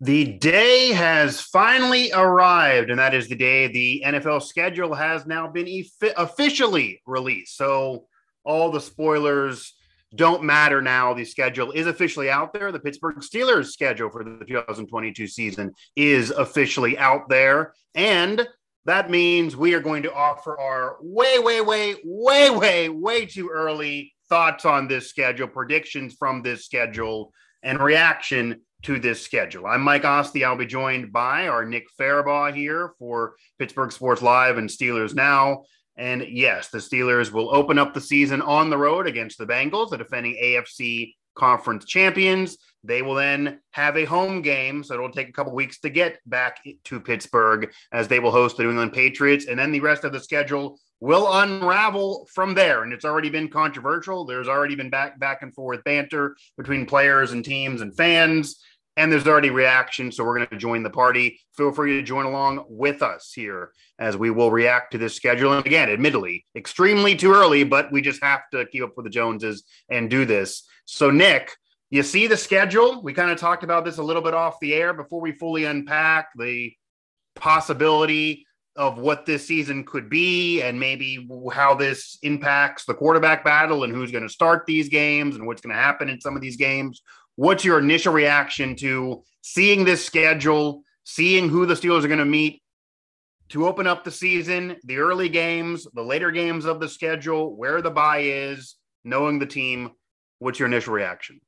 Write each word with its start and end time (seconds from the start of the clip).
The 0.00 0.24
day 0.38 0.92
has 0.92 1.40
finally 1.40 2.12
arrived, 2.12 2.90
and 2.90 3.00
that 3.00 3.14
is 3.14 3.28
the 3.28 3.34
day 3.34 3.66
the 3.66 4.04
NFL 4.06 4.42
schedule 4.42 4.94
has 4.94 5.26
now 5.26 5.48
been 5.48 5.84
officially 6.16 7.02
released. 7.04 7.56
So 7.56 8.06
all 8.44 8.70
the 8.70 8.80
spoilers 8.80 9.74
don't 10.14 10.44
matter 10.44 10.80
now. 10.80 11.14
The 11.14 11.24
schedule 11.24 11.72
is 11.72 11.88
officially 11.88 12.30
out 12.30 12.52
there. 12.52 12.70
The 12.70 12.78
Pittsburgh 12.78 13.16
Steelers 13.16 13.72
schedule 13.72 14.08
for 14.08 14.22
the 14.22 14.44
2022 14.46 15.26
season 15.26 15.74
is 15.96 16.30
officially 16.30 16.96
out 16.96 17.28
there. 17.28 17.74
And 17.96 18.46
that 18.84 19.10
means 19.10 19.56
we 19.56 19.74
are 19.74 19.80
going 19.80 20.04
to 20.04 20.14
offer 20.14 20.58
our 20.58 20.96
way, 21.02 21.40
way, 21.40 21.60
way, 21.60 21.96
way, 22.04 22.50
way, 22.50 22.88
way 22.88 23.26
too 23.26 23.50
early 23.52 24.14
thoughts 24.28 24.64
on 24.64 24.86
this 24.86 25.10
schedule, 25.10 25.48
predictions 25.48 26.14
from 26.14 26.42
this 26.42 26.64
schedule, 26.64 27.32
and 27.62 27.80
reaction 27.80 28.60
to 28.82 28.98
this 28.98 29.22
schedule. 29.22 29.66
I'm 29.66 29.82
Mike 29.82 30.04
Asti. 30.04 30.44
I'll 30.44 30.56
be 30.56 30.66
joined 30.66 31.12
by 31.12 31.48
our 31.48 31.64
Nick 31.64 31.86
Farabaugh 31.98 32.54
here 32.54 32.92
for 32.98 33.34
Pittsburgh 33.58 33.90
Sports 33.90 34.22
Live 34.22 34.58
and 34.58 34.68
Steelers 34.68 35.14
Now. 35.14 35.64
And 35.96 36.22
yes, 36.28 36.68
the 36.68 36.78
Steelers 36.78 37.32
will 37.32 37.54
open 37.54 37.76
up 37.76 37.92
the 37.92 38.00
season 38.00 38.40
on 38.40 38.70
the 38.70 38.78
road 38.78 39.08
against 39.08 39.36
the 39.38 39.46
Bengals, 39.46 39.90
the 39.90 39.98
defending 39.98 40.36
AFC 40.40 41.14
conference 41.38 41.84
champions. 41.84 42.58
They 42.84 43.02
will 43.02 43.14
then 43.14 43.60
have 43.72 43.96
a 43.96 44.04
home 44.04 44.42
game. 44.42 44.84
So 44.84 44.94
it'll 44.94 45.10
take 45.10 45.28
a 45.28 45.32
couple 45.32 45.54
weeks 45.54 45.80
to 45.80 45.90
get 45.90 46.18
back 46.26 46.60
to 46.84 47.00
Pittsburgh 47.00 47.72
as 47.92 48.08
they 48.08 48.20
will 48.20 48.30
host 48.30 48.56
the 48.56 48.62
New 48.64 48.70
England 48.70 48.92
Patriots. 48.92 49.46
And 49.46 49.58
then 49.58 49.72
the 49.72 49.80
rest 49.80 50.04
of 50.04 50.12
the 50.12 50.20
schedule 50.20 50.78
will 51.00 51.32
unravel 51.32 52.28
from 52.34 52.54
there. 52.54 52.82
And 52.82 52.92
it's 52.92 53.04
already 53.04 53.30
been 53.30 53.48
controversial. 53.48 54.24
There's 54.24 54.48
already 54.48 54.74
been 54.74 54.90
back 54.90 55.18
back 55.18 55.42
and 55.42 55.54
forth 55.54 55.82
banter 55.84 56.36
between 56.56 56.86
players 56.86 57.32
and 57.32 57.44
teams 57.44 57.80
and 57.80 57.96
fans. 57.96 58.60
And 58.98 59.12
there's 59.12 59.28
already 59.28 59.50
reaction. 59.50 60.10
So 60.10 60.24
we're 60.24 60.36
going 60.36 60.48
to 60.48 60.56
join 60.56 60.82
the 60.82 60.90
party. 60.90 61.40
Feel 61.56 61.70
free 61.72 61.94
to 61.94 62.02
join 62.02 62.26
along 62.26 62.64
with 62.68 63.00
us 63.00 63.32
here 63.32 63.70
as 64.00 64.16
we 64.16 64.30
will 64.30 64.50
react 64.50 64.90
to 64.92 64.98
this 64.98 65.14
schedule. 65.14 65.52
And 65.52 65.64
again, 65.64 65.88
admittedly, 65.88 66.44
extremely 66.56 67.14
too 67.14 67.32
early, 67.32 67.62
but 67.62 67.92
we 67.92 68.02
just 68.02 68.22
have 68.24 68.40
to 68.52 68.66
keep 68.66 68.82
up 68.82 68.96
with 68.96 69.04
the 69.04 69.10
Joneses 69.10 69.62
and 69.88 70.10
do 70.10 70.24
this. 70.24 70.64
So, 70.84 71.12
Nick, 71.12 71.56
you 71.90 72.02
see 72.02 72.26
the 72.26 72.36
schedule. 72.36 73.00
We 73.00 73.12
kind 73.12 73.30
of 73.30 73.38
talked 73.38 73.62
about 73.62 73.84
this 73.84 73.98
a 73.98 74.02
little 74.02 74.20
bit 74.20 74.34
off 74.34 74.58
the 74.60 74.74
air 74.74 74.92
before 74.92 75.20
we 75.20 75.30
fully 75.30 75.64
unpack 75.64 76.30
the 76.36 76.72
possibility 77.36 78.46
of 78.78 78.98
what 78.98 79.26
this 79.26 79.46
season 79.46 79.84
could 79.84 80.08
be 80.08 80.62
and 80.62 80.78
maybe 80.78 81.28
how 81.52 81.74
this 81.74 82.16
impacts 82.22 82.84
the 82.84 82.94
quarterback 82.94 83.44
battle 83.44 83.82
and 83.82 83.92
who's 83.92 84.12
going 84.12 84.22
to 84.22 84.28
start 84.28 84.64
these 84.66 84.88
games 84.88 85.34
and 85.34 85.46
what's 85.46 85.60
going 85.60 85.74
to 85.74 85.82
happen 85.82 86.08
in 86.08 86.20
some 86.20 86.36
of 86.36 86.42
these 86.42 86.56
games. 86.56 87.02
What's 87.38 87.64
your 87.64 87.78
initial 87.78 88.12
reaction 88.12 88.74
to 88.78 89.22
seeing 89.42 89.84
this 89.84 90.04
schedule, 90.04 90.82
seeing 91.04 91.48
who 91.48 91.66
the 91.66 91.74
Steelers 91.74 92.02
are 92.02 92.08
going 92.08 92.18
to 92.18 92.24
meet 92.24 92.64
to 93.50 93.68
open 93.68 93.86
up 93.86 94.02
the 94.02 94.10
season, 94.10 94.74
the 94.82 94.96
early 94.96 95.28
games, 95.28 95.86
the 95.94 96.02
later 96.02 96.32
games 96.32 96.64
of 96.64 96.80
the 96.80 96.88
schedule, 96.88 97.54
where 97.54 97.80
the 97.80 97.92
bye 97.92 98.22
is, 98.22 98.74
knowing 99.04 99.38
the 99.38 99.46
team? 99.46 99.92
What's 100.40 100.58
your 100.58 100.66
initial 100.66 100.92
reaction? 100.92 101.40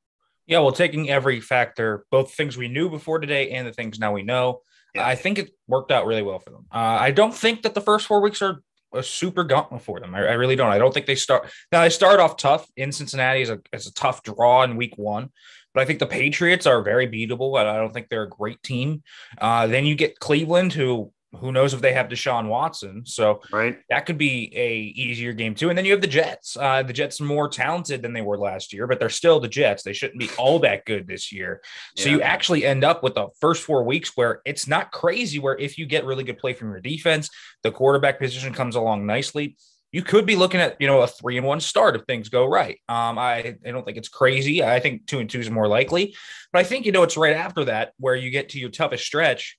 Yeah, 0.47 0.59
well, 0.59 0.71
taking 0.71 1.09
every 1.09 1.41
factor, 1.41 2.05
both 2.09 2.33
things 2.33 2.55
we 2.55 2.69
knew 2.69 2.89
before 2.89 3.19
today 3.19 3.51
and 3.51 3.67
the 3.67 3.73
things 3.73 3.99
now 3.99 4.13
we 4.13 4.23
know, 4.23 4.61
yeah. 4.95 5.05
I 5.05 5.15
think 5.15 5.39
it 5.39 5.51
worked 5.67 5.91
out 5.91 6.05
really 6.05 6.23
well 6.23 6.39
for 6.39 6.51
them. 6.51 6.67
Uh, 6.71 6.77
I 7.01 7.11
don't 7.11 7.35
think 7.35 7.63
that 7.63 7.73
the 7.73 7.81
first 7.81 8.07
four 8.07 8.21
weeks 8.21 8.41
are 8.41 8.63
a 8.93 9.03
super 9.03 9.43
gauntlet 9.43 9.81
for 9.81 9.99
them. 9.99 10.13
I, 10.15 10.19
I, 10.19 10.33
really 10.33 10.55
don't. 10.55 10.71
I 10.71 10.77
don't 10.77 10.93
think 10.93 11.05
they 11.05 11.15
start 11.15 11.49
now. 11.71 11.81
They 11.81 11.89
start 11.89 12.19
off 12.19 12.37
tough 12.37 12.67
in 12.75 12.91
Cincinnati 12.91 13.41
as 13.41 13.49
a 13.49 13.59
as 13.71 13.87
a 13.87 13.93
tough 13.93 14.23
draw 14.23 14.63
in 14.63 14.75
week 14.75 14.97
one, 14.97 15.29
but 15.73 15.81
I 15.81 15.85
think 15.85 15.99
the 15.99 16.05
Patriots 16.05 16.65
are 16.65 16.81
very 16.81 17.07
beatable. 17.07 17.53
But 17.53 17.67
I 17.67 17.77
don't 17.77 17.93
think 17.93 18.09
they're 18.09 18.23
a 18.23 18.29
great 18.29 18.61
team. 18.63 19.03
Uh, 19.39 19.67
then 19.67 19.85
you 19.85 19.95
get 19.95 20.19
Cleveland, 20.19 20.73
who 20.73 21.11
who 21.37 21.51
knows 21.51 21.73
if 21.73 21.81
they 21.81 21.93
have 21.93 22.07
Deshaun 22.07 22.47
Watson? 22.47 23.05
So 23.05 23.41
right, 23.51 23.79
that 23.89 24.05
could 24.05 24.17
be 24.17 24.51
a 24.55 24.77
easier 24.99 25.33
game 25.33 25.55
too. 25.55 25.69
And 25.69 25.77
then 25.77 25.85
you 25.85 25.91
have 25.91 26.01
the 26.01 26.07
Jets. 26.07 26.57
Uh, 26.57 26.83
the 26.83 26.93
Jets 26.93 27.21
are 27.21 27.25
more 27.25 27.47
talented 27.47 28.01
than 28.01 28.13
they 28.13 28.21
were 28.21 28.37
last 28.37 28.73
year, 28.73 28.85
but 28.85 28.99
they're 28.99 29.09
still 29.09 29.39
the 29.39 29.47
Jets. 29.47 29.83
They 29.83 29.93
shouldn't 29.93 30.19
be 30.19 30.29
all 30.37 30.59
that 30.59 30.85
good 30.85 31.07
this 31.07 31.31
year. 31.31 31.61
So 31.95 32.09
yeah. 32.09 32.15
you 32.15 32.21
actually 32.21 32.65
end 32.65 32.83
up 32.83 33.01
with 33.01 33.15
the 33.15 33.27
first 33.39 33.63
four 33.63 33.83
weeks 33.83 34.11
where 34.15 34.41
it's 34.45 34.67
not 34.67 34.91
crazy. 34.91 35.39
Where 35.39 35.57
if 35.57 35.77
you 35.77 35.85
get 35.85 36.05
really 36.05 36.23
good 36.23 36.37
play 36.37 36.53
from 36.53 36.69
your 36.69 36.81
defense, 36.81 37.29
the 37.63 37.71
quarterback 37.71 38.19
position 38.19 38.53
comes 38.53 38.75
along 38.75 39.05
nicely. 39.05 39.55
You 39.91 40.01
could 40.03 40.25
be 40.25 40.35
looking 40.35 40.59
at 40.61 40.77
you 40.79 40.87
know 40.87 41.01
a 41.01 41.07
three 41.07 41.37
and 41.37 41.45
one 41.45 41.59
start 41.59 41.95
if 41.95 42.03
things 42.03 42.29
go 42.29 42.45
right. 42.45 42.79
Um, 42.87 43.17
I 43.17 43.55
I 43.65 43.71
don't 43.71 43.85
think 43.85 43.97
it's 43.97 44.09
crazy. 44.09 44.63
I 44.63 44.79
think 44.79 45.05
two 45.05 45.19
and 45.19 45.29
two 45.29 45.39
is 45.39 45.49
more 45.49 45.67
likely, 45.67 46.15
but 46.53 46.59
I 46.59 46.63
think 46.63 46.85
you 46.85 46.91
know 46.91 47.03
it's 47.03 47.17
right 47.17 47.35
after 47.35 47.65
that 47.65 47.93
where 47.97 48.15
you 48.15 48.29
get 48.29 48.49
to 48.49 48.59
your 48.59 48.69
toughest 48.69 49.05
stretch, 49.05 49.57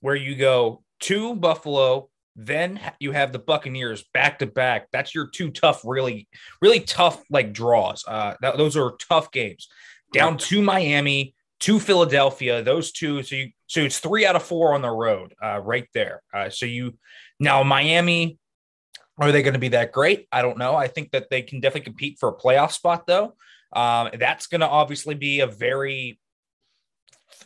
where 0.00 0.16
you 0.16 0.34
go 0.34 0.82
to 1.00 1.34
Buffalo. 1.34 2.08
Then 2.38 2.78
you 3.00 3.12
have 3.12 3.32
the 3.32 3.38
Buccaneers 3.38 4.04
back 4.12 4.40
to 4.40 4.46
back. 4.46 4.88
That's 4.92 5.14
your 5.14 5.28
two 5.28 5.50
tough, 5.50 5.80
really, 5.84 6.28
really 6.60 6.80
tough 6.80 7.22
like 7.30 7.54
draws. 7.54 8.04
Uh, 8.06 8.34
that, 8.42 8.58
those 8.58 8.76
are 8.76 8.92
tough 9.08 9.30
games. 9.30 9.68
Down 10.12 10.36
to 10.38 10.60
Miami, 10.60 11.34
to 11.60 11.80
Philadelphia. 11.80 12.62
Those 12.62 12.92
two. 12.92 13.22
So 13.22 13.36
you 13.36 13.50
so 13.66 13.80
it's 13.80 13.98
three 13.98 14.26
out 14.26 14.36
of 14.36 14.42
four 14.42 14.74
on 14.74 14.82
the 14.82 14.90
road, 14.90 15.34
uh, 15.42 15.60
right 15.62 15.88
there. 15.94 16.22
Uh, 16.32 16.50
so 16.50 16.66
you 16.66 16.98
now 17.40 17.62
Miami. 17.62 18.38
Are 19.18 19.32
they 19.32 19.42
going 19.42 19.54
to 19.54 19.60
be 19.60 19.68
that 19.68 19.92
great? 19.92 20.28
I 20.30 20.42
don't 20.42 20.58
know. 20.58 20.74
I 20.74 20.88
think 20.88 21.12
that 21.12 21.30
they 21.30 21.42
can 21.42 21.60
definitely 21.60 21.84
compete 21.84 22.18
for 22.18 22.28
a 22.28 22.36
playoff 22.36 22.72
spot, 22.72 23.06
though. 23.06 23.34
Um, 23.72 24.10
that's 24.18 24.46
going 24.46 24.60
to 24.60 24.68
obviously 24.68 25.14
be 25.14 25.40
a 25.40 25.46
very 25.46 26.18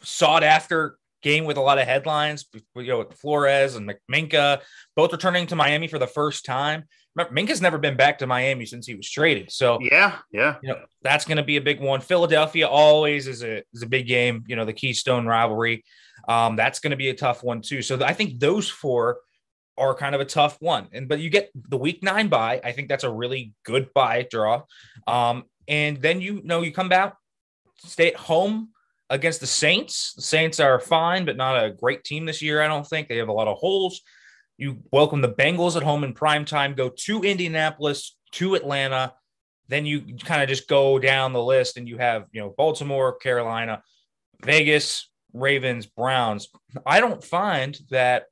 sought 0.03 0.43
after 0.43 0.99
game 1.23 1.45
with 1.45 1.57
a 1.57 1.61
lot 1.61 1.79
of 1.79 1.87
headlines. 1.87 2.47
You 2.75 2.87
know, 2.87 2.99
with 2.99 3.15
Flores 3.15 3.77
and 3.77 3.93
Minkah, 4.11 4.61
both 4.97 5.13
returning 5.13 5.47
to 5.49 5.57
Miami 5.57 5.89
for 5.89 5.99
the 5.99 6.07
first 6.07 6.45
time. 6.45 6.85
Remember, 7.15 7.35
Minkah's 7.35 7.61
never 7.61 7.79
been 7.79 7.97
back 7.97 8.19
to 8.19 8.27
Miami 8.27 8.67
since 8.67 8.87
he 8.87 8.95
was 8.95 9.11
traded. 9.11 9.51
So 9.51 9.79
yeah, 9.81 10.19
yeah, 10.33 10.57
you 10.63 10.69
know 10.69 10.79
that's 11.03 11.25
going 11.25 11.39
to 11.39 11.43
be 11.43 11.57
a 11.57 11.61
big 11.61 11.81
one. 11.81 12.01
Philadelphia 12.01 12.69
always 12.69 13.27
is 13.27 13.43
a 13.43 13.63
is 13.73 13.83
a 13.83 13.87
big 13.87 14.07
game. 14.07 14.45
You 14.47 14.57
know, 14.57 14.65
the 14.65 14.73
Keystone 14.73 15.27
rivalry. 15.27 15.85
Um, 16.29 16.55
that's 16.55 16.81
going 16.81 16.93
to 16.93 16.97
be 16.97 17.09
a 17.09 17.15
tough 17.15 17.43
one 17.43 17.63
too. 17.63 17.83
So 17.83 18.03
I 18.05 18.13
think 18.13 18.39
those 18.39 18.69
four 18.69 19.19
are 19.81 19.95
kind 19.95 20.15
of 20.15 20.21
a 20.21 20.27
tough 20.27 20.57
one. 20.61 20.89
And 20.93 21.09
but 21.09 21.21
you 21.21 21.31
get 21.31 21.51
the 21.55 21.79
week 21.79 22.03
nine 22.03 22.29
bye. 22.29 22.61
I 22.63 22.73
think 22.73 22.89
that's 22.89 23.05
a 23.05 23.11
really 23.11 23.55
good 23.65 23.93
bye 23.95 24.27
draw. 24.31 24.63
Um, 25.07 25.45
and 25.67 25.97
then 25.97 26.21
you 26.21 26.43
know 26.45 26.63
you 26.63 26.73
come 26.73 26.89
back, 26.89 27.15
stay 27.79 28.09
at 28.09 28.17
home 28.17 28.71
against 29.09 29.41
the 29.41 29.47
Saints. 29.47 30.15
The 30.15 30.23
Saints 30.23 30.61
are 30.61 30.79
fine, 30.79 31.25
but 31.25 31.37
not 31.37 31.65
a 31.65 31.71
great 31.71 32.05
team 32.05 32.27
this 32.27 32.43
year, 32.43 32.63
I 32.63 32.69
don't 32.69 32.87
think. 32.87 33.09
They 33.09 33.17
have 33.17 33.29
a 33.29 33.33
lot 33.33 33.49
of 33.49 33.59
holes. 33.59 34.01
You 34.59 34.83
welcome 34.93 35.23
the 35.23 35.33
Bengals 35.33 35.77
at 35.77 35.83
home 35.83 36.05
in 36.05 36.13
prime 36.13 36.45
time, 36.45 36.75
go 36.75 36.91
to 36.91 37.23
Indianapolis, 37.23 38.17
to 38.33 38.55
Atlanta. 38.55 39.15
Then 39.69 39.87
you 39.87 40.17
kind 40.19 40.43
of 40.43 40.49
just 40.49 40.69
go 40.69 40.99
down 40.99 41.33
the 41.33 41.43
list 41.43 41.77
and 41.77 41.89
you 41.89 41.97
have, 41.99 42.27
you 42.33 42.41
know, 42.41 42.55
Baltimore, 42.57 43.15
Carolina, 43.17 43.83
Vegas, 44.45 45.09
Ravens, 45.33 45.87
Browns. 45.87 46.49
I 46.85 47.01
don't 47.01 47.23
find 47.23 47.79
that 47.91 48.25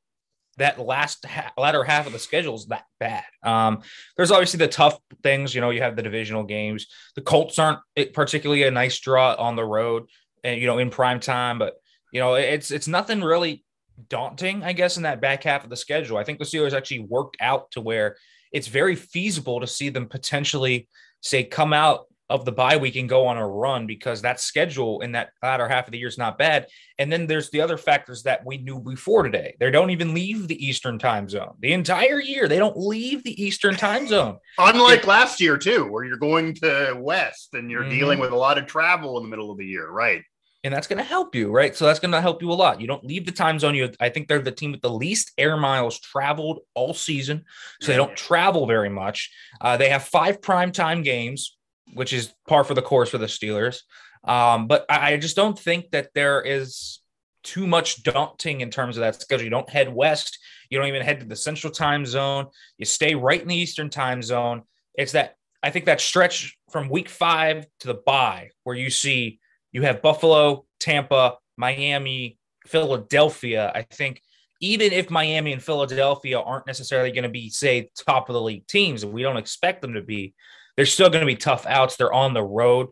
that 0.58 0.78
last 0.78 1.24
ha- 1.26 1.52
latter 1.56 1.82
half 1.82 2.06
of 2.06 2.12
the 2.12 2.18
schedule 2.18 2.54
is 2.54 2.66
that 2.66 2.84
bad. 3.00 3.24
Um, 3.42 3.82
there's 4.16 4.30
obviously 4.30 4.58
the 4.58 4.68
tough 4.68 4.98
things, 5.22 5.54
you 5.54 5.60
know, 5.60 5.70
you 5.70 5.82
have 5.82 5.96
the 5.96 6.02
divisional 6.02 6.44
games. 6.44 6.86
The 7.16 7.22
Colts 7.22 7.58
aren't 7.58 7.80
particularly 8.12 8.64
a 8.64 8.70
nice 8.70 8.98
draw 9.00 9.34
on 9.34 9.56
the 9.56 9.64
road 9.64 10.04
and 10.44 10.60
you 10.60 10.66
know 10.66 10.78
in 10.78 10.90
prime 10.90 11.20
time. 11.20 11.58
But 11.58 11.74
you 12.12 12.20
know 12.20 12.34
it's 12.34 12.70
it's 12.70 12.88
nothing 12.88 13.22
really 13.22 13.64
daunting, 14.08 14.62
I 14.62 14.72
guess, 14.72 14.96
in 14.96 15.02
that 15.04 15.20
back 15.20 15.42
half 15.44 15.64
of 15.64 15.70
the 15.70 15.76
schedule. 15.76 16.16
I 16.16 16.24
think 16.24 16.38
the 16.38 16.44
Steelers 16.44 16.72
actually 16.72 17.00
worked 17.00 17.36
out 17.40 17.70
to 17.72 17.80
where 17.80 18.16
it's 18.52 18.68
very 18.68 18.94
feasible 18.94 19.60
to 19.60 19.66
see 19.66 19.88
them 19.88 20.08
potentially 20.08 20.88
say 21.20 21.42
come 21.42 21.72
out 21.72 22.06
of 22.30 22.44
the 22.44 22.52
bye 22.52 22.76
week 22.76 22.96
and 22.96 23.08
go 23.08 23.26
on 23.26 23.38
a 23.38 23.46
run 23.46 23.86
because 23.86 24.22
that 24.22 24.40
schedule 24.40 25.00
in 25.00 25.12
that 25.12 25.30
latter 25.42 25.68
half 25.68 25.86
of 25.86 25.92
the 25.92 25.98
year 25.98 26.08
is 26.08 26.18
not 26.18 26.38
bad. 26.38 26.66
And 26.98 27.10
then 27.10 27.26
there's 27.26 27.50
the 27.50 27.60
other 27.60 27.78
factors 27.78 28.22
that 28.24 28.44
we 28.44 28.58
knew 28.58 28.80
before 28.80 29.22
today. 29.22 29.56
They 29.58 29.70
don't 29.70 29.90
even 29.90 30.14
leave 30.14 30.48
the 30.48 30.64
Eastern 30.64 30.98
time 30.98 31.28
zone 31.28 31.54
the 31.60 31.72
entire 31.72 32.20
year. 32.20 32.48
They 32.48 32.58
don't 32.58 32.76
leave 32.76 33.24
the 33.24 33.42
Eastern 33.42 33.76
time 33.76 34.06
zone. 34.08 34.38
Unlike 34.58 35.00
it, 35.00 35.06
last 35.06 35.40
year, 35.40 35.56
too, 35.56 35.90
where 35.90 36.04
you're 36.04 36.18
going 36.18 36.54
to 36.56 36.96
West 36.98 37.50
and 37.54 37.70
you're 37.70 37.82
mm-hmm. 37.82 37.90
dealing 37.90 38.18
with 38.18 38.32
a 38.32 38.36
lot 38.36 38.58
of 38.58 38.66
travel 38.66 39.16
in 39.16 39.24
the 39.24 39.30
middle 39.30 39.50
of 39.50 39.58
the 39.58 39.66
year, 39.66 39.88
right? 39.90 40.22
and 40.64 40.74
that's 40.74 40.88
going 40.88 40.98
to 40.98 41.04
help 41.04 41.34
you, 41.34 41.50
right? 41.50 41.76
So 41.76 41.86
that's 41.86 42.00
going 42.00 42.12
to 42.12 42.20
help 42.20 42.42
you 42.42 42.50
a 42.50 42.54
lot. 42.54 42.80
You 42.80 42.86
don't 42.86 43.04
leave 43.04 43.24
the 43.24 43.32
time 43.32 43.58
zone. 43.58 43.74
You, 43.74 43.90
I 44.00 44.08
think 44.08 44.26
they're 44.26 44.40
the 44.40 44.50
team 44.50 44.72
with 44.72 44.80
the 44.80 44.90
least 44.90 45.32
air 45.38 45.56
miles 45.56 46.00
traveled 46.00 46.60
all 46.74 46.94
season, 46.94 47.44
so 47.80 47.92
they 47.92 47.96
don't 47.96 48.16
travel 48.16 48.66
very 48.66 48.88
much. 48.88 49.30
Uh, 49.60 49.76
they 49.76 49.88
have 49.88 50.04
five 50.04 50.42
prime 50.42 50.72
time 50.72 51.02
games, 51.02 51.56
which 51.94 52.12
is 52.12 52.32
par 52.46 52.64
for 52.64 52.74
the 52.74 52.82
course 52.82 53.10
for 53.10 53.18
the 53.18 53.26
Steelers. 53.26 53.80
Um, 54.24 54.66
but 54.66 54.84
I, 54.88 55.12
I 55.12 55.16
just 55.16 55.36
don't 55.36 55.58
think 55.58 55.90
that 55.90 56.10
there 56.14 56.42
is 56.42 57.00
too 57.42 57.66
much 57.66 58.02
daunting 58.02 58.60
in 58.60 58.70
terms 58.70 58.96
of 58.96 59.02
that 59.02 59.20
schedule. 59.20 59.44
You 59.44 59.50
don't 59.50 59.70
head 59.70 59.92
west. 59.92 60.38
You 60.70 60.78
don't 60.78 60.88
even 60.88 61.02
head 61.02 61.20
to 61.20 61.26
the 61.26 61.36
central 61.36 61.72
time 61.72 62.04
zone. 62.04 62.46
You 62.76 62.84
stay 62.84 63.14
right 63.14 63.40
in 63.40 63.48
the 63.48 63.56
eastern 63.56 63.90
time 63.90 64.22
zone. 64.22 64.62
It's 64.94 65.12
that 65.12 65.34
I 65.62 65.70
think 65.70 65.86
that 65.86 66.00
stretch 66.00 66.58
from 66.70 66.88
week 66.88 67.08
five 67.08 67.66
to 67.80 67.88
the 67.88 67.94
bye 67.94 68.50
where 68.64 68.76
you 68.76 68.90
see 68.90 69.40
you 69.72 69.82
have 69.82 70.02
Buffalo, 70.02 70.66
Tampa, 70.80 71.36
Miami, 71.56 72.38
Philadelphia, 72.66 73.72
I 73.74 73.82
think 73.82 74.22
even 74.60 74.92
if 74.92 75.10
Miami 75.10 75.52
and 75.52 75.62
Philadelphia 75.62 76.38
aren't 76.38 76.66
necessarily 76.66 77.12
going 77.12 77.22
to 77.22 77.28
be, 77.28 77.48
say, 77.48 77.90
top 77.96 78.28
of 78.28 78.34
the 78.34 78.40
league 78.40 78.66
teams, 78.66 79.04
we 79.04 79.22
don't 79.22 79.36
expect 79.36 79.82
them 79.82 79.94
to 79.94 80.02
be, 80.02 80.34
they're 80.78 80.86
still 80.86 81.10
going 81.10 81.22
to 81.22 81.26
be 81.26 81.34
tough 81.34 81.66
outs. 81.66 81.96
They're 81.96 82.12
on 82.12 82.34
the 82.34 82.42
road 82.44 82.90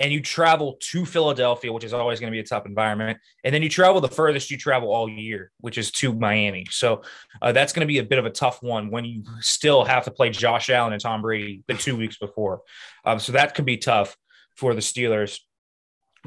and 0.00 0.12
you 0.12 0.20
travel 0.20 0.76
to 0.80 1.06
Philadelphia, 1.06 1.72
which 1.72 1.84
is 1.84 1.92
always 1.92 2.18
going 2.18 2.32
to 2.32 2.34
be 2.34 2.40
a 2.40 2.44
tough 2.44 2.66
environment, 2.66 3.18
and 3.44 3.54
then 3.54 3.62
you 3.62 3.68
travel 3.68 4.00
the 4.00 4.08
furthest 4.08 4.50
you 4.50 4.56
travel 4.56 4.92
all 4.92 5.08
year, 5.08 5.52
which 5.60 5.78
is 5.78 5.92
to 5.92 6.12
Miami. 6.12 6.66
So 6.70 7.02
uh, 7.40 7.52
that's 7.52 7.72
going 7.72 7.82
to 7.82 7.86
be 7.86 7.98
a 7.98 8.04
bit 8.04 8.18
of 8.18 8.26
a 8.26 8.30
tough 8.30 8.60
one 8.60 8.90
when 8.90 9.04
you 9.04 9.22
still 9.38 9.84
have 9.84 10.04
to 10.04 10.10
play 10.10 10.30
Josh 10.30 10.68
Allen 10.68 10.92
and 10.92 11.00
Tom 11.00 11.22
Brady 11.22 11.62
the 11.68 11.74
two 11.74 11.96
weeks 11.96 12.18
before. 12.18 12.62
Um, 13.04 13.20
so 13.20 13.32
that 13.32 13.54
could 13.54 13.64
be 13.64 13.76
tough 13.76 14.16
for 14.56 14.74
the 14.74 14.80
Steelers 14.80 15.38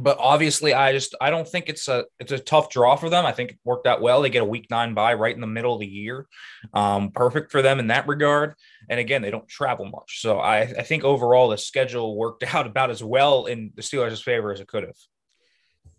but 0.01 0.17
obviously 0.19 0.73
I 0.73 0.91
just 0.91 1.15
I 1.21 1.29
don't 1.29 1.47
think 1.47 1.69
it's 1.69 1.87
a 1.87 2.05
it's 2.19 2.31
a 2.31 2.39
tough 2.39 2.69
draw 2.69 2.95
for 2.95 3.09
them. 3.09 3.25
I 3.25 3.31
think 3.31 3.51
it 3.51 3.59
worked 3.63 3.85
out 3.85 4.01
well. 4.01 4.21
They 4.21 4.29
get 4.29 4.41
a 4.41 4.45
week 4.45 4.67
nine 4.69 4.93
bye 4.93 5.13
right 5.13 5.33
in 5.33 5.41
the 5.41 5.47
middle 5.47 5.73
of 5.73 5.79
the 5.79 5.87
year. 5.87 6.27
Um, 6.73 7.11
perfect 7.11 7.51
for 7.51 7.61
them 7.61 7.79
in 7.79 7.87
that 7.87 8.07
regard. 8.07 8.55
And 8.89 8.99
again, 8.99 9.21
they 9.21 9.31
don't 9.31 9.47
travel 9.47 9.85
much. 9.85 10.21
So 10.21 10.39
I, 10.39 10.61
I 10.61 10.83
think 10.83 11.03
overall 11.03 11.49
the 11.49 11.57
schedule 11.57 12.17
worked 12.17 12.43
out 12.55 12.65
about 12.65 12.89
as 12.89 13.03
well 13.03 13.45
in 13.45 13.71
the 13.75 13.81
Steelers' 13.81 14.23
favor 14.23 14.51
as 14.51 14.59
it 14.59 14.67
could 14.67 14.83
have. 14.83 14.97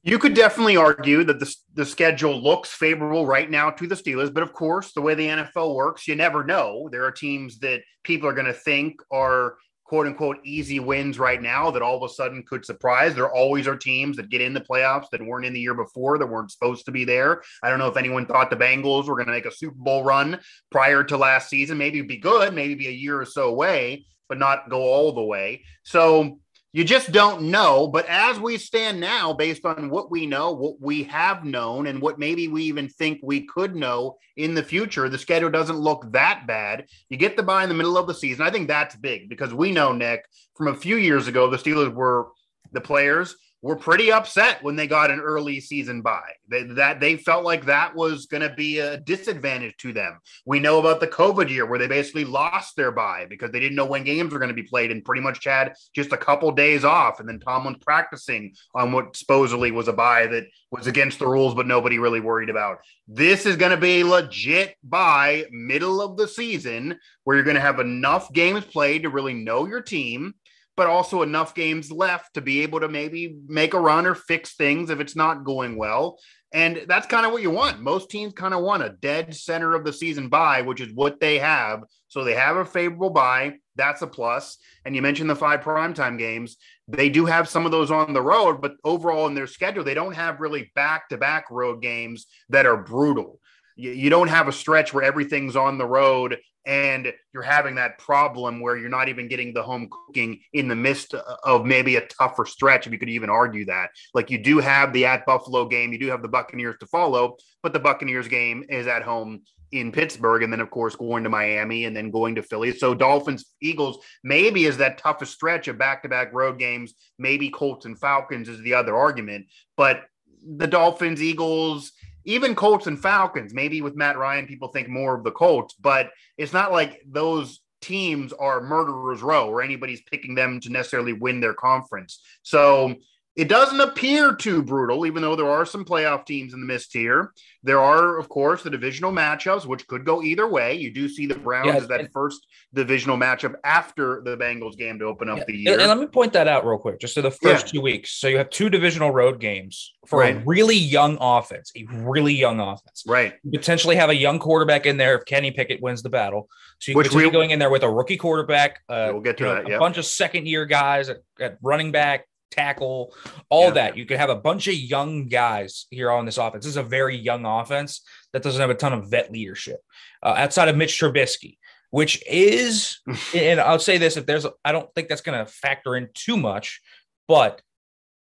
You 0.05 0.19
could 0.19 0.35
definitely 0.35 0.77
argue 0.77 1.23
that 1.23 1.39
the, 1.39 1.55
the 1.75 1.87
schedule 1.87 2.43
looks 2.43 2.71
favorable 2.71 3.25
right 3.25 3.49
now 3.49 3.71
to 3.71 3.87
the 3.87 3.95
Steelers, 3.95 4.35
but 4.35 4.43
of 4.43 4.53
course, 4.53 4.93
the 4.93 5.01
way 5.01 5.15
the 5.15 5.29
NFL 5.29 5.77
works, 5.77 6.09
you 6.09 6.17
never 6.17 6.43
know. 6.43 6.89
There 6.91 7.05
are 7.05 7.13
teams 7.13 7.61
that 7.61 7.83
people 8.03 8.29
are 8.29 8.33
going 8.33 8.47
to 8.47 8.53
think 8.53 8.97
are 9.13 9.55
quote 9.93 10.07
unquote 10.07 10.39
easy 10.43 10.81
wins 10.81 11.19
right 11.19 11.43
now 11.43 11.71
that 11.71 11.83
all 11.83 12.03
of 12.03 12.11
a 12.11 12.15
sudden 12.15 12.43
could 12.45 12.65
surprise. 12.65 13.15
There 13.15 13.31
always 13.31 13.69
are 13.69 13.77
teams 13.77 14.17
that 14.17 14.31
get 14.31 14.41
in 14.41 14.55
the 14.55 14.61
playoffs 14.63 15.11
that 15.13 15.21
weren't 15.21 15.45
in 15.45 15.53
the 15.53 15.61
year 15.61 15.75
before 15.75 16.17
that 16.17 16.27
weren't 16.27 16.51
supposed 16.51 16.87
to 16.87 16.93
be 16.93 17.05
there. 17.05 17.43
I 17.63 17.69
don't 17.69 17.79
know 17.79 17.89
if 17.89 17.99
anyone 17.99 18.25
thought 18.25 18.49
the 18.49 18.57
Bengals 18.57 19.05
were 19.05 19.17
going 19.17 19.27
to 19.27 19.35
make 19.35 19.45
a 19.45 19.53
Super 19.53 19.77
Bowl 19.77 20.03
run 20.03 20.41
prior 20.71 21.05
to 21.05 21.19
last 21.19 21.51
season. 21.51 21.77
Maybe 21.77 22.01
be 22.01 22.17
good, 22.17 22.55
maybe 22.55 22.75
be 22.75 22.89
a 22.89 22.91
year 22.91 23.21
or 23.21 23.27
so 23.27 23.49
away, 23.49 24.07
but 24.31 24.39
not 24.39 24.71
go 24.71 24.81
all 24.81 25.13
the 25.13 25.23
way. 25.23 25.63
So 25.83 26.39
you 26.73 26.85
just 26.85 27.13
don't 27.13 27.51
know. 27.51 27.87
But 27.87 28.07
as 28.07 28.41
we 28.41 28.57
stand 28.57 28.99
now, 28.99 29.33
based 29.33 29.65
on 29.65 29.91
what 29.91 30.11
we 30.11 30.27
know, 30.27 30.53
what 30.53 30.81
we 30.81 31.05
have 31.05 31.45
known, 31.45 31.87
and 31.87 32.01
what 32.01 32.19
maybe 32.19 32.49
we 32.49 32.65
even 32.65 32.89
think 32.89 33.21
we 33.23 33.47
could 33.47 33.77
know 33.77 34.17
in 34.37 34.55
the 34.55 34.63
future, 34.63 35.09
the 35.09 35.19
schedule 35.19 35.51
doesn't 35.51 35.77
look 35.77 36.11
that 36.13 36.47
bad. 36.47 36.87
You 37.11 37.19
get 37.19 37.37
the 37.37 37.43
bye 37.43 37.63
in 37.63 37.69
the 37.69 37.75
middle 37.75 37.99
of 37.99 38.07
the 38.07 38.15
season. 38.15 38.47
I 38.47 38.51
think 38.51 38.69
that's 38.69 38.97
big 38.97 39.29
because 39.29 39.53
we 39.53 39.71
know, 39.71 39.93
Nick, 39.93 40.25
from 40.57 40.69
a 40.69 40.75
few 40.75 40.97
years 40.97 41.29
ago, 41.29 41.51
the 41.51 41.59
Steelers 41.59 41.93
were 41.93 42.29
the 42.73 42.81
players 42.81 43.37
were 43.63 43.77
pretty 43.77 44.11
upset 44.11 44.63
when 44.63 44.75
they 44.75 44.89
got 44.89 45.13
an 45.13 45.21
early 45.21 45.61
season 45.61 46.03
bye. 46.03 46.33
They, 46.49 46.65
that 46.65 46.99
they 46.99 47.17
felt 47.17 47.45
like 47.45 47.67
that 47.67 47.95
was 47.95 48.27
going 48.27 48.43
to 48.43 48.55
be 48.55 48.81
a 48.81 48.99
disadvantage 48.99 49.77
to 49.79 49.93
them. 49.93 50.19
We 50.45 50.59
know 50.59 50.81
about 50.81 50.99
the 50.99 51.07
COVID 51.07 51.49
year 51.49 51.65
where 51.65 51.79
they 51.79 51.87
basically 51.87 52.25
lost 52.25 52.75
their 52.75 52.91
bye 52.91 53.27
because 53.31 53.53
they 53.53 53.61
didn't 53.61 53.77
know 53.77 53.87
when 53.87 54.03
games 54.03 54.33
were 54.33 54.41
going 54.41 54.49
to 54.49 54.55
be 54.55 54.65
played 54.65 54.91
and 54.91 55.05
pretty 55.05 55.23
much 55.23 55.45
had 55.45 55.75
just 55.95 56.13
a 56.13 56.17
couple 56.17 56.51
days 56.51 56.85
off. 56.85 57.21
And 57.21 57.29
then 57.29 57.39
Tomlin 57.39 57.77
practicing 57.81 58.55
on 58.75 58.91
what 58.91 59.17
supposedly 59.17 59.71
was 59.71 59.87
a 59.87 59.93
bye 59.93 60.27
that 60.27 60.47
was 60.73 60.89
against 60.89 61.21
the 61.21 61.29
rules, 61.29 61.55
but 61.55 61.67
nobody 61.67 62.01
really 62.01 62.21
worried 62.21 62.51
about. 62.51 62.79
This 63.07 63.47
is 63.47 63.57
going 63.57 63.71
to 63.71 63.77
be 63.77 64.03
legit 64.03 64.75
by 64.83 65.45
middle 65.53 66.01
of 66.01 66.17
the 66.17 66.27
season 66.27 66.99
where 67.23 67.37
you're 67.37 67.45
going 67.45 67.55
to 67.55 67.61
have 67.61 67.79
enough 67.79 68.33
games 68.33 68.65
played 68.65 69.03
to 69.03 69.09
really 69.09 69.35
know 69.35 69.67
your 69.67 69.83
team 69.83 70.35
but 70.77 70.87
also 70.87 71.23
enough 71.23 71.55
games 71.55 71.91
left 71.91 72.35
to 72.35 72.41
be 72.41 72.63
able 72.63 72.81
to 72.81 72.89
maybe 72.89 73.37
make 73.47 73.75
a 73.75 73.81
run 73.81 74.07
or 74.07 74.15
fix 74.15 74.55
things 74.55 74.91
if 74.91 75.01
it's 75.01 75.17
not 75.17 75.45
going 75.45 75.77
well. 75.77 76.19
And 76.55 76.85
that's 76.87 77.07
kind 77.07 77.25
of 77.25 77.33
what 77.33 77.43
you 77.43 77.51
want. 77.51 77.81
Most 77.81 78.11
teams 78.11 78.35
kind 78.35 78.53
of 78.53 78.63
want 78.63 78.83
a 78.83 78.97
dead 79.01 79.35
center 79.35 79.75
of 79.75 79.85
the 79.85 79.93
season 79.93 80.29
bye, 80.29 80.63
which 80.63 80.81
is 80.81 80.93
what 80.93 81.19
they 81.19 81.39
have. 81.39 81.83
So 82.09 82.25
they 82.25 82.35
have 82.35 82.57
a 82.57 82.65
favorable 82.65 83.11
bye. 83.11 83.55
That's 83.77 84.03
a 84.03 84.07
plus. 84.07 84.59
And 84.85 84.95
you 84.95 85.01
mentioned 85.01 85.31
the 85.31 85.37
five 85.37 85.61
primetime 85.61 86.19
games. 86.19 86.59
They 86.89 87.09
do 87.09 87.25
have 87.25 87.49
some 87.49 87.65
of 87.65 87.73
those 87.73 87.91
on 87.91 88.13
the 88.13 88.21
road, 88.21 88.61
but 88.61 88.75
overall 88.85 89.27
in 89.27 89.35
their 89.35 89.47
schedule, 89.47 89.85
they 89.85 89.95
don't 89.95 90.15
have 90.15 90.41
really 90.41 90.71
back 90.75 91.09
to 91.09 91.17
back 91.17 91.51
road 91.51 91.81
games 91.81 92.27
that 92.51 92.67
are 92.67 92.77
brutal 92.77 93.41
you, 93.77 94.11
don't 94.11 94.29
have 94.29 94.49
a 94.49 94.53
stretch 94.53 94.93
where 94.93 95.05
everything's 95.05 95.57
on 95.57 95.79
the 95.79 95.87
road 95.87 96.39
and 96.65 97.13
you're 97.33 97.43
having 97.43 97.75
that 97.75 97.99
problem 97.99 98.61
where 98.61 98.77
you're 98.77 98.89
not 98.89 99.09
even 99.09 99.29
getting 99.29 99.53
the 99.53 99.63
home 99.63 99.89
cooking 99.91 100.41
in 100.53 100.69
the 100.69 100.77
midst 100.77 101.15
of 101.15 101.67
maybe 101.67 101.97
a 101.97 102.07
tougher 102.07 102.47
stretch, 102.47 102.87
if 102.87 102.93
you 102.93 102.99
could 102.99 103.09
even 103.09 103.31
argue 103.31 103.65
that. 103.65 103.91
Like 104.15 104.31
you 104.31 104.39
do 104.39 104.59
have 104.59 104.93
the 104.93 105.07
at 105.07 105.27
Buffalo 105.27 105.67
game, 105.67 105.93
you 105.93 105.99
do 105.99 106.09
have 106.09 106.23
the 106.23 106.29
Buccaneers 106.29 106.77
to 106.81 106.87
follow, 106.87 107.37
but 107.63 107.73
the 107.73 107.81
Buccaneers 107.81 108.29
game 108.29 108.65
is 108.69 108.87
at 108.87 109.03
home 109.03 109.43
in 109.73 109.91
Pittsburgh, 109.91 110.43
and 110.43 110.53
then 110.53 110.61
of 110.61 110.71
course 110.71 110.95
going 110.95 111.25
to 111.25 111.31
Miami 111.31 111.87
and 111.87 111.97
then 111.97 112.11
going 112.11 112.35
to 112.35 112.43
Philly. 112.43 112.77
So 112.77 112.95
Dolphins, 112.95 113.47
Eagles, 113.63 114.05
maybe 114.23 114.67
is 114.67 114.77
that 114.77 114.99
toughest 114.99 115.33
stretch 115.33 115.67
of 115.67 115.79
back-to-back 115.79 116.33
road 116.35 116.59
games. 116.59 116.93
Maybe 117.19 117.49
Colts 117.49 117.87
and 117.87 117.99
Falcons 117.99 118.49
is 118.49 118.61
the 118.61 118.75
other 118.75 118.95
argument, 118.95 119.47
but 119.77 120.03
the 120.45 120.67
Dolphins, 120.67 121.23
Eagles, 121.23 121.93
even 122.25 122.55
Colts 122.55 122.87
and 122.87 123.01
Falcons, 123.01 123.55
maybe 123.55 123.83
with 123.83 123.97
Matt 123.97 124.19
Ryan, 124.19 124.47
people 124.47 124.69
think 124.69 124.89
more 124.89 125.15
of 125.15 125.25
the 125.25 125.31
Colts, 125.31 125.75
but 125.75 126.11
it's 126.37 126.53
not 126.53 126.73
like 126.73 127.03
those 127.07 127.61
teams 127.81 128.33
are 128.33 128.61
murderers 128.61 129.23
row 129.23 129.49
or 129.49 129.61
anybody's 129.61 130.03
picking 130.03 130.35
them 130.35 130.61
to 130.61 130.71
necessarily 130.71 131.13
win 131.13 131.41
their 131.41 131.55
conference. 131.55 132.23
So 132.43 132.95
it 133.35 133.49
doesn't 133.49 133.81
appear 133.81 134.35
too 134.35 134.63
brutal, 134.63 135.07
even 135.07 135.23
though 135.23 135.37
there 135.37 135.49
are 135.49 135.65
some 135.65 135.85
playoff 135.85 136.27
teams 136.27 136.53
in 136.53 136.61
the 136.61 136.67
mist 136.67 136.93
here. 136.93 137.33
There 137.63 137.81
are, 137.81 138.19
of 138.19 138.29
course, 138.29 138.63
the 138.63 138.69
divisional 138.69 139.11
matchups, 139.11 139.65
which 139.65 139.87
could 139.87 140.05
go 140.05 140.23
either 140.23 140.49
way. 140.49 140.75
You 140.75 140.93
do 140.93 141.09
see 141.09 141.27
the 141.27 141.37
Browns 141.37 141.69
yeah, 141.69 141.77
as 141.77 141.89
that 141.89 142.01
and, 142.01 142.13
first 142.13 142.47
divisional 142.75 143.17
matchup 143.17 143.55
after 143.65 144.21
the 144.23 144.37
Bengals 144.37 144.77
game 144.77 144.99
to 144.99 145.07
open 145.07 145.31
up 145.31 145.39
yeah, 145.39 145.45
the 145.47 145.57
year. 145.57 145.79
And 145.79 145.89
let 145.89 145.99
me 145.99 146.07
point 146.07 146.35
that 146.35 146.47
out 146.47 146.67
real 146.67 146.79
quick, 146.79 147.01
just 147.01 147.15
to 147.15 147.23
the 147.23 147.31
first 147.31 147.67
yeah. 147.67 147.73
two 147.73 147.81
weeks. 147.81 148.11
So 148.11 148.29
you 148.29 148.37
have 148.37 148.51
two 148.51 148.69
divisional 148.69 149.11
road 149.11 149.41
games 149.41 149.95
for 150.07 150.21
right. 150.21 150.37
a 150.37 150.41
really 150.41 150.77
young 150.77 151.17
offense, 151.21 151.73
a 151.77 151.87
really 151.91 152.35
young 152.35 152.61
offense. 152.61 153.05
Right. 153.07 153.35
You 153.45 153.59
potentially 153.59 153.97
have 153.97 154.11
a 154.11 154.17
young 154.17 154.41
quarterback 154.41 154.85
in 154.85 154.99
there 154.99 155.17
if 155.17 155.25
Kenny 155.25 155.53
Pickett 155.53 155.81
wins 155.81 156.03
the 156.03 156.11
battle. 156.11 156.49
So 156.81 156.93
you 156.93 157.03
could 157.03 157.17
be 157.17 157.31
going 157.31 157.51
in 157.51 157.59
there 157.59 157.71
with 157.71 157.85
a 157.85 157.91
rookie 157.91 158.17
quarterback, 158.17 158.81
uh, 158.89 159.11
we'll 159.13 159.23
get 159.23 159.39
to 159.39 159.45
that, 159.45 159.69
know, 159.69 159.77
a 159.77 159.79
bunch 159.79 159.97
of 159.99 160.05
second 160.05 160.49
year 160.49 160.67
guys 160.67 161.09
at, 161.09 161.19
at 161.41 161.57
running 161.63 161.93
back, 161.93 162.27
tackle, 162.53 163.15
all 163.51 163.65
yeah. 163.65 163.71
that. 163.71 163.97
You 163.97 164.07
could 164.07 164.19
have 164.19 164.31
a 164.31 164.37
bunch 164.37 164.69
of 164.69 164.75
young 164.75 165.29
guys 165.29 165.87
here 165.91 166.11
on 166.11 166.27
this 166.27 166.39
offense. 166.39 166.65
This 166.65 166.73
is 166.73 166.77
a 166.77 166.83
very 166.83 167.17
young 167.17 167.45
offense 167.45 168.03
that 168.33 168.43
doesn't 168.43 168.61
have 168.61 168.71
a 168.71 168.75
ton 168.75 168.93
of 168.93 169.11
vet 169.11 169.33
leadership 169.33 169.81
uh, 170.23 170.35
outside 170.37 170.69
of 170.69 170.77
Mitch 170.77 171.01
Trubisky, 171.01 171.59
which 171.91 172.23
is, 172.27 173.01
and 173.35 173.61
I'll 173.61 173.79
say 173.79 173.99
this: 173.99 174.17
if 174.17 174.27
there's, 174.27 174.47
I 174.65 174.73
don't 174.73 174.93
think 174.95 175.09
that's 175.09 175.23
going 175.23 175.39
to 175.39 175.51
factor 175.51 175.97
in 175.97 176.09
too 176.15 176.37
much, 176.37 176.81
but 177.27 177.61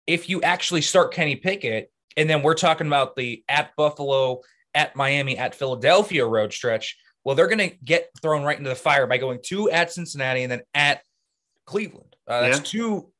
if 0.07 0.29
you 0.29 0.41
actually 0.41 0.81
start 0.81 1.13
Kenny 1.13 1.35
Pickett, 1.35 1.91
and 2.17 2.29
then 2.29 2.41
we're 2.41 2.55
talking 2.55 2.87
about 2.87 3.15
the 3.15 3.43
at 3.47 3.75
Buffalo, 3.75 4.41
at 4.73 4.95
Miami, 4.95 5.37
at 5.37 5.55
Philadelphia 5.55 6.25
road 6.25 6.53
stretch. 6.53 6.97
Well, 7.23 7.35
they're 7.35 7.47
going 7.47 7.69
to 7.69 7.75
get 7.83 8.09
thrown 8.21 8.43
right 8.43 8.57
into 8.57 8.69
the 8.69 8.75
fire 8.75 9.05
by 9.05 9.17
going 9.17 9.39
to 9.45 9.69
at 9.69 9.91
Cincinnati 9.91 10.43
and 10.43 10.51
then 10.51 10.61
at 10.73 11.01
Cleveland. 11.65 12.15
Uh, 12.27 12.41
that's 12.41 12.57
yeah. 12.57 12.63
two 12.79 13.10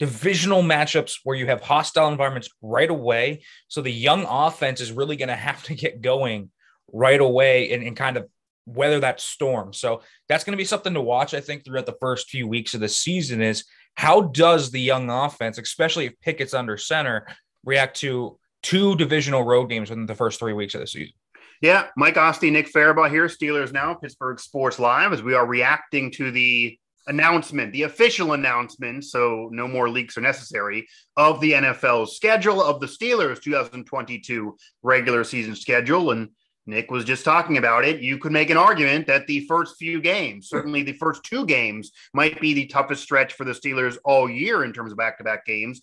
divisional 0.00 0.62
matchups 0.62 1.18
where 1.24 1.36
you 1.36 1.46
have 1.46 1.60
hostile 1.60 2.08
environments 2.08 2.48
right 2.62 2.90
away. 2.90 3.42
So 3.68 3.82
the 3.82 3.92
young 3.92 4.24
offense 4.24 4.80
is 4.80 4.90
really 4.90 5.14
going 5.14 5.28
to 5.36 5.36
have 5.36 5.62
to 5.64 5.74
get 5.74 6.00
going 6.00 6.50
right 6.92 7.20
away 7.20 7.70
and, 7.70 7.84
and, 7.84 7.96
kind 7.96 8.16
of 8.16 8.26
weather 8.66 8.98
that 8.98 9.20
storm. 9.20 9.72
So 9.72 10.02
that's 10.28 10.42
going 10.42 10.54
to 10.54 10.60
be 10.60 10.64
something 10.64 10.94
to 10.94 11.00
watch, 11.00 11.34
I 11.34 11.40
think, 11.40 11.64
throughout 11.64 11.86
the 11.86 11.96
first 12.00 12.30
few 12.30 12.48
weeks 12.48 12.74
of 12.74 12.80
the 12.80 12.88
season 12.88 13.40
is 13.40 13.64
how 13.94 14.22
does 14.22 14.72
the 14.72 14.80
young 14.80 15.08
offense, 15.10 15.58
especially 15.58 16.06
if 16.06 16.20
Pickett's 16.20 16.54
under 16.54 16.76
center, 16.76 17.26
react 17.64 18.00
to 18.00 18.38
two 18.62 18.96
divisional 18.96 19.44
road 19.44 19.66
games 19.66 19.90
within 19.90 20.06
the 20.06 20.14
first 20.14 20.40
three 20.40 20.52
weeks 20.52 20.74
of 20.74 20.80
the 20.80 20.86
season? 20.86 21.14
Yeah, 21.60 21.88
Mike 21.96 22.16
Asti, 22.16 22.50
Nick 22.50 22.72
Farabaugh 22.72 23.10
here, 23.10 23.26
Steelers 23.26 23.72
Now, 23.72 23.94
Pittsburgh 23.94 24.40
Sports 24.40 24.78
Live, 24.78 25.12
as 25.12 25.22
we 25.22 25.34
are 25.34 25.46
reacting 25.46 26.10
to 26.12 26.30
the 26.30 26.78
announcement, 27.06 27.72
the 27.72 27.84
official 27.84 28.32
announcement, 28.32 29.04
so 29.04 29.48
no 29.52 29.66
more 29.66 29.88
leaks 29.88 30.16
are 30.16 30.22
necessary, 30.22 30.86
of 31.16 31.40
the 31.40 31.52
NFL's 31.52 32.16
schedule 32.16 32.62
of 32.62 32.80
the 32.80 32.86
Steelers 32.86 33.42
2022 33.42 34.56
regular 34.82 35.24
season 35.24 35.54
schedule. 35.56 36.10
And 36.12 36.30
Nick 36.66 36.90
was 36.90 37.04
just 37.04 37.24
talking 37.24 37.56
about 37.56 37.84
it. 37.84 38.00
You 38.00 38.18
could 38.18 38.32
make 38.32 38.50
an 38.50 38.56
argument 38.56 39.06
that 39.06 39.26
the 39.26 39.46
first 39.46 39.76
few 39.76 40.00
games, 40.00 40.48
certainly 40.48 40.82
the 40.82 40.92
first 40.92 41.24
two 41.24 41.44
games, 41.46 41.90
might 42.14 42.40
be 42.40 42.54
the 42.54 42.66
toughest 42.66 43.02
stretch 43.02 43.32
for 43.32 43.44
the 43.44 43.52
Steelers 43.52 43.96
all 44.04 44.28
year 44.28 44.64
in 44.64 44.72
terms 44.72 44.92
of 44.92 44.98
back 44.98 45.18
to 45.18 45.24
back 45.24 45.44
games. 45.44 45.80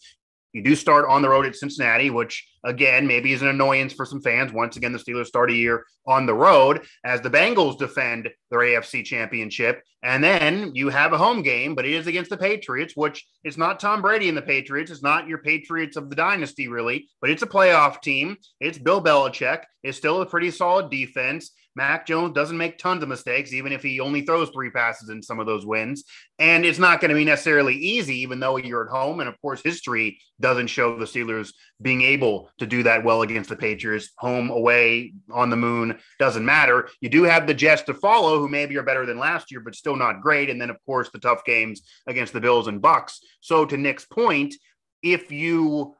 You 0.57 0.63
do 0.63 0.75
start 0.75 1.05
on 1.07 1.21
the 1.21 1.29
road 1.29 1.45
at 1.45 1.55
Cincinnati, 1.55 2.09
which 2.09 2.43
again 2.63 3.05
maybe 3.05 3.31
is 3.31 3.43
an 3.43 3.47
annoyance 3.47 3.93
for 3.93 4.07
some 4.07 4.23
fans. 4.23 4.51
Once 4.51 4.75
again, 4.75 4.91
the 4.91 4.97
Steelers 4.97 5.27
start 5.27 5.51
a 5.51 5.53
year 5.53 5.85
on 6.07 6.25
the 6.25 6.33
road 6.33 6.87
as 7.05 7.21
the 7.21 7.29
Bengals 7.29 7.77
defend 7.77 8.27
their 8.49 8.61
AFC 8.61 9.05
championship. 9.05 9.83
And 10.01 10.23
then 10.23 10.71
you 10.73 10.89
have 10.89 11.13
a 11.13 11.17
home 11.19 11.43
game, 11.43 11.75
but 11.75 11.85
it 11.85 11.93
is 11.93 12.07
against 12.07 12.31
the 12.31 12.37
Patriots, 12.37 12.95
which 12.95 13.23
is 13.43 13.55
not 13.55 13.79
Tom 13.79 14.01
Brady 14.01 14.29
and 14.29 14.37
the 14.37 14.41
Patriots. 14.41 14.89
It's 14.89 15.03
not 15.03 15.27
your 15.27 15.37
Patriots 15.37 15.95
of 15.95 16.09
the 16.09 16.15
dynasty, 16.15 16.67
really, 16.67 17.07
but 17.21 17.29
it's 17.29 17.43
a 17.43 17.47
playoff 17.47 18.01
team. 18.01 18.35
It's 18.59 18.79
Bill 18.79 18.99
Belichick. 19.03 19.61
It's 19.83 19.99
still 19.99 20.23
a 20.23 20.25
pretty 20.25 20.49
solid 20.49 20.89
defense. 20.89 21.51
Mac 21.77 22.07
Jones 22.07 22.33
doesn't 22.33 22.57
make 22.57 22.79
tons 22.79 23.03
of 23.03 23.09
mistakes, 23.09 23.53
even 23.53 23.71
if 23.71 23.83
he 23.83 23.99
only 23.99 24.21
throws 24.21 24.49
three 24.49 24.71
passes 24.71 25.09
in 25.09 25.21
some 25.21 25.39
of 25.39 25.45
those 25.45 25.63
wins. 25.63 26.03
And 26.39 26.65
it's 26.65 26.79
not 26.79 26.99
going 26.99 27.09
to 27.09 27.15
be 27.15 27.23
necessarily 27.23 27.75
easy, 27.75 28.15
even 28.21 28.39
though 28.39 28.57
you're 28.57 28.87
at 28.87 28.91
home. 28.91 29.19
And 29.19 29.29
of 29.29 29.39
course, 29.39 29.61
history 29.61 30.19
doesn't 30.39 30.67
show 30.67 30.97
the 30.97 31.05
Steelers 31.05 31.53
being 31.79 32.01
able 32.01 32.49
to 32.57 32.65
do 32.65 32.81
that 32.81 33.03
well 33.03 33.21
against 33.21 33.49
the 33.49 33.55
Patriots. 33.55 34.09
Home, 34.17 34.49
away, 34.49 35.13
on 35.31 35.51
the 35.51 35.55
moon, 35.55 35.99
doesn't 36.17 36.43
matter. 36.43 36.89
You 36.99 37.09
do 37.09 37.23
have 37.23 37.45
the 37.45 37.53
Jets 37.53 37.83
to 37.83 37.93
follow, 37.93 38.39
who 38.39 38.49
maybe 38.49 38.75
are 38.77 38.83
better 38.83 39.05
than 39.05 39.19
last 39.19 39.51
year, 39.51 39.59
but 39.59 39.75
still 39.75 39.95
not 39.95 40.21
great. 40.21 40.49
And 40.49 40.59
then, 40.59 40.71
of 40.71 40.83
course, 40.83 41.11
the 41.11 41.19
tough 41.19 41.45
games 41.45 41.83
against 42.07 42.33
the 42.33 42.41
Bills 42.41 42.67
and 42.67 42.81
Bucks. 42.81 43.19
So, 43.39 43.65
to 43.65 43.77
Nick's 43.77 44.05
point, 44.05 44.55
if 45.03 45.31
you 45.31 45.93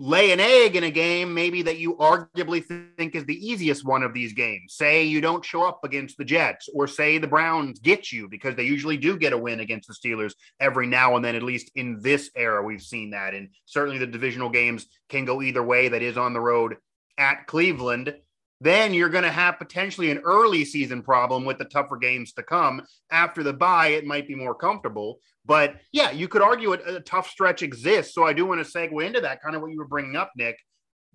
lay 0.00 0.30
an 0.30 0.38
egg 0.38 0.76
in 0.76 0.84
a 0.84 0.90
game 0.92 1.34
maybe 1.34 1.60
that 1.62 1.78
you 1.78 1.96
arguably 1.96 2.64
think 2.96 3.16
is 3.16 3.24
the 3.24 3.46
easiest 3.46 3.84
one 3.84 4.04
of 4.04 4.14
these 4.14 4.32
games. 4.32 4.74
Say 4.74 5.02
you 5.02 5.20
don't 5.20 5.44
show 5.44 5.64
up 5.64 5.80
against 5.84 6.16
the 6.16 6.24
Jets, 6.24 6.68
or 6.72 6.86
say 6.86 7.18
the 7.18 7.26
Browns 7.26 7.80
get 7.80 8.12
you 8.12 8.28
because 8.28 8.54
they 8.54 8.62
usually 8.62 8.96
do 8.96 9.18
get 9.18 9.32
a 9.32 9.38
win 9.38 9.58
against 9.58 9.88
the 9.88 9.94
Steelers 9.94 10.34
every 10.60 10.86
now 10.86 11.16
and 11.16 11.24
then, 11.24 11.34
at 11.34 11.42
least 11.42 11.72
in 11.74 12.00
this 12.00 12.30
era, 12.36 12.62
we've 12.62 12.80
seen 12.80 13.10
that. 13.10 13.34
And 13.34 13.48
certainly 13.66 13.98
the 13.98 14.06
divisional 14.06 14.50
games 14.50 14.86
can 15.08 15.24
go 15.24 15.42
either 15.42 15.64
way, 15.64 15.88
that 15.88 16.02
is 16.02 16.16
on 16.16 16.32
the 16.32 16.40
road 16.40 16.76
at 17.18 17.48
Cleveland 17.48 18.14
then 18.60 18.92
you're 18.92 19.08
going 19.08 19.24
to 19.24 19.30
have 19.30 19.58
potentially 19.58 20.10
an 20.10 20.18
early 20.18 20.64
season 20.64 21.02
problem 21.02 21.44
with 21.44 21.58
the 21.58 21.64
tougher 21.64 21.96
games 21.96 22.32
to 22.32 22.42
come. 22.42 22.82
After 23.10 23.42
the 23.42 23.52
bye, 23.52 23.88
it 23.88 24.04
might 24.06 24.26
be 24.26 24.34
more 24.34 24.54
comfortable. 24.54 25.20
But 25.44 25.76
yeah, 25.92 26.10
you 26.10 26.28
could 26.28 26.42
argue 26.42 26.72
a, 26.72 26.96
a 26.96 27.00
tough 27.00 27.28
stretch 27.28 27.62
exists. 27.62 28.14
So 28.14 28.24
I 28.24 28.32
do 28.32 28.44
want 28.46 28.64
to 28.64 28.70
segue 28.70 29.04
into 29.04 29.20
that, 29.20 29.42
kind 29.42 29.54
of 29.54 29.62
what 29.62 29.70
you 29.70 29.78
were 29.78 29.86
bringing 29.86 30.16
up, 30.16 30.32
Nick. 30.36 30.56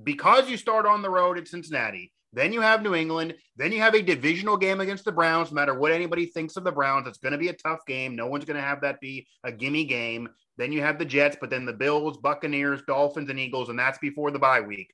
Because 0.01 0.49
you 0.49 0.57
start 0.57 0.85
on 0.85 1.01
the 1.01 1.09
road 1.09 1.37
at 1.37 1.47
Cincinnati, 1.47 2.11
then 2.33 2.51
you 2.51 2.61
have 2.61 2.81
New 2.81 2.95
England, 2.95 3.35
then 3.57 3.71
you 3.71 3.79
have 3.79 3.93
a 3.93 4.01
divisional 4.01 4.57
game 4.57 4.81
against 4.81 5.05
the 5.05 5.11
Browns. 5.11 5.51
No 5.51 5.55
matter 5.55 5.77
what 5.77 5.91
anybody 5.91 6.25
thinks 6.25 6.57
of 6.57 6.63
the 6.63 6.71
Browns, 6.71 7.07
it's 7.07 7.19
going 7.19 7.33
to 7.33 7.37
be 7.37 7.49
a 7.49 7.53
tough 7.53 7.85
game. 7.85 8.15
No 8.15 8.25
one's 8.25 8.45
going 8.45 8.57
to 8.57 8.63
have 8.63 8.81
that 8.81 8.99
be 8.99 9.27
a 9.43 9.51
gimme 9.51 9.85
game. 9.85 10.27
Then 10.57 10.71
you 10.71 10.81
have 10.81 10.97
the 10.97 11.05
Jets, 11.05 11.37
but 11.39 11.51
then 11.51 11.65
the 11.65 11.73
Bills, 11.73 12.17
Buccaneers, 12.17 12.81
Dolphins, 12.87 13.29
and 13.29 13.39
Eagles, 13.39 13.69
and 13.69 13.77
that's 13.77 13.99
before 13.99 14.31
the 14.31 14.39
bye 14.39 14.61
week. 14.61 14.91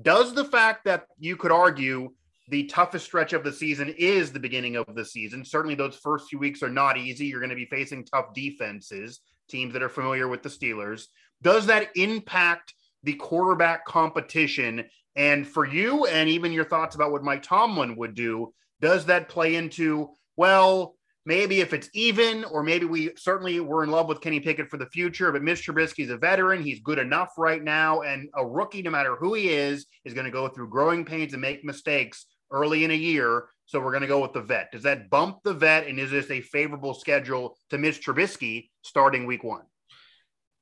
Does 0.00 0.34
the 0.34 0.44
fact 0.44 0.84
that 0.84 1.04
you 1.18 1.36
could 1.36 1.52
argue 1.52 2.10
the 2.48 2.64
toughest 2.64 3.04
stretch 3.04 3.32
of 3.32 3.44
the 3.44 3.52
season 3.52 3.94
is 3.98 4.32
the 4.32 4.40
beginning 4.40 4.76
of 4.76 4.86
the 4.94 5.04
season? 5.04 5.44
Certainly, 5.44 5.76
those 5.76 5.96
first 5.96 6.28
few 6.28 6.38
weeks 6.38 6.62
are 6.62 6.70
not 6.70 6.96
easy. 6.96 7.26
You're 7.26 7.40
going 7.40 7.50
to 7.50 7.56
be 7.56 7.66
facing 7.66 8.04
tough 8.04 8.34
defenses, 8.34 9.20
teams 9.48 9.72
that 9.74 9.82
are 9.82 9.88
familiar 9.88 10.28
with 10.28 10.42
the 10.42 10.48
Steelers. 10.48 11.06
Does 11.42 11.66
that 11.66 11.88
impact 11.96 12.74
the 13.02 13.14
quarterback 13.14 13.84
competition? 13.84 14.84
And 15.14 15.46
for 15.46 15.66
you, 15.66 16.06
and 16.06 16.28
even 16.28 16.52
your 16.52 16.64
thoughts 16.64 16.94
about 16.94 17.12
what 17.12 17.24
Mike 17.24 17.42
Tomlin 17.42 17.96
would 17.96 18.14
do, 18.14 18.54
does 18.80 19.06
that 19.06 19.28
play 19.28 19.56
into, 19.56 20.10
well, 20.36 20.96
maybe 21.24 21.60
if 21.60 21.72
it's 21.72 21.88
even, 21.94 22.44
or 22.44 22.62
maybe 22.62 22.86
we 22.86 23.12
certainly 23.16 23.60
were 23.60 23.84
in 23.84 23.90
love 23.90 24.08
with 24.08 24.20
Kenny 24.20 24.40
Pickett 24.40 24.70
for 24.70 24.76
the 24.76 24.86
future, 24.86 25.30
but 25.32 25.42
Mitch 25.42 25.66
Trubisky's 25.66 26.10
a 26.10 26.16
veteran. 26.16 26.62
He's 26.62 26.80
good 26.80 26.98
enough 26.98 27.30
right 27.38 27.62
now. 27.62 28.00
And 28.00 28.28
a 28.34 28.46
rookie, 28.46 28.82
no 28.82 28.90
matter 28.90 29.16
who 29.16 29.34
he 29.34 29.48
is, 29.48 29.86
is 30.04 30.14
going 30.14 30.26
to 30.26 30.32
go 30.32 30.48
through 30.48 30.68
growing 30.68 31.04
pains 31.04 31.32
and 31.32 31.42
make 31.42 31.64
mistakes 31.64 32.26
early 32.50 32.84
in 32.84 32.90
a 32.90 32.94
year. 32.94 33.46
So 33.66 33.80
we're 33.80 33.92
going 33.92 34.02
to 34.02 34.08
go 34.08 34.20
with 34.20 34.32
the 34.32 34.42
vet. 34.42 34.70
Does 34.72 34.82
that 34.82 35.08
bump 35.08 35.38
the 35.44 35.54
vet? 35.54 35.86
And 35.86 35.98
is 35.98 36.10
this 36.10 36.30
a 36.30 36.40
favorable 36.40 36.94
schedule 36.94 37.56
to 37.70 37.78
Mitch 37.78 38.04
Trubisky 38.04 38.68
starting 38.82 39.26
week 39.26 39.44
one? 39.44 39.62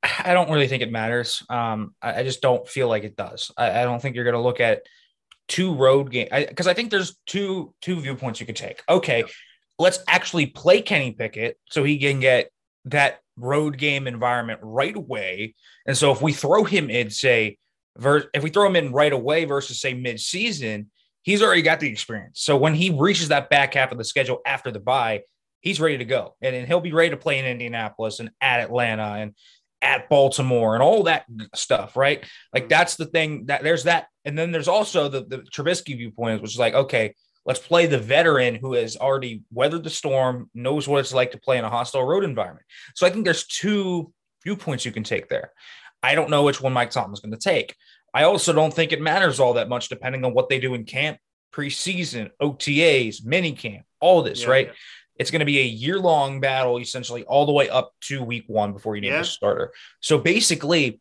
I 0.03 0.33
don't 0.33 0.51
really 0.51 0.69
think 0.69 0.83
it 0.83 0.93
matters. 0.93 1.43
Um, 1.49 1.95
I, 2.01 2.21
I, 2.21 2.23
just 2.23 2.41
don't 2.41 2.67
feel 2.67 2.89
like 2.89 3.05
it 3.05 3.17
does. 3.17 3.51
I, 3.57 3.81
I 3.81 3.83
don't 3.83 4.01
think 4.01 4.15
you're 4.15 4.25
going 4.25 4.35
to 4.35 4.41
look 4.41 4.61
at 4.61 4.83
two 5.49 5.75
road 5.75 6.11
games 6.11 6.31
because 6.31 6.67
I, 6.67 6.71
I, 6.71 6.75
think 6.75 6.91
there's 6.91 7.17
two 7.27 7.75
two 7.83 8.01
viewpoints 8.01 8.41
you 8.41 8.47
could 8.47 8.57
take. 8.57 8.83
Okay, 8.89 9.25
let's 9.81 10.01
actually 10.07 10.47
play 10.47 10.83
Kenny 10.83 11.13
Pickett 11.13 11.59
so 11.71 11.83
he 11.83 11.99
can 11.99 12.21
get 12.21 12.51
that 12.85 13.21
road 13.37 13.79
game 13.79 14.07
environment 14.07 14.61
right 14.63 14.95
away. 14.95 15.55
And 15.87 15.97
so 15.97 16.13
if 16.13 16.21
we 16.21 16.33
throw 16.33 16.65
him 16.65 16.91
in, 16.91 17.11
say, 17.11 17.57
if 17.99 18.43
we 18.43 18.51
throw 18.51 18.67
him 18.67 18.77
in 18.77 18.93
right 18.93 19.13
away 19.13 19.47
versus 19.47 19.81
say 19.81 19.95
mid-season, 19.95 20.91
he's 21.23 21.43
already 21.43 21.63
got 21.63 21.81
the 21.81 21.91
experience. 21.91 22.41
So 22.41 22.57
when 22.57 22.75
he 22.75 22.91
reaches 22.91 23.29
that 23.29 23.51
back 23.51 23.75
half 23.75 23.91
of 23.93 23.99
the 23.99 24.05
schedule 24.05 24.41
after 24.47 24.71
the 24.71 24.81
bye, 24.81 25.23
he's 25.61 25.81
ready 25.81 25.99
to 25.99 26.05
go. 26.05 26.37
And, 26.41 26.55
and 26.55 26.67
he'll 26.67 26.81
be 26.81 26.93
ready 26.93 27.11
to 27.11 27.17
play 27.17 27.39
in 27.39 27.47
Indianapolis 27.47 28.21
and 28.21 28.31
at 28.41 28.61
Atlanta 28.61 29.15
and 29.15 29.35
at 29.83 30.11
Baltimore 30.11 30.75
and 30.75 30.83
all 30.83 31.05
that 31.05 31.25
stuff, 31.55 31.97
right? 31.97 32.25
Like 32.53 32.67
mm. 32.67 32.69
that's 32.69 32.97
the 32.97 33.07
thing 33.07 33.47
that 33.47 33.63
there's 33.63 33.85
that. 33.85 34.09
And 34.27 34.39
then 34.39 34.53
there's 34.53 34.69
also 34.69 35.09
the, 35.09 35.25
the 35.25 35.39
Trubisky 35.39 35.97
viewpoint, 35.97 36.43
which 36.43 36.53
is 36.53 36.59
like, 36.59 36.75
okay, 36.75 37.15
Let's 37.51 37.59
play 37.59 37.87
the 37.87 37.99
veteran 37.99 38.55
who 38.55 38.75
has 38.75 38.97
already 38.97 39.43
weathered 39.53 39.83
the 39.83 39.91
storm, 39.91 40.49
knows 40.55 40.87
what 40.87 41.01
it's 41.01 41.13
like 41.13 41.33
to 41.33 41.37
play 41.37 41.59
in 41.59 41.65
a 41.65 41.69
hostile 41.69 42.05
road 42.05 42.23
environment. 42.23 42.65
So 42.95 43.09
I 43.09 43.11
think 43.11 43.25
there's 43.25 43.45
two 43.45 44.13
viewpoints 44.45 44.85
you 44.85 44.93
can 44.93 45.03
take 45.03 45.29
there. 45.29 45.51
I 46.01 46.15
don't 46.15 46.31
know 46.31 46.45
which 46.45 46.61
one 46.61 46.73
Mike 46.73 46.93
Tomlin's 46.93 47.19
going 47.19 47.33
to 47.33 47.37
take. 47.37 47.75
I 48.15 48.23
also 48.23 48.53
don't 48.53 48.73
think 48.73 48.93
it 48.93 49.01
matters 49.01 49.41
all 49.41 49.55
that 49.55 49.69
much 49.69 49.89
depending 49.89 50.25
on 50.25 50.33
what 50.33 50.49
they 50.49 50.61
do 50.61 50.75
in 50.75 50.85
camp, 50.85 51.19
preseason, 51.53 52.31
OTAs, 52.41 53.25
mini 53.25 53.51
camp, 53.51 53.85
all 53.99 54.23
this, 54.23 54.43
yeah, 54.43 54.51
right? 54.51 54.67
Yeah. 54.69 54.73
It's 55.17 55.33
going 55.33 55.41
to 55.41 55.45
be 55.45 55.59
a 55.59 55.65
year 55.65 55.99
long 55.99 56.39
battle, 56.39 56.79
essentially, 56.79 57.25
all 57.25 57.47
the 57.47 57.53
way 57.53 57.69
up 57.69 57.91
to 58.03 58.23
week 58.23 58.45
one 58.47 58.73
before 58.73 58.95
you 58.95 59.03
name 59.03 59.11
yeah. 59.11 59.23
a 59.23 59.25
starter. 59.25 59.73
So 59.99 60.19
basically, 60.19 61.01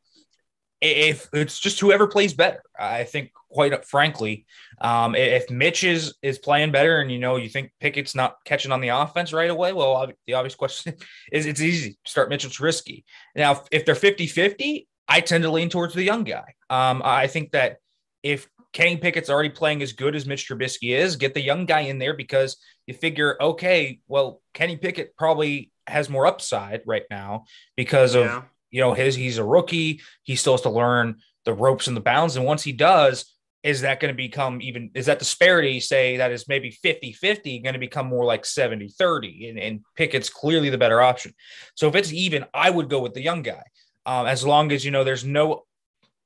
if 0.81 1.27
it's 1.33 1.59
just 1.59 1.79
whoever 1.79 2.07
plays 2.07 2.33
better, 2.33 2.62
I 2.77 3.03
think 3.03 3.31
quite 3.51 3.86
frankly, 3.86 4.45
um, 4.81 5.15
if 5.15 5.50
Mitch 5.50 5.83
is 5.83 6.15
is 6.21 6.39
playing 6.39 6.71
better 6.71 7.00
and 7.00 7.12
you 7.12 7.19
know 7.19 7.36
you 7.36 7.50
think 7.50 7.71
Pickett's 7.79 8.15
not 8.15 8.38
catching 8.45 8.71
on 8.71 8.81
the 8.81 8.89
offense 8.89 9.33
right 9.33 9.50
away, 9.50 9.74
well, 9.74 10.12
the 10.27 10.33
obvious 10.33 10.55
question 10.55 10.93
is 11.31 11.45
it's 11.45 11.62
easy. 11.62 11.98
Start 12.05 12.29
Mitchell 12.29 12.50
Trubisky. 12.50 13.03
Now, 13.36 13.63
if 13.71 13.86
they're 13.86 13.95
50-50, 13.95 14.88
I 15.07 15.21
tend 15.21 15.43
to 15.43 15.51
lean 15.51 15.69
towards 15.69 15.93
the 15.93 16.03
young 16.03 16.24
guy. 16.24 16.53
Um, 16.69 17.01
I 17.03 17.27
think 17.27 17.51
that 17.51 17.77
if 18.24 18.48
Kenny 18.71 18.98
Pickett's 18.98 19.29
already 19.29 19.50
playing 19.50 19.81
as 19.81 19.93
good 19.93 20.15
as 20.15 20.25
Mitch 20.25 20.48
Trubisky 20.48 20.95
is, 20.95 21.15
get 21.15 21.33
the 21.33 21.41
young 21.41 21.65
guy 21.65 21.81
in 21.81 21.98
there 21.98 22.13
because 22.13 22.57
you 22.86 22.93
figure, 22.93 23.41
okay, 23.41 24.00
well, 24.07 24.41
Kenny 24.53 24.77
Pickett 24.77 25.15
probably 25.17 25.71
has 25.88 26.09
more 26.09 26.27
upside 26.27 26.81
right 26.86 27.05
now 27.09 27.45
because 27.75 28.13
of 28.13 28.25
yeah. 28.25 28.43
You 28.71 28.81
know 28.81 28.93
his 28.93 29.15
he's 29.15 29.38
a 29.38 29.43
rookie. 29.43 30.01
He 30.23 30.35
still 30.35 30.53
has 30.53 30.61
to 30.61 30.69
learn 30.69 31.17
the 31.45 31.53
ropes 31.53 31.88
and 31.88 31.97
the 31.97 32.01
bounds. 32.01 32.35
And 32.35 32.45
once 32.45 32.63
he 32.63 32.71
does, 32.71 33.33
is 33.63 33.81
that 33.81 33.99
going 33.99 34.13
to 34.13 34.17
become 34.17 34.61
even 34.61 34.89
is 34.93 35.07
that 35.07 35.19
disparity 35.19 35.79
say 35.79 36.17
that 36.17 36.31
is 36.31 36.47
maybe 36.47 36.71
50 36.71 37.11
50 37.13 37.59
going 37.59 37.73
to 37.73 37.79
become 37.79 38.07
more 38.07 38.23
like 38.23 38.45
70 38.45 38.88
30 38.88 39.49
and, 39.49 39.59
and 39.59 39.81
pickett's 39.95 40.29
clearly 40.29 40.69
the 40.69 40.77
better 40.77 41.01
option. 41.01 41.33
So 41.75 41.88
if 41.88 41.95
it's 41.95 42.13
even 42.13 42.45
i 42.53 42.69
would 42.69 42.89
go 42.89 43.01
with 43.01 43.13
the 43.13 43.21
young 43.21 43.41
guy. 43.41 43.63
Um, 44.05 44.27
as 44.27 44.45
long 44.45 44.71
as 44.71 44.85
you 44.85 44.91
know 44.91 45.03
there's 45.03 45.25
no 45.25 45.65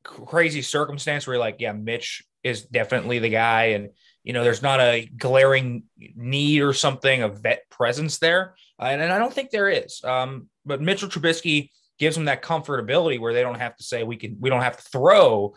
crazy 0.04 0.62
circumstance 0.62 1.26
where 1.26 1.36
you're 1.36 1.44
like 1.44 1.58
yeah 1.60 1.72
mitch 1.72 2.24
is 2.44 2.64
definitely 2.64 3.20
the 3.20 3.30
guy. 3.30 3.64
And 3.66 3.90
you 4.24 4.34
know 4.34 4.44
there's 4.44 4.62
not 4.62 4.80
a 4.80 5.10
glaring 5.18 5.84
need 6.16 6.62
or 6.62 6.74
something 6.74 7.24
of 7.24 7.42
vet 7.42 7.64
presence 7.72 8.20
there. 8.20 8.56
Uh, 8.80 8.86
and, 8.86 9.02
and, 9.02 9.12
i 9.12 9.18
don't 9.18 9.34
think 9.34 9.50
there 9.50 9.70
is. 9.70 10.04
Um, 10.04 10.50
but 10.66 10.82
mitchell 10.82 11.10
trubisky 11.10 11.72
gives 12.00 12.16
them 12.16 12.26
that 12.26 12.42
comfortability 12.42 13.20
where 13.20 13.34
they 13.34 13.42
don't 13.42 13.60
have 13.60 13.76
to 13.78 13.84
say 13.84 14.04
we 14.04 14.18
can 14.18 14.38
we 14.40 14.50
don't 14.50 14.62
have 14.62 14.78
to 14.78 14.84
throw 14.84 15.54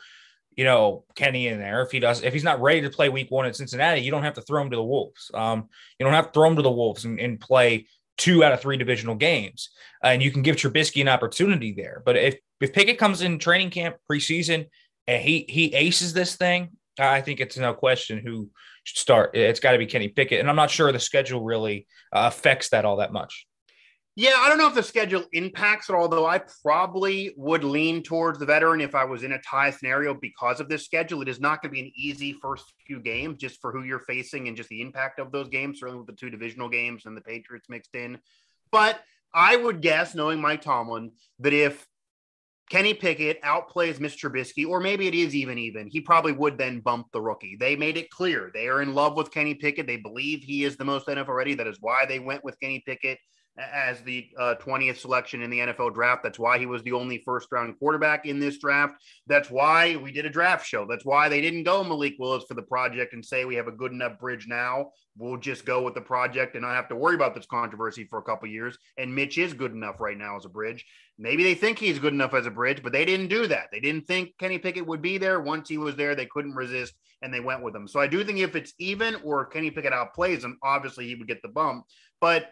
you 0.57 0.65
know 0.65 1.05
Kenny 1.15 1.49
in 1.49 1.59
there 1.59 1.83
if 1.83 1.91
he 1.91 2.01
does 2.01 2.23
if 2.23 2.33
he's 2.33 2.45
not 2.45 2.61
ready 2.61 2.81
to 2.83 2.91
play 2.91 3.09
week 3.09 3.31
one 3.31 3.47
at 3.47 3.57
Cincinnati, 3.57 4.01
you 4.01 4.11
don't 4.11 4.23
have 4.23 4.35
to 4.35 4.43
throw 4.43 4.63
him 4.63 4.71
to 4.71 4.77
the 4.77 4.85
Wolves. 4.85 5.31
Um, 5.35 5.69
you 5.99 6.05
don't 6.05 6.15
have 6.15 6.27
to 6.27 6.33
throw 6.33 6.49
him 6.49 6.57
to 6.57 6.63
the 6.63 6.71
Wolves 6.71 7.05
and, 7.05 7.21
and 7.21 7.41
play 7.41 7.87
two 8.19 8.43
out 8.43 8.53
of 8.53 8.61
three 8.61 8.77
divisional 8.77 9.15
games, 9.15 9.71
and 10.03 10.23
you 10.23 10.31
can 10.31 10.43
give 10.43 10.57
Trubisky 10.57 11.03
an 11.03 11.09
opportunity 11.09 11.73
there. 11.73 12.03
But 12.05 12.17
if 12.17 12.37
if 12.61 12.73
Pickett 12.73 12.99
comes 12.99 13.23
in 13.23 13.39
training 13.39 13.71
camp 13.71 13.97
preseason 14.11 14.67
and 15.07 15.23
he 15.23 15.45
he 15.49 15.75
aces 15.75 16.13
this 16.13 16.37
thing, 16.37 16.71
I 16.99 17.21
think 17.21 17.41
it's 17.41 17.59
no 17.59 17.75
question 17.75 18.19
who 18.19 18.51
should 18.85 18.99
start. 18.99 19.37
It's 19.37 19.61
got 19.61 19.73
to 19.73 19.79
be 19.79 19.87
Kenny 19.87 20.09
Pickett, 20.09 20.41
and 20.41 20.49
I'm 20.49 20.57
not 20.57 20.71
sure 20.71 20.91
the 20.93 20.99
schedule 20.99 21.43
really 21.43 21.87
uh, 22.13 22.31
affects 22.33 22.71
that 22.71 22.85
all 22.85 22.97
that 22.97 23.13
much. 23.13 23.47
Yeah, 24.19 24.37
I 24.39 24.49
don't 24.49 24.57
know 24.57 24.67
if 24.67 24.75
the 24.75 24.83
schedule 24.83 25.25
impacts 25.35 25.91
it, 25.91 25.95
although 25.95 26.25
I 26.25 26.41
probably 26.63 27.35
would 27.37 27.63
lean 27.63 28.03
towards 28.03 28.39
the 28.39 28.47
veteran 28.47 28.81
if 28.81 28.95
I 28.95 29.05
was 29.05 29.23
in 29.23 29.33
a 29.33 29.43
tie 29.43 29.71
scenario 29.71 30.15
because 30.15 30.59
of 30.59 30.71
this 30.71 30.87
schedule. 30.87 31.21
It 31.21 31.29
is 31.29 31.39
not 31.39 31.61
going 31.61 31.75
to 31.75 31.75
be 31.75 31.87
an 31.87 31.93
easy 31.95 32.33
first 32.33 32.73
few 32.87 32.99
games 32.99 33.37
just 33.37 33.61
for 33.61 33.73
who 33.73 33.83
you're 33.83 34.01
facing 34.01 34.49
and 34.49 34.57
just 34.57 34.71
the 34.71 34.81
impact 34.81 35.19
of 35.19 35.33
those 35.33 35.51
games, 35.51 35.81
certainly 35.81 35.99
with 35.99 36.07
the 36.07 36.15
two 36.15 36.31
divisional 36.31 36.71
games 36.71 37.05
and 37.05 37.15
the 37.15 37.21
Patriots 37.21 37.69
mixed 37.69 37.95
in. 37.95 38.19
But 38.73 39.01
I 39.35 39.55
would 39.55 39.83
guess, 39.83 40.15
knowing 40.15 40.41
Mike 40.41 40.63
Tomlin, 40.63 41.13
that 41.41 41.53
if 41.53 41.87
Kenny 42.71 42.95
Pickett 42.95 43.43
outplays 43.43 43.99
Mr. 43.99 44.31
Trubisky, 44.31 44.67
or 44.67 44.81
maybe 44.81 45.07
it 45.07 45.15
is 45.15 45.35
even 45.35 45.59
even, 45.59 45.89
he 45.89 46.01
probably 46.01 46.33
would 46.33 46.57
then 46.57 46.81
bump 46.81 47.09
the 47.13 47.21
rookie. 47.21 47.59
They 47.61 47.77
made 47.77 47.99
it 47.99 48.09
clear 48.09 48.51
they 48.55 48.69
are 48.69 48.81
in 48.81 48.95
love 48.95 49.15
with 49.15 49.31
Kenny 49.31 49.55
Pickett. 49.55 49.87
They 49.87 49.99
believe 49.99 50.43
he 50.43 50.65
is 50.65 50.79
the 50.79 50.87
most 50.87 51.07
NFL 51.07 51.37
ready. 51.37 51.55
That 51.55 51.67
is 51.67 51.77
why 51.83 52.07
they 52.07 52.19
went 52.19 52.43
with 52.43 52.59
Kenny 52.59 52.83
Pickett 52.87 53.19
as 53.59 54.01
the 54.03 54.29
uh, 54.39 54.55
20th 54.61 54.99
selection 54.99 55.43
in 55.43 55.51
the 55.51 55.61
NFL 55.61 55.95
draft. 55.95 56.23
That's 56.23 56.39
why 56.39 56.59
he 56.59 56.67
was 56.67 56.83
the 56.83 56.93
only 56.93 57.23
first 57.25 57.51
round 57.51 57.79
quarterback 57.79 58.27
in 58.27 58.39
this 58.39 58.59
draft. 58.59 58.95
That's 59.27 59.51
why 59.51 59.97
we 59.97 60.13
did 60.13 60.27
a 60.27 60.31
draft 60.31 60.67
show. 60.67 60.87
That's 60.87 61.05
why 61.05 61.29
they 61.29 61.41
didn't 61.41 61.65
go 61.65 61.83
Malik 61.83 62.17
Willis 62.19 62.45
for 62.47 62.55
the 62.55 62.63
project 62.63 63.15
and 63.15 63.25
say 63.25 63.45
we 63.45 63.55
have 63.55 63.69
a 63.69 63.73
good 63.73 63.93
enough 63.93 64.19
bridge 64.19 64.47
now. 64.47 64.91
We'll 65.17 65.39
just 65.39 65.65
go 65.65 65.83
with 65.83 65.95
the 65.95 66.03
project 66.03 66.55
and 66.55 66.63
not 66.63 66.75
have 66.75 66.89
to 66.89 66.97
worry 66.97 67.15
about 67.15 67.35
this 67.35 67.47
controversy 67.47 68.05
for 68.05 68.19
a 68.19 68.23
couple 68.23 68.49
years. 68.49 68.77
And 68.99 69.15
Mitch 69.15 69.39
is 69.39 69.55
good 69.55 69.73
enough 69.73 70.01
right 70.01 70.19
now 70.19 70.37
as 70.37 70.45
a 70.45 70.51
bridge. 70.51 70.85
Maybe 71.19 71.43
they 71.43 71.55
think 71.55 71.79
he's 71.79 71.99
good 71.99 72.13
enough 72.13 72.35
as 72.35 72.45
a 72.45 72.51
bridge, 72.51 72.83
but 72.83 72.93
they 72.93 73.07
didn't 73.07 73.29
do 73.29 73.47
that. 73.47 73.69
They 73.73 73.81
didn't 73.81 74.07
think 74.07 74.37
Kenny 74.39 74.59
Pickett 74.59 74.87
would 74.87 75.01
be 75.01 75.17
there. 75.17 75.41
Once 75.41 75.71
he 75.71 75.79
was 75.79 75.97
there, 75.97 76.15
they 76.15 76.27
couldn't 76.27 76.55
resist 76.55 76.95
and 77.23 77.33
they 77.33 77.41
went 77.41 77.63
with 77.63 77.75
him. 77.75 77.89
So 77.89 77.99
I 77.99 78.07
do 78.07 78.23
think 78.23 78.39
if 78.39 78.55
it's 78.55 78.75
even 78.79 79.17
or 79.25 79.47
Kenny 79.47 79.71
Pickett 79.71 79.95
outplays 79.95 80.45
him, 80.45 80.59
obviously 80.63 81.07
he 81.07 81.15
would 81.15 81.29
get 81.29 81.41
the 81.41 81.49
bump. 81.49 81.87
But 82.21 82.51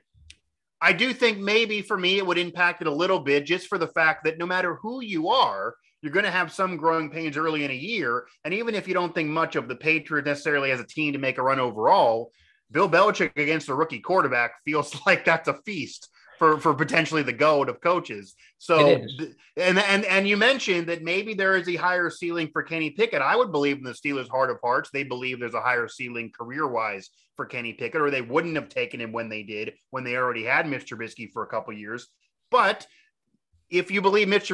I 0.85 0.93
do 0.93 1.14
think 1.14 1.38
maybe 1.38 1.81
for 1.81 1.97
me 1.97 2.19
it 2.19 2.26
would 2.26 2.37
impact 2.37 2.83
it 2.83 2.87
a 2.87 2.93
little 2.93 3.19
bit 3.19 3.47
just 3.47 3.69
for 3.69 3.79
the 3.79 3.87
fact 3.87 4.23
that 4.25 4.37
no 4.37 4.45
matter 4.45 4.75
who 4.75 5.00
you 5.00 5.31
are, 5.31 5.75
you're 6.03 6.12
going 6.12 6.26
to 6.26 6.31
have 6.31 6.53
some 6.53 6.76
growing 6.76 7.09
pains 7.09 7.38
early 7.38 7.64
in 7.64 7.71
a 7.71 7.75
year. 7.75 8.26
And 8.45 8.53
even 8.53 8.75
if 8.75 8.87
you 8.87 8.93
don't 8.93 9.14
think 9.14 9.31
much 9.31 9.57
of 9.57 9.67
the 9.67 9.76
Patriots 9.76 10.26
necessarily 10.26 10.73
as 10.73 10.81
a 10.81 10.87
team 10.87 11.14
to 11.14 11.19
make 11.19 11.38
a 11.38 11.43
run 11.43 11.59
overall, 11.59 12.33
Bill 12.71 12.87
Belichick 12.87 13.35
against 13.38 13.71
a 13.71 13.75
rookie 13.75 14.00
quarterback 14.00 14.53
feels 14.67 14.95
like 15.07 15.25
that's 15.25 15.49
a 15.49 15.59
feast 15.64 16.11
for 16.38 16.59
for 16.59 16.75
potentially 16.75 17.23
the 17.23 17.33
goat 17.33 17.69
of 17.69 17.81
coaches. 17.81 18.35
So 18.59 19.05
and 19.57 19.79
and 19.79 20.05
and 20.05 20.29
you 20.29 20.37
mentioned 20.37 20.88
that 20.88 21.03
maybe 21.03 21.35
there 21.35 21.57
is 21.57 21.69
a 21.69 21.76
higher 21.76 22.11
ceiling 22.11 22.50
for 22.53 22.62
Kenny 22.62 22.91
Pickett. 22.91 23.23
I 23.23 23.37
would 23.37 23.53
believe 23.53 23.79
in 23.79 23.85
the 23.85 23.93
Steelers' 23.93 24.29
heart 24.29 24.50
of 24.50 24.59
hearts, 24.62 24.91
they 24.93 25.05
believe 25.05 25.41
there's 25.41 25.55
a 25.55 25.61
higher 25.61 25.88
ceiling 25.88 26.31
career 26.37 26.67
wise 26.67 27.11
for 27.37 27.47
Kenny 27.47 27.73
Pickett, 27.73 28.00
or 28.00 28.11
they 28.11 28.23
wouldn't 28.23 28.57
have 28.57 28.69
taken 28.69 29.00
him 29.00 29.12
when 29.12 29.29
they 29.29 29.43
did 29.43 29.75
when 29.91 30.05
they 30.05 30.17
already 30.17 30.45
had 30.45 30.69
Mitch 30.69 30.91
Trubisky 30.91 31.31
for 31.33 31.43
a 31.43 31.49
couple 31.49 31.73
years. 31.73 32.09
But 32.50 32.87
if 33.71 33.91
you 33.91 34.00
believe 34.00 34.29
Mitch 34.29 34.50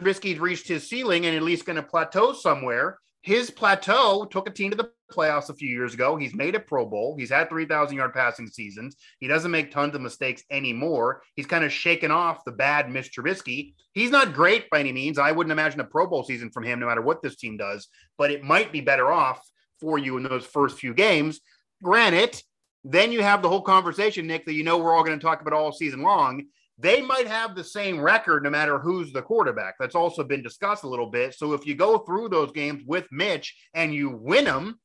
Trubisky's 0.00 0.38
reached 0.38 0.68
his 0.68 0.88
ceiling 0.88 1.26
and 1.26 1.36
at 1.36 1.42
least 1.42 1.66
going 1.66 1.76
to 1.76 1.82
plateau 1.82 2.32
somewhere, 2.32 2.98
his 3.22 3.50
plateau 3.50 4.26
took 4.26 4.48
a 4.48 4.52
team 4.52 4.70
to 4.70 4.76
the 4.76 4.90
playoffs 5.14 5.48
a 5.48 5.54
few 5.54 5.68
years 5.68 5.94
ago. 5.94 6.16
He's 6.16 6.34
made 6.34 6.54
a 6.54 6.60
Pro 6.60 6.86
Bowl. 6.86 7.14
He's 7.18 7.30
had 7.30 7.48
3,000 7.48 7.96
yard 7.96 8.12
passing 8.12 8.46
seasons. 8.46 8.96
He 9.20 9.28
doesn't 9.28 9.50
make 9.50 9.70
tons 9.70 9.94
of 9.94 10.00
mistakes 10.00 10.42
anymore. 10.50 11.22
He's 11.36 11.46
kind 11.46 11.64
of 11.64 11.72
shaken 11.72 12.10
off 12.10 12.44
the 12.44 12.52
bad 12.52 12.90
Mitch 12.90 13.12
Trubisky. 13.14 13.74
He's 13.92 14.10
not 14.10 14.34
great 14.34 14.68
by 14.70 14.80
any 14.80 14.92
means. 14.92 15.18
I 15.18 15.32
wouldn't 15.32 15.52
imagine 15.52 15.80
a 15.80 15.84
Pro 15.84 16.06
Bowl 16.06 16.24
season 16.24 16.50
from 16.50 16.64
him, 16.64 16.80
no 16.80 16.86
matter 16.86 17.02
what 17.02 17.22
this 17.22 17.36
team 17.36 17.56
does, 17.56 17.88
but 18.18 18.30
it 18.30 18.42
might 18.42 18.72
be 18.72 18.80
better 18.80 19.12
off 19.12 19.40
for 19.80 19.98
you 19.98 20.16
in 20.16 20.22
those 20.22 20.44
first 20.44 20.78
few 20.78 20.94
games. 20.94 21.40
Granted, 21.82 22.40
then 22.84 23.12
you 23.12 23.22
have 23.22 23.42
the 23.42 23.48
whole 23.48 23.62
conversation, 23.62 24.26
Nick, 24.26 24.46
that 24.46 24.54
you 24.54 24.64
know 24.64 24.78
we're 24.78 24.94
all 24.94 25.04
going 25.04 25.18
to 25.18 25.24
talk 25.24 25.40
about 25.40 25.54
all 25.54 25.72
season 25.72 26.02
long 26.02 26.44
they 26.78 27.00
might 27.00 27.26
have 27.26 27.54
the 27.54 27.64
same 27.64 28.00
record 28.00 28.42
no 28.42 28.50
matter 28.50 28.78
who's 28.78 29.12
the 29.12 29.22
quarterback. 29.22 29.76
That's 29.78 29.94
also 29.94 30.24
been 30.24 30.42
discussed 30.42 30.84
a 30.84 30.88
little 30.88 31.06
bit. 31.06 31.34
So 31.34 31.52
if 31.52 31.66
you 31.66 31.74
go 31.74 31.98
through 31.98 32.30
those 32.30 32.52
games 32.52 32.82
with 32.86 33.06
Mitch 33.12 33.56
and 33.74 33.94
you 33.94 34.10
win 34.10 34.44
them, 34.44 34.80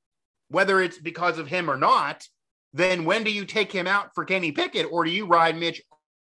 whether 0.50 0.82
it's 0.82 1.00
because 1.00 1.38
of 1.38 1.48
him 1.48 1.70
or 1.70 1.78
not, 1.78 2.28
then 2.74 3.06
when 3.06 3.24
do 3.24 3.32
you 3.32 3.46
take 3.46 3.72
him 3.72 3.88
out 3.88 4.14
for 4.14 4.26
Kenny 4.26 4.52
Pickett 4.52 4.88
or 4.92 5.04
do 5.04 5.12
you 5.12 5.26
ride 5.26 5.58
Mitch 5.58 5.82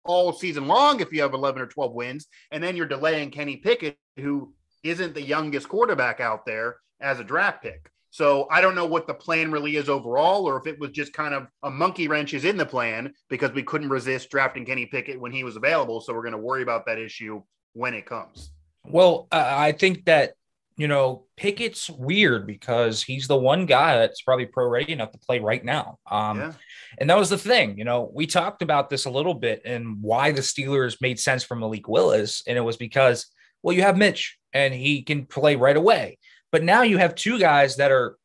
all 0.05 0.33
season 0.33 0.67
long 0.67 1.01
if 1.01 1.13
you 1.13 1.23
have 1.23 1.35
11 1.35 1.63
or 1.63 1.67
12 1.67 1.93
wins 1.93 2.27
and 2.51 2.63
then 2.63 2.77
you're 2.77 2.87
delaying 2.87 3.31
Kenny 3.31 3.57
Pickett 3.57 3.97
who 4.17 4.53
isn't 4.83 5.15
the 5.15 5.23
youngest 5.23 5.69
quarterback 5.69 6.21
out 6.21 6.45
there 6.45 6.77
as 7.01 7.21
a 7.21 7.25
draft 7.25 7.63
pick. 7.63 7.89
So 8.11 8.47
I 8.51 8.61
don't 8.61 8.75
know 8.75 8.85
what 8.85 9.07
the 9.07 9.15
plan 9.15 9.51
really 9.51 9.77
is 9.77 9.89
overall, 9.89 10.47
or 10.47 10.59
if 10.59 10.67
it 10.67 10.79
was 10.79 10.91
just 10.91 11.15
kind 11.15 11.33
of 11.33 11.47
a 11.63 11.71
monkey 11.71 12.09
wrench 12.09 12.35
is 12.35 12.45
in 12.45 12.59
the 12.59 12.67
plan 12.67 13.15
because 13.31 13.53
we 13.53 13.63
couldn't 13.63 13.89
resist 13.89 14.29
drafting 14.29 14.67
Kenny 14.67 14.85
Pickett 14.85 15.19
when 15.19 15.33
he 15.33 15.45
was 15.45 15.57
available. 15.57 16.01
So 16.01 16.13
we're 16.13 16.23
going 16.23 16.33
to 16.33 16.39
worry 16.39 16.63
about 16.63 16.85
that 16.87 16.99
issue 16.99 17.43
when 17.73 17.95
it 17.95 18.05
comes. 18.05 18.51
Well, 18.85 19.29
uh, 19.33 19.55
I 19.57 19.73
think 19.73 20.05
that 20.05 20.35
you 20.77 20.89
know 20.89 21.25
Pickett's 21.37 21.89
weird 21.91 22.47
because 22.47 23.03
he's 23.03 23.29
the 23.29 23.37
one 23.37 23.67
guy 23.67 23.99
that's 23.99 24.23
probably 24.23 24.47
pro 24.47 24.67
ready 24.67 24.93
enough 24.93 25.13
to 25.13 25.19
play 25.19 25.39
right 25.39 25.65
now. 25.65 25.99
Um, 26.11 26.39
yeah. 26.39 26.53
And 26.99 27.09
that 27.11 27.19
was 27.19 27.31
the 27.31 27.39
thing, 27.39 27.79
you 27.79 27.85
know, 27.85 28.11
we 28.13 28.27
talked 28.27 28.63
about 28.63 28.91
this 28.91 29.07
a 29.07 29.11
little 29.11 29.35
bit 29.35 29.63
and 29.65 30.03
why 30.03 30.33
the 30.33 30.43
Steelers 30.43 31.01
made 31.01 31.19
sense 31.19 31.43
for 31.43 31.57
Malik 31.57 31.89
Willis, 31.89 32.43
and 32.47 32.59
it 32.59 32.63
was 32.63 32.77
because 32.77 33.27
well, 33.63 33.77
you 33.77 33.83
have 33.83 33.97
Mitch 33.97 34.39
and 34.53 34.75
he 34.75 35.03
can 35.03 35.25
play 35.25 35.57
right 35.57 35.77
away. 35.77 36.19
But 36.51 36.63
now 36.63 36.83
you 36.83 36.99
have 36.99 37.15
two 37.15 37.39
guys 37.39 37.77
that 37.77 37.91
are 37.91 38.17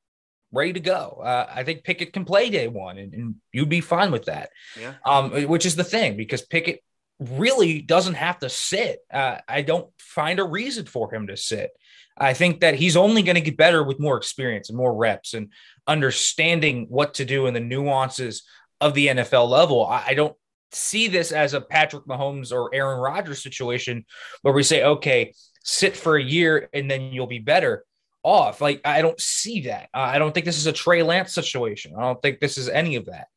ready 0.51 0.73
to 0.73 0.79
go. 0.79 1.21
Uh, 1.23 1.47
I 1.53 1.63
think 1.63 1.83
Pickett 1.83 2.13
can 2.13 2.25
play 2.25 2.49
day 2.49 2.67
one, 2.67 2.97
and, 2.97 3.13
and 3.13 3.35
you'd 3.51 3.69
be 3.69 3.81
fine 3.81 4.11
with 4.11 4.25
that. 4.25 4.49
Yeah. 4.79 4.95
Um, 5.05 5.31
which 5.47 5.65
is 5.65 5.75
the 5.75 5.83
thing 5.83 6.17
because 6.17 6.41
Pickett 6.41 6.81
really 7.19 7.81
doesn't 7.81 8.15
have 8.15 8.39
to 8.39 8.49
sit. 8.49 8.99
Uh, 9.11 9.37
I 9.47 9.61
don't 9.61 9.89
find 9.97 10.39
a 10.39 10.43
reason 10.43 10.85
for 10.85 11.13
him 11.13 11.27
to 11.27 11.37
sit. 11.37 11.71
I 12.17 12.33
think 12.33 12.61
that 12.61 12.75
he's 12.75 12.97
only 12.97 13.21
going 13.21 13.35
to 13.35 13.41
get 13.41 13.57
better 13.57 13.83
with 13.83 13.99
more 13.99 14.17
experience 14.17 14.69
and 14.69 14.77
more 14.77 14.95
reps 14.95 15.33
and 15.33 15.51
understanding 15.85 16.87
what 16.89 17.15
to 17.15 17.25
do 17.25 17.45
and 17.45 17.55
the 17.55 17.61
nuances 17.61 18.43
of 18.81 18.93
the 18.93 19.07
NFL 19.07 19.49
level. 19.49 19.85
I, 19.85 20.05
I 20.07 20.13
don't 20.13 20.35
see 20.71 21.07
this 21.07 21.31
as 21.31 21.53
a 21.53 21.61
Patrick 21.61 22.05
Mahomes 22.05 22.51
or 22.51 22.73
Aaron 22.73 22.99
Rodgers 22.99 23.41
situation 23.41 24.05
where 24.41 24.53
we 24.53 24.63
say, 24.63 24.83
okay, 24.83 25.33
sit 25.63 25.95
for 25.95 26.17
a 26.17 26.23
year 26.23 26.69
and 26.73 26.89
then 26.89 27.13
you'll 27.13 27.27
be 27.27 27.39
better 27.39 27.85
off. 28.23 28.61
Like 28.61 28.81
I 28.83 29.01
don't 29.01 29.19
see 29.19 29.61
that. 29.61 29.89
Uh, 29.93 29.99
I 29.99 30.19
don't 30.19 30.33
think 30.33 30.45
this 30.45 30.57
is 30.57 30.67
a 30.67 30.73
Trey 30.73 31.03
Lance 31.03 31.33
situation. 31.33 31.93
I 31.97 32.01
don't 32.01 32.21
think 32.21 32.39
this 32.39 32.57
is 32.57 32.67
any 32.67 32.95
of 32.95 33.05
that. 33.05 33.27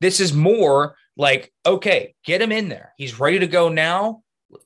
This 0.00 0.20
is 0.20 0.32
more 0.32 0.96
like 1.16 1.52
okay, 1.64 2.14
get 2.24 2.42
him 2.42 2.52
in 2.52 2.68
there. 2.68 2.92
He's 2.96 3.18
ready 3.18 3.38
to 3.38 3.46
go 3.46 3.68
now. 3.68 4.22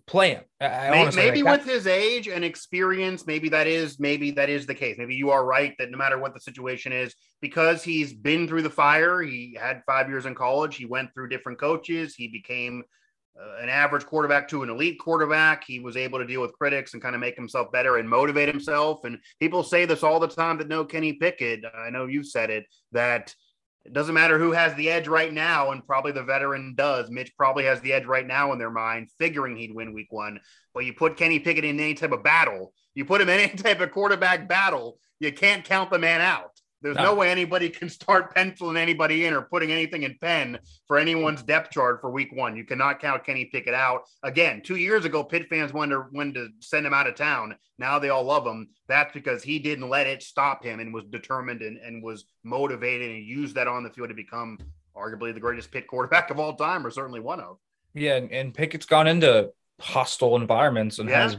Play 0.07 0.35
him. 0.35 0.45
I 0.61 0.91
maybe, 0.91 1.17
maybe 1.17 1.43
with 1.43 1.65
his 1.65 1.87
age 1.87 2.29
and 2.29 2.45
experience, 2.45 3.27
maybe 3.27 3.49
that 3.51 3.67
is 3.67 3.99
maybe 3.99 4.31
that 4.33 4.51
is 4.51 4.67
the 4.67 4.75
case. 4.75 4.97
Maybe 4.99 5.15
you 5.15 5.31
are 5.31 5.45
right 5.45 5.75
that 5.79 5.91
no 5.91 5.97
matter 5.97 6.19
what 6.19 6.35
the 6.35 6.41
situation 6.41 6.93
is, 6.93 7.15
because 7.41 7.83
he's 7.83 8.13
been 8.13 8.47
through 8.47 8.63
the 8.63 8.71
fire. 8.71 9.23
He 9.23 9.57
had 9.59 9.83
five 9.87 10.09
years 10.09 10.27
in 10.27 10.35
college. 10.35 10.77
He 10.77 10.85
went 10.85 11.15
through 11.15 11.29
different 11.29 11.59
coaches. 11.59 12.15
He 12.15 12.29
became 12.29 12.83
uh, 13.41 13.63
an 13.63 13.69
average 13.69 14.05
quarterback 14.05 14.49
to 14.49 14.63
an 14.63 14.69
elite 14.69 14.99
quarterback. 14.99 15.65
He 15.65 15.81
was 15.81 15.97
able 15.97 16.19
to 16.19 16.27
deal 16.27 16.43
with 16.43 16.53
critics 16.53 16.93
and 16.93 17.03
kind 17.03 17.15
of 17.15 17.21
make 17.21 17.37
himself 17.37 17.73
better 17.73 17.97
and 17.97 18.09
motivate 18.09 18.49
himself. 18.49 19.05
And 19.05 19.19
people 19.41 19.63
say 19.63 19.87
this 19.87 20.03
all 20.03 20.21
the 20.21 20.29
time 20.29 20.59
that 20.59 20.69
know 20.69 20.85
Kenny 20.85 21.15
Pickett. 21.15 21.65
I 21.75 21.91
know 21.91 22.07
you've 22.07 22.27
said 22.27 22.51
it 22.51 22.67
that 22.93 23.35
it 23.89 23.95
doesn't 23.95 24.15
matter 24.15 24.39
who 24.39 24.53
has 24.53 24.75
the 24.75 24.91
edge 24.91 25.09
right 25.09 25.33
now, 25.33 25.71
and 25.71 25.87
probably 25.87 26.13
the 26.13 26.23
veteran 26.23 26.75
does. 26.77 27.11
Mitch 27.11 27.35
probably 27.39 27.65
has 27.65 27.81
the 27.81 27.95
edge 27.95 28.05
right 28.05 28.27
now 28.27 28.53
in 28.53 28.59
their 28.59 28.71
mind, 28.71 29.09
figuring 29.19 29.57
he'd 29.57 29.75
win 29.75 29.95
week 29.95 30.09
one. 30.11 30.41
But 30.75 30.85
you 30.85 30.93
put 30.93 31.17
Kenny 31.17 31.39
Pickett 31.39 31.65
in 31.65 31.81
any 31.81 31.95
type 31.95 32.13
of 32.13 32.23
battle, 32.23 32.75
you 32.93 33.07
put 33.07 33.23
him 33.23 33.31
in 33.31 33.41
any 33.41 33.55
type 33.57 33.81
of 33.81 33.91
quarterback 33.91 34.47
battle, 34.47 34.99
you 35.21 35.33
can't 35.33 35.65
count 35.65 35.91
the 35.91 35.99
man 35.99 36.21
out. 36.21 36.58
There's 36.81 36.97
no. 36.97 37.05
no. 37.05 37.15
way 37.15 37.31
anybody 37.31 37.69
can 37.69 37.89
start 37.89 38.35
penciling 38.35 38.77
anybody 38.77 39.27
in 39.27 39.35
or 39.35 39.43
putting 39.43 39.73
anything 39.73 40.05
in 40.05 40.17
pen 40.21 40.59
for 40.87 40.99
anyone's 40.99 41.43
depth 41.43 41.71
chart 41.71 42.01
for 42.01 42.11
week 42.11 42.33
one. 42.33 42.57
You 42.57 42.65
cannot 42.65 43.01
count 43.01 43.25
Kenny 43.25 43.47
Pickett 43.47 43.75
out. 43.75 44.03
Again, 44.23 44.63
two 44.63 44.77
years 44.77 45.05
ago, 45.05 45.25
Pitt 45.25 45.49
fans 45.49 45.73
wanted 45.73 45.97
to, 45.97 46.05
wanted 46.13 46.35
to 46.35 46.49
send 46.61 46.87
him 46.87 46.95
out 46.95 47.07
of 47.07 47.15
town. 47.15 47.57
Now 47.79 47.99
they 47.99 48.11
all 48.11 48.25
love 48.25 48.47
him. 48.47 48.69
That's 48.87 49.13
because 49.13 49.43
he 49.43 49.59
didn't 49.59 49.89
let 49.89 50.07
it 50.07 50.23
stop 50.23 50.65
him 50.65 50.81
and 50.81 50.95
was 50.95 51.05
determined 51.05 51.63
and, 51.63 51.79
and 51.79 52.03
was 52.03 52.25
motivated 52.45 53.11
and 53.11 53.25
used 53.25 53.57
that 53.57 53.69
on 53.69 53.83
the 53.83 53.91
field 53.91 54.09
to 54.09 54.15
become 54.15 54.59
arguably 54.97 55.33
the 55.35 55.41
greatest 55.41 55.71
Pitt 55.71 55.87
quarterback 55.87 56.31
of 56.31 56.39
all 56.39 56.55
time, 56.55 56.87
or 56.87 56.91
certainly 56.91 57.21
one 57.21 57.41
of. 57.41 57.59
Yeah, 57.95 58.17
and, 58.17 58.31
and 58.33 58.55
Pickett's 58.55 58.87
gone 58.87 59.07
into 59.07 59.51
hostile 59.81 60.37
environments 60.37 60.99
and 60.99 61.09
yeah. 61.09 61.23
has 61.23 61.37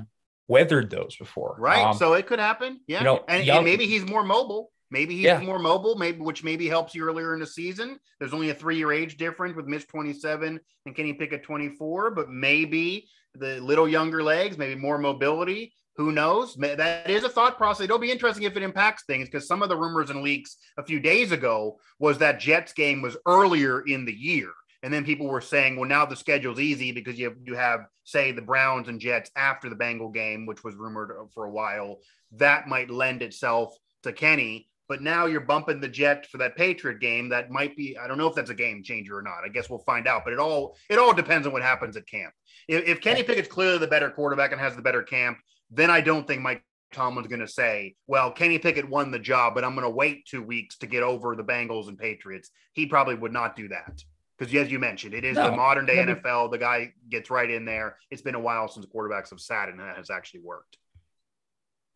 weathered 0.48 0.90
those 0.90 1.16
before. 1.16 1.56
Right. 1.60 1.86
Um, 1.86 1.96
so 1.96 2.14
it 2.14 2.26
could 2.26 2.40
happen. 2.40 2.82
Yeah. 2.88 3.00
You 3.00 3.04
know, 3.06 3.24
and, 3.28 3.46
young, 3.46 3.58
and 3.58 3.66
maybe 3.66 3.86
he's 3.86 4.06
more 4.06 4.24
mobile. 4.24 4.72
Maybe 4.92 5.16
he's 5.16 5.26
yeah. 5.26 5.40
more 5.40 5.60
mobile, 5.60 5.96
maybe 5.96 6.20
which 6.20 6.44
maybe 6.44 6.68
helps 6.68 6.96
you 6.96 7.06
earlier 7.08 7.34
in 7.34 7.40
the 7.40 7.48
season. 7.48 8.00
There's 8.20 8.34
only 8.34 8.50
a 8.50 8.56
three-year 8.56 8.92
age 8.92 9.18
difference 9.18 9.56
with 9.56 9.68
Mitch 9.68 9.88
27 9.88 10.60
and 10.86 10.96
Kenny 10.96 11.14
Pickett 11.14 11.44
24, 11.44 12.12
but 12.12 12.30
maybe 12.30 13.08
the 13.36 13.60
little 13.62 13.88
younger 13.88 14.24
legs, 14.24 14.58
maybe 14.58 14.76
more 14.76 14.98
mobility. 14.98 15.74
Who 15.98 16.12
knows? 16.12 16.56
That 16.56 17.10
is 17.10 17.24
a 17.24 17.30
thought 17.30 17.58
process. 17.58 17.84
It'll 17.84 18.00
be 18.00 18.12
interesting 18.12 18.46
if 18.46 18.56
it 18.56 18.64
impacts 18.64 19.04
things 19.04 19.28
because 19.28 19.48
some 19.48 19.62
of 19.62 19.70
the 19.70 19.76
rumors 19.76 20.10
and 20.10 20.22
leaks 20.22 20.56
a 20.78 20.84
few 20.84 21.00
days 21.00 21.32
ago 21.34 21.78
was 22.00 22.18
that 22.20 22.40
Jets 22.40 22.72
game 22.74 23.02
was 23.02 23.18
earlier 23.26 23.82
in 23.82 24.06
the 24.06 24.14
year. 24.14 24.50
And 24.82 24.94
then 24.94 25.04
people 25.04 25.28
were 25.28 25.42
saying, 25.42 25.76
well, 25.76 25.90
now 25.90 26.06
the 26.06 26.16
schedule's 26.16 26.60
easy 26.60 26.94
because 26.94 27.20
you 27.20 27.26
have, 27.26 27.38
you 27.44 27.56
have, 27.56 27.82
say, 28.06 28.32
the 28.32 28.42
Browns 28.42 28.88
and 28.88 29.02
Jets 29.02 29.30
after 29.36 29.70
the 29.70 29.76
Bengal 29.76 30.10
game, 30.10 30.46
which 30.46 30.64
was 30.64 30.76
rumored 30.76 31.12
for 31.34 31.44
a 31.44 31.52
while. 31.52 31.98
That 32.32 32.70
might 32.70 32.90
lend 32.90 33.22
itself 33.22 33.76
to 34.04 34.14
Kenny 34.14 34.69
but 34.90 35.04
now 35.04 35.28
you're 35.28 35.40
bumping 35.40 35.80
the 35.80 35.88
jet 35.88 36.26
for 36.26 36.40
that 36.40 36.58
Patriot 36.58 37.00
game. 37.00 37.30
That 37.30 37.52
might 37.52 37.78
be, 37.78 37.96
I 37.96 38.08
don't 38.08 38.18
know 38.18 38.28
if 38.28 38.34
that's 38.34 38.50
a 38.50 38.56
game 38.56 38.84
changer 38.84 39.18
or 39.18 39.22
not. 39.22 39.46
I 39.46 39.48
guess 39.48 39.70
we'll 39.70 39.80
find 39.80 40.08
out. 40.08 40.24
But 40.26 40.34
it 40.34 40.40
all 40.40 40.76
it 40.90 40.98
all 40.98 41.14
depends 41.14 41.46
on 41.46 41.54
what 41.54 41.62
happens 41.62 41.96
at 41.96 42.08
camp. 42.08 42.34
If, 42.68 42.86
if 42.88 43.00
Kenny 43.00 43.24
Pickett's 43.24 43.48
clearly 43.48 43.78
the 43.78 43.88
better 43.88 44.10
quarterback 44.10 44.52
and 44.52 44.60
has 44.60 44.76
the 44.76 44.82
better 44.82 45.04
camp, 45.04 45.38
then 45.70 45.92
I 45.92 46.02
don't 46.02 46.28
think 46.28 46.42
Mike 46.42 46.64
Tomlin's 46.92 47.28
going 47.28 47.40
to 47.40 47.48
say, 47.48 47.96
well, 48.08 48.32
Kenny 48.32 48.58
Pickett 48.58 48.90
won 48.90 49.12
the 49.12 49.20
job, 49.20 49.54
but 49.54 49.64
I'm 49.64 49.76
going 49.76 49.86
to 49.86 49.90
wait 49.92 50.26
two 50.26 50.42
weeks 50.42 50.78
to 50.80 50.88
get 50.88 51.04
over 51.04 51.36
the 51.36 51.44
Bengals 51.44 51.88
and 51.88 51.98
Patriots. 51.98 52.50
He 52.74 52.88
probably 52.88 53.14
would 53.14 53.32
not 53.32 53.56
do 53.56 53.68
that. 53.68 54.04
Because, 54.40 54.56
as 54.56 54.72
you 54.72 54.80
mentioned, 54.80 55.14
it 55.14 55.26
is 55.26 55.36
no, 55.36 55.52
the 55.52 55.56
modern 55.56 55.86
day 55.86 55.98
NFL. 55.98 56.50
The 56.50 56.58
guy 56.58 56.94
gets 57.10 57.30
right 57.30 57.50
in 57.50 57.66
there. 57.66 57.98
It's 58.10 58.22
been 58.22 58.36
a 58.36 58.40
while 58.40 58.70
since 58.70 58.86
quarterbacks 58.86 59.32
have 59.32 59.42
sat, 59.42 59.68
and 59.68 59.80
that 59.80 59.98
has 59.98 60.10
actually 60.10 60.40
worked. 60.40 60.78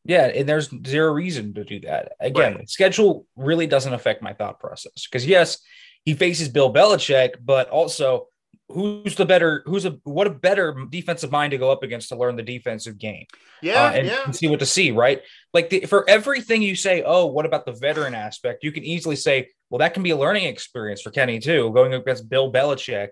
Yeah, 0.06 0.26
and 0.26 0.48
there's 0.48 0.70
zero 0.86 1.14
reason 1.14 1.54
to 1.54 1.64
do 1.64 1.80
that. 1.82 2.14
Again, 2.20 2.56
right. 2.56 2.70
schedule 2.70 3.26
really 3.38 3.68
doesn't 3.68 3.94
affect 3.94 4.22
my 4.22 4.34
thought 4.34 4.60
process 4.60 5.08
because 5.10 5.26
yes, 5.26 5.60
he 6.04 6.14
faces 6.14 6.50
Bill 6.50 6.74
Belichick, 6.74 7.36
but 7.44 7.70
also 7.70 8.28
who's 8.70 9.16
the 9.16 9.26
better 9.26 9.62
who's 9.66 9.86
a 9.86 9.92
what 10.04 10.28
a 10.28 10.32
better 10.32 10.76
defensive 10.90 11.32
mind 11.32 11.52
to 11.52 11.58
go 11.58 11.72
up 11.72 11.84
against 11.84 12.10
to 12.10 12.16
learn 12.16 12.36
the 12.36 12.44
defensive 12.44 12.98
game 12.98 13.26
yeah, 13.62 13.84
uh, 13.84 13.92
and, 13.92 14.08
yeah. 14.08 14.24
and 14.26 14.36
see 14.36 14.48
what 14.48 14.60
to 14.60 14.66
see 14.66 14.92
right 14.92 15.22
like 15.54 15.70
the, 15.70 15.82
for 15.82 16.10
everything 16.10 16.62
you 16.62 16.76
say 16.76 17.04
oh 17.06 17.26
what 17.26 17.46
about 17.46 17.66
the 17.66 17.74
veteran 17.74 18.16
aspect 18.16 18.64
you 18.64 18.72
can 18.72 18.84
easily 18.84 19.16
say 19.16 19.50
well 19.70 19.80
that 19.80 19.94
can 19.94 20.02
be 20.02 20.12
a 20.12 20.18
learning 20.18 20.46
experience 20.46 21.02
for 21.02 21.12
kenny 21.12 21.40
too 21.40 21.72
going 21.74 21.94
against 21.94 22.30
bill 22.30 22.52
belichick 22.52 23.10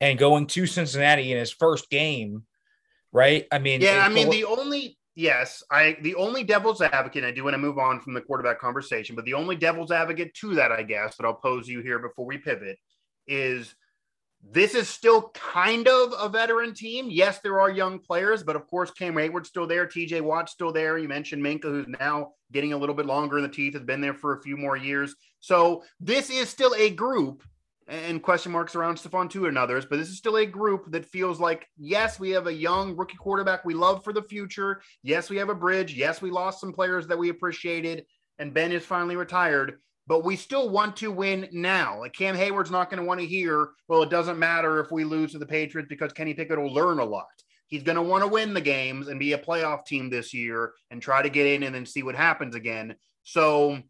and 0.00 0.18
going 0.18 0.46
to 0.46 0.66
cincinnati 0.66 1.32
in 1.32 1.38
his 1.38 1.50
first 1.50 1.88
game 1.88 2.44
right 3.12 3.46
i 3.50 3.58
mean 3.58 3.80
yeah 3.80 4.04
i 4.04 4.08
mean 4.10 4.28
the 4.28 4.44
only 4.44 4.98
yes 5.14 5.62
i 5.70 5.96
the 6.02 6.14
only 6.14 6.42
devil's 6.42 6.80
advocate 6.80 7.24
i 7.24 7.30
do 7.30 7.44
want 7.44 7.54
to 7.54 7.58
move 7.58 7.78
on 7.78 8.00
from 8.00 8.14
the 8.14 8.20
quarterback 8.20 8.58
conversation 8.58 9.14
but 9.14 9.24
the 9.24 9.34
only 9.34 9.56
devil's 9.56 9.90
advocate 9.90 10.32
to 10.34 10.54
that 10.54 10.72
i 10.72 10.82
guess 10.82 11.16
that 11.16 11.26
i'll 11.26 11.34
pose 11.34 11.68
you 11.68 11.80
here 11.80 11.98
before 11.98 12.24
we 12.24 12.38
pivot 12.38 12.78
is 13.26 13.74
this 14.50 14.74
is 14.74 14.88
still 14.88 15.30
kind 15.34 15.86
of 15.86 16.12
a 16.18 16.28
veteran 16.28 16.74
team. 16.74 17.06
Yes, 17.08 17.38
there 17.38 17.60
are 17.60 17.70
young 17.70 17.98
players, 17.98 18.42
but 18.42 18.56
of 18.56 18.66
course, 18.66 18.90
Cam 18.90 19.14
Heyward's 19.14 19.48
still 19.48 19.66
there. 19.66 19.86
TJ 19.86 20.20
Watt's 20.20 20.52
still 20.52 20.72
there. 20.72 20.98
You 20.98 21.08
mentioned 21.08 21.42
Minkah, 21.42 21.62
who's 21.62 21.86
now 22.00 22.32
getting 22.50 22.72
a 22.72 22.76
little 22.76 22.94
bit 22.94 23.06
longer 23.06 23.38
in 23.38 23.44
the 23.44 23.48
teeth, 23.48 23.74
has 23.74 23.82
been 23.82 24.00
there 24.00 24.14
for 24.14 24.36
a 24.36 24.42
few 24.42 24.56
more 24.56 24.76
years. 24.76 25.14
So 25.40 25.84
this 26.00 26.28
is 26.28 26.48
still 26.48 26.74
a 26.76 26.90
group, 26.90 27.44
and 27.88 28.22
question 28.22 28.52
marks 28.52 28.74
around 28.74 28.96
Stephon 28.96 29.30
Tuitt 29.30 29.48
and 29.48 29.58
others, 29.58 29.84
but 29.84 29.98
this 29.98 30.08
is 30.08 30.18
still 30.18 30.36
a 30.36 30.46
group 30.46 30.90
that 30.92 31.06
feels 31.06 31.40
like, 31.40 31.66
yes, 31.76 32.20
we 32.20 32.30
have 32.30 32.46
a 32.46 32.52
young 32.52 32.96
rookie 32.96 33.16
quarterback 33.16 33.64
we 33.64 33.74
love 33.74 34.04
for 34.04 34.12
the 34.12 34.22
future. 34.22 34.80
Yes, 35.02 35.30
we 35.30 35.36
have 35.36 35.48
a 35.48 35.54
bridge. 35.54 35.94
Yes, 35.94 36.22
we 36.22 36.30
lost 36.30 36.60
some 36.60 36.72
players 36.72 37.06
that 37.08 37.18
we 37.18 37.28
appreciated, 37.28 38.04
and 38.38 38.54
Ben 38.54 38.72
is 38.72 38.84
finally 38.84 39.16
retired 39.16 39.78
but 40.06 40.24
we 40.24 40.36
still 40.36 40.68
want 40.68 40.96
to 40.96 41.10
win 41.10 41.48
now. 41.52 42.00
Like 42.00 42.12
Cam 42.12 42.36
Heyward's 42.36 42.70
not 42.70 42.90
going 42.90 43.00
to 43.00 43.06
want 43.06 43.20
to 43.20 43.26
hear, 43.26 43.70
well, 43.88 44.02
it 44.02 44.10
doesn't 44.10 44.38
matter 44.38 44.80
if 44.80 44.90
we 44.90 45.04
lose 45.04 45.32
to 45.32 45.38
the 45.38 45.46
Patriots 45.46 45.88
because 45.88 46.12
Kenny 46.12 46.34
Pickett 46.34 46.58
will 46.58 46.72
learn 46.72 46.98
a 46.98 47.04
lot. 47.04 47.26
He's 47.68 47.82
going 47.82 47.96
to 47.96 48.02
want 48.02 48.22
to 48.22 48.28
win 48.28 48.52
the 48.52 48.60
games 48.60 49.08
and 49.08 49.18
be 49.18 49.32
a 49.32 49.38
playoff 49.38 49.86
team 49.86 50.10
this 50.10 50.34
year 50.34 50.72
and 50.90 51.00
try 51.00 51.22
to 51.22 51.30
get 51.30 51.46
in 51.46 51.62
and 51.62 51.74
then 51.74 51.86
see 51.86 52.02
what 52.02 52.14
happens 52.14 52.54
again. 52.54 52.96
So 53.22 53.80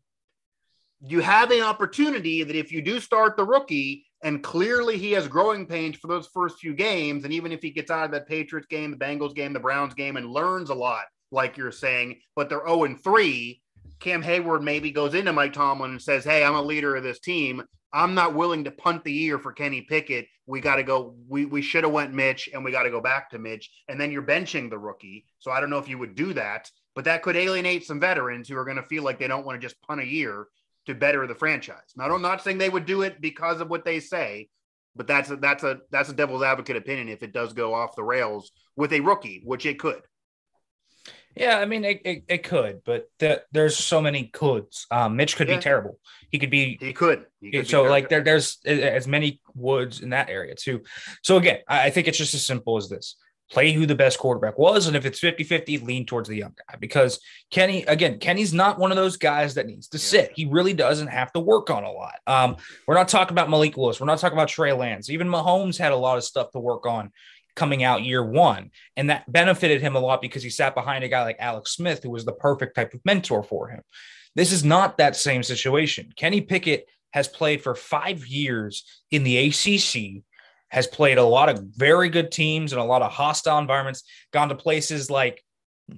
you 1.04 1.20
have 1.20 1.50
an 1.50 1.62
opportunity 1.62 2.44
that 2.44 2.56
if 2.56 2.70
you 2.70 2.80
do 2.80 3.00
start 3.00 3.36
the 3.36 3.44
rookie 3.44 4.06
and 4.22 4.42
clearly 4.42 4.96
he 4.96 5.12
has 5.12 5.26
growing 5.26 5.66
pains 5.66 5.96
for 5.96 6.06
those 6.06 6.28
first 6.28 6.58
few 6.58 6.74
games, 6.74 7.24
and 7.24 7.32
even 7.32 7.50
if 7.50 7.60
he 7.60 7.70
gets 7.70 7.90
out 7.90 8.04
of 8.04 8.12
that 8.12 8.28
Patriots 8.28 8.68
game, 8.68 8.92
the 8.92 8.96
Bengals 8.96 9.34
game, 9.34 9.52
the 9.52 9.58
Browns 9.58 9.94
game, 9.94 10.16
and 10.16 10.30
learns 10.30 10.70
a 10.70 10.74
lot, 10.74 11.04
like 11.32 11.56
you're 11.56 11.72
saying, 11.72 12.20
but 12.36 12.48
they're 12.48 12.66
0 12.66 12.84
and 12.84 13.02
3, 13.02 13.60
Cam 13.98 14.22
Heyward 14.22 14.62
maybe 14.62 14.92
goes 14.92 15.14
into 15.14 15.32
Mike 15.32 15.52
Tomlin 15.52 15.92
and 15.92 16.02
says, 16.02 16.24
Hey, 16.24 16.44
I'm 16.44 16.54
a 16.54 16.62
leader 16.62 16.94
of 16.96 17.02
this 17.02 17.20
team. 17.20 17.62
I'm 17.92 18.14
not 18.14 18.34
willing 18.34 18.64
to 18.64 18.70
punt 18.70 19.04
the 19.04 19.12
year 19.12 19.38
for 19.38 19.52
Kenny 19.52 19.82
Pickett. 19.82 20.26
We 20.46 20.60
got 20.60 20.76
to 20.76 20.82
go. 20.82 21.14
We, 21.28 21.44
we 21.44 21.62
should 21.62 21.84
have 21.84 21.92
went 21.92 22.14
Mitch 22.14 22.48
and 22.52 22.64
we 22.64 22.72
got 22.72 22.84
to 22.84 22.90
go 22.90 23.00
back 23.00 23.30
to 23.30 23.38
Mitch. 23.38 23.70
And 23.88 24.00
then 24.00 24.10
you're 24.10 24.22
benching 24.22 24.70
the 24.70 24.78
rookie. 24.78 25.26
So 25.38 25.50
I 25.50 25.60
don't 25.60 25.70
know 25.70 25.78
if 25.78 25.88
you 25.88 25.98
would 25.98 26.14
do 26.14 26.32
that, 26.32 26.70
but 26.94 27.04
that 27.04 27.22
could 27.22 27.36
alienate 27.36 27.84
some 27.84 28.00
veterans 28.00 28.48
who 28.48 28.56
are 28.56 28.64
going 28.64 28.76
to 28.76 28.82
feel 28.84 29.02
like 29.02 29.18
they 29.18 29.28
don't 29.28 29.44
want 29.44 29.60
to 29.60 29.66
just 29.66 29.80
punt 29.82 30.00
a 30.00 30.06
year 30.06 30.46
to 30.87 30.95
better 30.95 31.27
the 31.27 31.35
franchise. 31.35 31.92
Now, 31.97 32.12
I'm 32.12 32.23
not 32.23 32.42
saying 32.42 32.59
they 32.59 32.71
would 32.71 32.87
do 32.87 33.03
it 33.03 33.21
because 33.21 33.61
of 33.61 33.71
what 33.71 33.85
they 33.85 34.01
say, 34.01 34.49
but 34.97 35.07
that's 35.07 35.31
a, 35.31 35.37
that's 35.37 35.64
a 35.64 35.79
that's 35.90 36.09
a 36.09 36.12
devil's 36.12 36.42
advocate 36.42 36.77
opinion 36.77 37.09
if 37.09 37.23
it 37.23 37.33
does 37.33 37.53
go 37.53 37.75
off 37.75 37.97
the 37.97 38.05
rails 38.05 38.53
with 38.77 38.92
a 38.92 39.01
rookie, 39.01 39.42
which 39.45 39.64
it 39.66 39.79
could. 39.79 40.03
Yeah, 41.35 41.59
I 41.59 41.64
mean, 41.64 41.85
it, 41.85 42.03
it, 42.05 42.25
it 42.29 42.42
could, 42.42 42.83
but 42.85 43.09
the, 43.18 43.42
there's 43.53 43.77
so 43.77 44.03
many 44.03 44.31
coulds. 44.35 44.87
Um, 44.90 45.16
Mitch 45.16 45.35
could 45.35 45.49
yeah. 45.49 45.57
be 45.57 45.62
terrible. 45.62 45.99
He 46.31 46.38
could 46.38 46.51
be. 46.51 46.77
He 46.79 46.92
could. 46.92 47.25
He 47.40 47.51
could 47.51 47.66
so 47.66 47.85
like 47.85 48.11
there, 48.11 48.23
there's 48.23 48.59
as 48.66 49.07
many 49.09 49.40
woods 49.55 50.01
in 50.03 50.11
that 50.11 50.29
area 50.29 50.55
too. 50.55 50.83
So 51.23 51.38
again, 51.38 51.61
I, 51.66 51.87
I 51.87 51.90
think 51.90 52.07
it's 52.07 52.18
just 52.18 52.35
as 52.35 52.45
simple 52.45 52.77
as 52.77 52.90
this: 52.90 53.16
play 53.50 53.72
who 53.72 53.87
the 53.87 53.94
best 53.94 54.18
quarterback 54.18 54.59
was, 54.59 54.87
and 54.87 54.96
if 54.96 55.05
it's 55.05 55.20
50-50, 55.20 55.83
lean 55.83 56.07
towards 56.07 56.28
the 56.28 56.37
young 56.37 56.55
guy. 56.68 56.76
Because 56.78 57.20
Kenny, 57.50 57.83
again, 57.85 58.18
Kenny's 58.18 58.55
not 58.55 58.78
one 58.78 58.90
of 58.90 58.96
those 58.96 59.16
guys 59.16 59.55
that 59.55 59.66
needs 59.66 59.88
to 59.88 59.98
sit. 59.98 60.33
He 60.35 60.46
really 60.46 60.72
doesn't 60.72 61.09
have 61.09 61.33
to 61.33 61.40
work 61.40 61.70
on 61.70 61.85
a 61.85 61.92
lot. 61.92 62.14
Um, 62.26 62.57
we're 62.87 62.94
not 62.94 63.09
talking 63.09 63.35
about 63.35 63.50
Malik 63.50 63.76
Willis. 63.76 64.00
We're 64.00 64.07
not 64.07 64.18
talking 64.18 64.38
about 64.38 64.48
Trey 64.48 64.72
Lance. 64.72 65.11
Even 65.11 65.28
Mahomes 65.28 65.78
had 65.78 65.92
a 65.92 65.96
lot 65.96 66.16
of 66.16 66.24
stuff 66.24 66.50
to 66.52 66.61
work 66.61 66.87
on 66.87 67.12
coming 67.55 67.85
out 67.85 68.02
year 68.02 68.24
one. 68.24 68.70
And 68.96 69.11
that 69.11 69.31
benefited 69.31 69.81
him 69.81 69.96
a 69.96 70.00
lot 70.00 70.22
because 70.22 70.42
he 70.42 70.50
sat 70.50 70.74
behind 70.74 71.05
a 71.05 71.09
guy 71.09 71.22
like 71.22 71.37
Alex 71.38 71.72
Smith, 71.72 72.02
who 72.02 72.11
was 72.11 72.24
the 72.24 72.33
perfect 72.33 72.74
type 72.74 72.94
of 72.94 73.00
mentor 73.05 73.42
for 73.42 73.68
him. 73.68 73.83
This 74.35 74.52
is 74.52 74.64
not 74.64 74.98
that 74.98 75.16
same 75.16 75.42
situation. 75.42 76.12
Kenny 76.16 76.40
Pickett 76.40 76.88
has 77.12 77.28
played 77.28 77.62
for 77.62 77.74
five 77.74 78.26
years 78.26 78.85
in 79.11 79.24
the 79.24 79.37
ACC, 79.37 80.22
has 80.72 80.87
played 80.87 81.18
a 81.18 81.22
lot 81.22 81.50
of 81.50 81.62
very 81.76 82.08
good 82.08 82.32
teams 82.32 82.72
and 82.72 82.80
a 82.80 82.85
lot 82.85 83.02
of 83.02 83.12
hostile 83.12 83.58
environments, 83.58 84.04
gone 84.32 84.48
to 84.48 84.54
places 84.54 85.11
like 85.11 85.44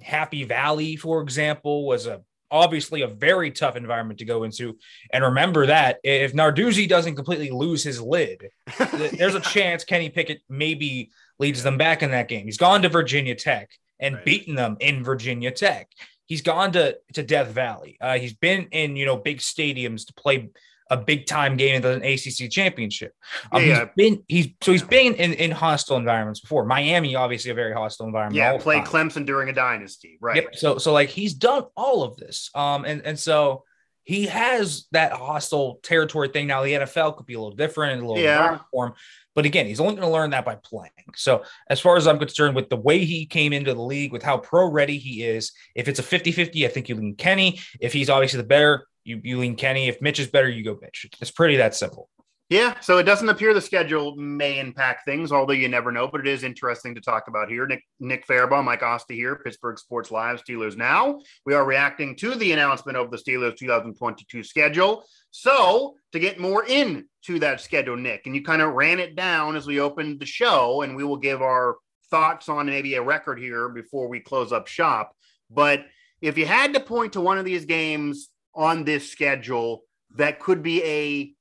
Happy 0.03 0.43
Valley, 0.43 0.97
for 0.97 1.21
example, 1.21 1.87
was 1.87 2.07
a 2.07 2.21
obviously 2.51 3.01
a 3.01 3.07
very 3.07 3.51
tough 3.51 3.75
environment 3.75 4.19
to 4.19 4.25
go 4.25 4.43
into. 4.43 4.77
And 5.11 5.23
remember 5.23 5.65
that 5.67 5.99
if 6.03 6.33
Narduzzi 6.33 6.87
doesn't 6.87 7.15
completely 7.15 7.49
lose 7.51 7.83
his 7.83 8.01
lid, 8.01 8.49
there's 9.17 9.35
a 9.35 9.39
chance 9.39 9.83
Kenny 9.83 10.09
Pickett 10.09 10.41
maybe 10.49 11.11
leads 11.39 11.63
them 11.63 11.77
back 11.77 12.03
in 12.03 12.11
that 12.11 12.27
game. 12.27 12.45
He's 12.45 12.57
gone 12.57 12.81
to 12.81 12.89
Virginia 12.89 13.35
Tech 13.35 13.69
and 13.99 14.15
right. 14.15 14.25
beaten 14.25 14.55
them 14.55 14.77
in 14.79 15.03
Virginia 15.03 15.51
Tech. 15.51 15.89
He's 16.27 16.41
gone 16.41 16.73
to 16.73 16.97
to 17.13 17.23
Death 17.23 17.47
Valley. 17.47 17.97
Uh, 18.01 18.17
he's 18.17 18.33
been 18.33 18.67
in 18.71 18.97
you 18.97 19.05
know 19.05 19.15
big 19.15 19.39
stadiums 19.39 20.05
to 20.07 20.13
play 20.13 20.49
a 20.89 20.97
big 20.97 21.25
time 21.25 21.57
game 21.57 21.75
in 21.75 21.81
the 21.81 21.95
ACC 21.95 22.49
championship. 22.51 23.13
Um, 23.51 23.63
yeah, 23.63 23.79
he's 23.79 23.89
been 23.95 24.23
he's 24.27 24.47
so 24.61 24.71
he's 24.71 24.83
been 24.83 25.15
in, 25.15 25.33
in 25.33 25.51
hostile 25.51 25.97
environments 25.97 26.39
before. 26.39 26.65
Miami, 26.65 27.15
obviously, 27.15 27.51
a 27.51 27.55
very 27.55 27.73
hostile 27.73 28.05
environment. 28.05 28.35
Yeah, 28.35 28.57
played 28.57 28.83
Clemson 28.83 29.25
during 29.25 29.49
a 29.49 29.53
dynasty, 29.53 30.17
right? 30.21 30.37
Yep. 30.37 30.55
So 30.55 30.77
so 30.77 30.93
like 30.93 31.09
he's 31.09 31.33
done 31.33 31.63
all 31.75 32.03
of 32.03 32.17
this. 32.17 32.49
Um, 32.53 32.85
and 32.85 33.01
and 33.05 33.17
so 33.17 33.63
he 34.03 34.27
has 34.27 34.85
that 34.91 35.11
hostile 35.11 35.79
territory 35.81 36.29
thing. 36.29 36.47
Now 36.47 36.63
the 36.63 36.73
NFL 36.73 37.17
could 37.17 37.25
be 37.25 37.33
a 37.33 37.39
little 37.39 37.55
different 37.55 37.93
and 37.93 38.03
a 38.03 38.07
little 38.07 38.23
yeah. 38.23 38.59
for 38.71 38.87
him. 38.87 38.93
But 39.33 39.45
again, 39.45 39.65
he's 39.65 39.81
only 39.81 39.95
going 39.95 40.07
to 40.07 40.13
learn 40.13 40.29
that 40.29 40.45
by 40.45 40.55
playing. 40.55 40.91
So, 41.15 41.43
as 41.69 41.81
far 41.81 41.97
as 41.97 42.07
I'm 42.07 42.19
concerned, 42.19 42.55
with 42.55 42.69
the 42.69 42.77
way 42.77 43.03
he 43.03 43.25
came 43.25 43.51
into 43.51 43.73
the 43.73 43.81
league, 43.81 44.13
with 44.13 44.23
how 44.23 44.37
pro 44.37 44.69
ready 44.69 44.97
he 44.97 45.23
is, 45.23 45.51
if 45.75 45.89
it's 45.89 45.99
a 45.99 46.03
50 46.03 46.31
50, 46.31 46.65
I 46.65 46.69
think 46.69 46.87
you 46.87 46.95
lean 46.95 47.15
Kenny. 47.15 47.59
If 47.81 47.91
he's 47.91 48.09
obviously 48.09 48.37
the 48.37 48.47
better, 48.47 48.87
you, 49.05 49.21
you 49.23 49.39
lean 49.39 49.55
Kenny. 49.55 49.87
If 49.87 50.01
Mitch 50.01 50.19
is 50.19 50.27
better, 50.27 50.49
you 50.49 50.63
go 50.63 50.77
Mitch. 50.81 51.07
It's 51.21 51.31
pretty 51.31 51.57
that 51.57 51.75
simple. 51.75 52.09
Yeah, 52.49 52.79
so 52.79 52.99
it 52.99 53.03
doesn't 53.03 53.29
appear 53.29 53.55
the 53.55 53.61
schedule 53.61 54.15
may 54.17 54.59
impact 54.59 55.05
things, 55.05 55.31
although 55.31 55.53
you 55.53 55.67
never 55.67 55.91
know. 55.91 56.07
But 56.07 56.21
it 56.21 56.27
is 56.27 56.43
interesting 56.43 56.93
to 56.93 57.01
talk 57.01 57.27
about 57.27 57.49
here. 57.49 57.65
Nick 57.65 57.83
Nick 57.99 58.27
Farabaugh, 58.27 58.63
Mike 58.63 58.83
Asti 58.83 59.15
here, 59.15 59.37
Pittsburgh 59.37 59.79
Sports 59.79 60.11
Live, 60.11 60.43
Steelers 60.43 60.77
Now. 60.77 61.19
We 61.47 61.55
are 61.55 61.65
reacting 61.65 62.15
to 62.17 62.35
the 62.35 62.51
announcement 62.51 62.99
of 62.99 63.09
the 63.09 63.17
Steelers 63.17 63.57
2022 63.57 64.43
schedule. 64.43 65.03
So 65.31 65.95
to 66.11 66.19
get 66.19 66.39
more 66.39 66.65
into 66.65 67.39
that 67.39 67.61
schedule, 67.61 67.97
Nick, 67.97 68.27
and 68.27 68.35
you 68.35 68.43
kind 68.43 68.61
of 68.61 68.73
ran 68.73 68.99
it 68.99 69.15
down 69.15 69.55
as 69.55 69.65
we 69.65 69.79
opened 69.79 70.19
the 70.19 70.27
show, 70.27 70.83
and 70.83 70.95
we 70.95 71.03
will 71.03 71.17
give 71.17 71.41
our 71.41 71.77
thoughts 72.11 72.47
on 72.47 72.67
maybe 72.67 72.93
a 72.93 73.01
record 73.01 73.39
here 73.39 73.69
before 73.69 74.07
we 74.07 74.19
close 74.19 74.51
up 74.51 74.67
shop. 74.67 75.15
But 75.49 75.85
if 76.21 76.37
you 76.37 76.45
had 76.45 76.75
to 76.75 76.79
point 76.79 77.13
to 77.13 77.21
one 77.21 77.39
of 77.39 77.45
these 77.45 77.65
games 77.65 78.29
on 78.55 78.83
this 78.83 79.11
schedule 79.11 79.83
that 80.15 80.39
could 80.39 80.63
be 80.63 80.83
a 80.83 81.33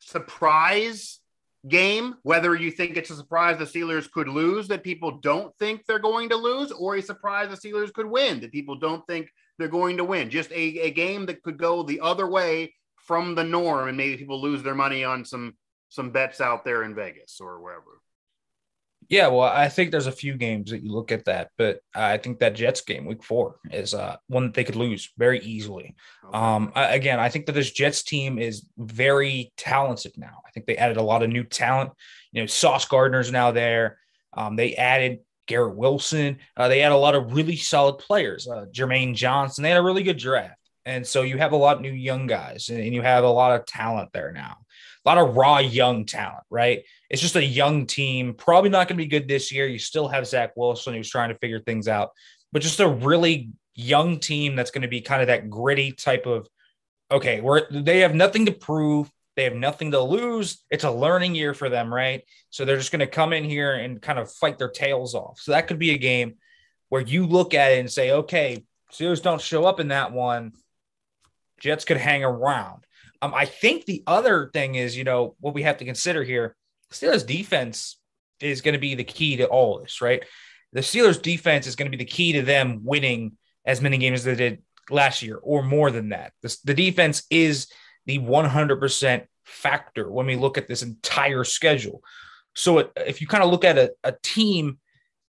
surprise 0.00 1.20
game, 1.66 2.14
whether 2.22 2.54
you 2.54 2.70
think 2.70 2.96
it's 2.96 3.10
a 3.10 3.16
surprise 3.16 3.58
the 3.58 3.64
Steelers 3.64 4.10
could 4.10 4.28
lose 4.28 4.68
that 4.68 4.84
people 4.84 5.18
don't 5.18 5.56
think 5.58 5.84
they're 5.86 5.98
going 5.98 6.28
to 6.28 6.36
lose, 6.36 6.70
or 6.72 6.96
a 6.96 7.02
surprise 7.02 7.48
the 7.50 7.68
Steelers 7.68 7.92
could 7.92 8.06
win 8.06 8.40
that 8.40 8.52
people 8.52 8.76
don't 8.76 9.06
think 9.06 9.28
they're 9.58 9.68
going 9.68 9.96
to 9.96 10.04
win. 10.04 10.30
Just 10.30 10.50
a, 10.52 10.80
a 10.80 10.90
game 10.90 11.26
that 11.26 11.42
could 11.42 11.58
go 11.58 11.82
the 11.82 12.00
other 12.00 12.28
way 12.28 12.74
from 12.96 13.34
the 13.34 13.44
norm 13.44 13.88
and 13.88 13.96
maybe 13.96 14.16
people 14.16 14.40
lose 14.40 14.62
their 14.62 14.74
money 14.74 15.04
on 15.04 15.24
some 15.24 15.56
some 15.90 16.10
bets 16.10 16.40
out 16.40 16.64
there 16.64 16.82
in 16.82 16.94
Vegas 16.94 17.40
or 17.40 17.60
wherever. 17.60 18.02
Yeah, 19.08 19.28
well, 19.28 19.48
I 19.48 19.68
think 19.68 19.90
there's 19.90 20.06
a 20.06 20.12
few 20.12 20.34
games 20.34 20.70
that 20.70 20.82
you 20.82 20.92
look 20.92 21.12
at 21.12 21.24
that, 21.24 21.50
but 21.56 21.80
I 21.94 22.18
think 22.18 22.40
that 22.40 22.54
Jets 22.54 22.82
game, 22.82 23.06
Week 23.06 23.24
Four, 23.24 23.56
is 23.72 23.94
uh, 23.94 24.16
one 24.26 24.44
that 24.44 24.54
they 24.54 24.64
could 24.64 24.76
lose 24.76 25.10
very 25.16 25.40
easily. 25.40 25.94
Um, 26.30 26.72
I, 26.74 26.94
again, 26.94 27.18
I 27.18 27.30
think 27.30 27.46
that 27.46 27.52
this 27.52 27.70
Jets 27.70 28.02
team 28.02 28.38
is 28.38 28.66
very 28.76 29.50
talented 29.56 30.12
now. 30.18 30.42
I 30.46 30.50
think 30.50 30.66
they 30.66 30.76
added 30.76 30.98
a 30.98 31.02
lot 31.02 31.22
of 31.22 31.30
new 31.30 31.44
talent. 31.44 31.92
You 32.32 32.42
know, 32.42 32.46
Sauce 32.46 32.84
Gardner's 32.84 33.32
now 33.32 33.50
there. 33.50 33.98
Um, 34.34 34.56
they 34.56 34.74
added 34.74 35.20
Garrett 35.46 35.76
Wilson. 35.76 36.38
Uh, 36.56 36.68
they 36.68 36.80
had 36.80 36.92
a 36.92 36.96
lot 36.96 37.14
of 37.14 37.32
really 37.32 37.56
solid 37.56 37.98
players. 37.98 38.46
Uh, 38.46 38.66
Jermaine 38.70 39.14
Johnson. 39.14 39.62
They 39.62 39.70
had 39.70 39.78
a 39.78 39.82
really 39.82 40.02
good 40.02 40.18
draft. 40.18 40.54
And 40.84 41.06
so 41.06 41.22
you 41.22 41.38
have 41.38 41.52
a 41.52 41.56
lot 41.56 41.76
of 41.76 41.82
new 41.82 41.92
young 41.92 42.26
guys 42.26 42.70
and 42.70 42.94
you 42.94 43.02
have 43.02 43.24
a 43.24 43.28
lot 43.28 43.58
of 43.58 43.66
talent 43.66 44.10
there 44.12 44.32
now. 44.32 44.56
A 45.04 45.08
lot 45.08 45.18
of 45.18 45.36
raw 45.36 45.58
young 45.58 46.06
talent, 46.06 46.44
right? 46.50 46.82
It's 47.10 47.22
just 47.22 47.36
a 47.36 47.44
young 47.44 47.86
team. 47.86 48.34
Probably 48.34 48.70
not 48.70 48.88
going 48.88 48.98
to 48.98 49.04
be 49.04 49.08
good 49.08 49.28
this 49.28 49.50
year. 49.50 49.66
You 49.66 49.78
still 49.78 50.08
have 50.08 50.26
Zach 50.26 50.52
Wilson 50.56 50.94
who's 50.94 51.10
trying 51.10 51.30
to 51.30 51.38
figure 51.38 51.60
things 51.60 51.88
out, 51.88 52.10
but 52.52 52.62
just 52.62 52.80
a 52.80 52.88
really 52.88 53.50
young 53.74 54.18
team 54.18 54.56
that's 54.56 54.70
going 54.70 54.82
to 54.82 54.88
be 54.88 55.00
kind 55.00 55.22
of 55.22 55.28
that 55.28 55.48
gritty 55.48 55.92
type 55.92 56.26
of 56.26 56.48
okay, 57.10 57.40
we're 57.40 57.70
they 57.70 58.00
have 58.00 58.14
nothing 58.14 58.46
to 58.46 58.52
prove. 58.52 59.10
They 59.36 59.44
have 59.44 59.54
nothing 59.54 59.92
to 59.92 60.00
lose. 60.00 60.64
It's 60.70 60.84
a 60.84 60.90
learning 60.90 61.36
year 61.36 61.54
for 61.54 61.68
them, 61.68 61.94
right? 61.94 62.24
So 62.50 62.64
they're 62.64 62.76
just 62.76 62.90
going 62.90 63.00
to 63.00 63.06
come 63.06 63.32
in 63.32 63.44
here 63.44 63.74
and 63.74 64.02
kind 64.02 64.18
of 64.18 64.32
fight 64.32 64.58
their 64.58 64.68
tails 64.68 65.14
off. 65.14 65.38
So 65.38 65.52
that 65.52 65.68
could 65.68 65.78
be 65.78 65.92
a 65.92 65.98
game 65.98 66.34
where 66.88 67.02
you 67.02 67.24
look 67.24 67.54
at 67.54 67.72
it 67.72 67.78
and 67.78 67.90
say, 67.90 68.10
okay, 68.10 68.64
Steelers 68.92 69.22
don't 69.22 69.40
show 69.40 69.64
up 69.64 69.78
in 69.78 69.88
that 69.88 70.12
one. 70.12 70.52
Jets 71.60 71.84
could 71.84 71.98
hang 71.98 72.24
around. 72.24 72.84
Um, 73.20 73.32
I 73.34 73.44
think 73.44 73.84
the 73.84 74.02
other 74.06 74.50
thing 74.52 74.74
is, 74.74 74.96
you 74.96 75.04
know, 75.04 75.36
what 75.40 75.54
we 75.54 75.62
have 75.62 75.78
to 75.78 75.84
consider 75.84 76.24
here, 76.24 76.56
Steelers 76.92 77.26
defense 77.26 77.98
is 78.40 78.60
going 78.60 78.74
to 78.74 78.78
be 78.78 78.94
the 78.94 79.04
key 79.04 79.36
to 79.36 79.46
all 79.46 79.80
this, 79.80 80.00
right? 80.00 80.24
The 80.72 80.80
Steelers 80.80 81.20
defense 81.20 81.66
is 81.66 81.76
going 81.76 81.90
to 81.90 81.96
be 81.96 82.02
the 82.02 82.10
key 82.10 82.32
to 82.34 82.42
them 82.42 82.80
winning 82.84 83.36
as 83.64 83.80
many 83.80 83.98
games 83.98 84.20
as 84.20 84.24
they 84.24 84.34
did 84.34 84.62
last 84.90 85.22
year 85.22 85.36
or 85.36 85.62
more 85.62 85.90
than 85.90 86.10
that. 86.10 86.32
The, 86.42 86.56
the 86.64 86.74
defense 86.74 87.24
is 87.30 87.68
the 88.06 88.18
100% 88.18 89.26
factor 89.44 90.10
when 90.10 90.26
we 90.26 90.36
look 90.36 90.58
at 90.58 90.68
this 90.68 90.82
entire 90.82 91.44
schedule. 91.44 92.02
So 92.54 92.78
it, 92.78 92.92
if 92.96 93.20
you 93.20 93.26
kind 93.26 93.44
of 93.44 93.50
look 93.50 93.64
at 93.64 93.78
a, 93.78 93.92
a 94.04 94.14
team 94.22 94.78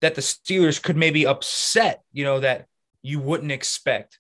that 0.02 0.16
the 0.16 0.22
Steelers 0.22 0.82
could 0.82 0.98
maybe 0.98 1.26
upset, 1.26 2.02
you 2.14 2.24
know, 2.24 2.40
that 2.40 2.68
you 3.02 3.20
wouldn't 3.20 3.52
expect. 3.52 4.20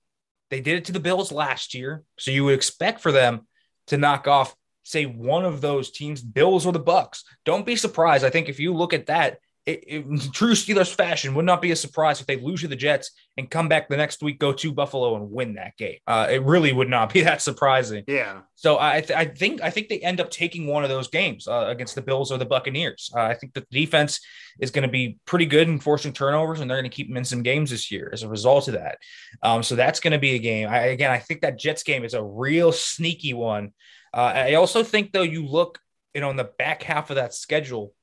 They 0.49 0.61
did 0.61 0.77
it 0.77 0.85
to 0.85 0.91
the 0.91 0.99
Bills 0.99 1.31
last 1.31 1.73
year. 1.73 2.03
So 2.17 2.31
you 2.31 2.45
would 2.45 2.55
expect 2.55 3.01
for 3.01 3.11
them 3.11 3.47
to 3.87 3.97
knock 3.97 4.27
off, 4.27 4.55
say, 4.89 5.05
one 5.05 5.45
of 5.45 5.61
those 5.61 5.91
teams, 5.91 6.21
Bills 6.21 6.65
or 6.65 6.73
the 6.73 6.79
Bucks. 6.79 7.23
Don't 7.45 7.65
be 7.65 7.75
surprised. 7.75 8.25
I 8.25 8.29
think 8.29 8.49
if 8.49 8.59
you 8.59 8.73
look 8.73 8.93
at 8.93 9.07
that, 9.07 9.39
it, 9.65 9.83
it, 9.87 10.21
true 10.33 10.53
Steelers 10.53 10.93
fashion, 10.93 11.35
would 11.35 11.45
not 11.45 11.61
be 11.61 11.71
a 11.71 11.75
surprise 11.75 12.19
if 12.19 12.27
they 12.27 12.37
lose 12.37 12.61
to 12.61 12.67
the 12.67 12.75
Jets 12.75 13.11
and 13.37 13.49
come 13.49 13.69
back 13.69 13.87
the 13.87 13.97
next 13.97 14.21
week, 14.21 14.39
go 14.39 14.51
to 14.51 14.71
Buffalo 14.71 15.15
and 15.15 15.31
win 15.31 15.53
that 15.55 15.77
game. 15.77 15.97
Uh, 16.07 16.27
it 16.29 16.43
really 16.43 16.73
would 16.73 16.89
not 16.89 17.13
be 17.13 17.21
that 17.21 17.41
surprising. 17.41 18.03
Yeah. 18.07 18.41
So 18.55 18.79
I, 18.79 19.01
th- 19.01 19.17
I 19.17 19.25
think 19.25 19.61
I 19.61 19.69
think 19.69 19.87
they 19.87 19.99
end 19.99 20.19
up 20.19 20.29
taking 20.29 20.67
one 20.67 20.83
of 20.83 20.89
those 20.89 21.07
games 21.07 21.47
uh, 21.47 21.65
against 21.67 21.95
the 21.95 22.01
Bills 22.01 22.31
or 22.31 22.37
the 22.37 22.45
Buccaneers. 22.45 23.11
Uh, 23.15 23.21
I 23.21 23.35
think 23.35 23.53
the 23.53 23.65
defense 23.71 24.19
is 24.59 24.71
going 24.71 24.83
to 24.83 24.91
be 24.91 25.17
pretty 25.25 25.45
good 25.45 25.69
in 25.69 25.79
forcing 25.79 26.13
turnovers, 26.13 26.59
and 26.59 26.69
they're 26.69 26.81
going 26.81 26.89
to 26.89 26.95
keep 26.95 27.07
them 27.07 27.17
in 27.17 27.25
some 27.25 27.43
games 27.43 27.69
this 27.69 27.91
year 27.91 28.09
as 28.11 28.23
a 28.23 28.29
result 28.29 28.67
of 28.67 28.73
that. 28.73 28.97
Um, 29.43 29.63
so 29.63 29.75
that's 29.75 29.99
going 29.99 30.13
to 30.13 30.19
be 30.19 30.35
a 30.35 30.39
game. 30.39 30.67
I, 30.67 30.87
again, 30.87 31.11
I 31.11 31.19
think 31.19 31.41
that 31.41 31.59
Jets 31.59 31.83
game 31.83 32.03
is 32.03 32.13
a 32.13 32.23
real 32.23 32.71
sneaky 32.71 33.33
one. 33.33 33.71
Uh, 34.13 34.33
I 34.35 34.53
also 34.55 34.83
think 34.83 35.11
though 35.11 35.21
you 35.21 35.45
look, 35.45 35.79
you 36.13 36.21
know, 36.21 36.29
in 36.29 36.37
the 36.37 36.49
back 36.57 36.83
half 36.83 37.09
of 37.09 37.17
that 37.17 37.33
schedule 37.33 37.93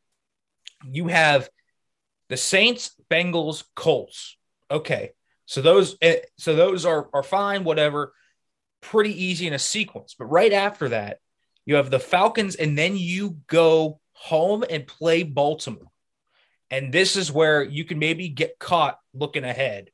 you 0.84 1.08
have 1.08 1.48
the 2.28 2.36
Saints, 2.36 2.94
Bengals, 3.10 3.64
Colts. 3.74 4.36
Okay. 4.70 5.12
So 5.46 5.60
those 5.60 5.96
eh, 6.02 6.20
so 6.38 6.56
those 6.56 6.84
are 6.84 7.08
are 7.12 7.22
fine, 7.22 7.64
whatever. 7.64 8.12
Pretty 8.80 9.24
easy 9.24 9.46
in 9.46 9.52
a 9.52 9.58
sequence. 9.58 10.14
But 10.18 10.26
right 10.26 10.52
after 10.52 10.88
that, 10.90 11.18
you 11.64 11.76
have 11.76 11.90
the 11.90 12.00
Falcons, 12.00 12.56
and 12.56 12.76
then 12.76 12.96
you 12.96 13.38
go 13.46 14.00
home 14.12 14.64
and 14.68 14.86
play 14.86 15.22
Baltimore. 15.22 15.90
And 16.70 16.92
this 16.92 17.14
is 17.14 17.30
where 17.30 17.62
you 17.62 17.84
can 17.84 18.00
maybe 18.00 18.28
get 18.28 18.58
caught 18.58 18.98
looking 19.14 19.44
ahead 19.44 19.90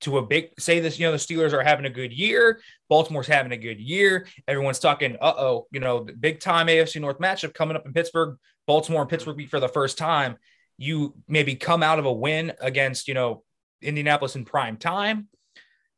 to 0.00 0.18
a 0.18 0.22
big 0.22 0.50
say 0.58 0.80
this, 0.80 0.98
you 0.98 1.06
know, 1.06 1.12
the 1.12 1.18
Steelers 1.18 1.52
are 1.52 1.62
having 1.62 1.86
a 1.86 1.90
good 1.90 2.12
year, 2.12 2.60
Baltimore's 2.88 3.26
having 3.26 3.52
a 3.52 3.56
good 3.56 3.80
year. 3.80 4.26
Everyone's 4.46 4.78
talking, 4.78 5.16
uh-oh, 5.20 5.66
you 5.70 5.80
know, 5.80 6.04
the 6.04 6.12
big 6.12 6.40
time 6.40 6.68
AFC 6.68 7.00
North 7.00 7.18
matchup 7.18 7.54
coming 7.54 7.76
up 7.76 7.86
in 7.86 7.92
Pittsburgh. 7.92 8.36
Baltimore 8.66 9.00
and 9.00 9.10
Pittsburgh 9.10 9.36
beat 9.36 9.50
for 9.50 9.60
the 9.60 9.68
first 9.68 9.98
time. 9.98 10.36
You 10.76 11.14
maybe 11.26 11.56
come 11.56 11.82
out 11.82 11.98
of 11.98 12.04
a 12.04 12.12
win 12.12 12.52
against, 12.60 13.08
you 13.08 13.14
know, 13.14 13.42
Indianapolis 13.82 14.36
in 14.36 14.44
prime 14.44 14.76
time, 14.76 15.28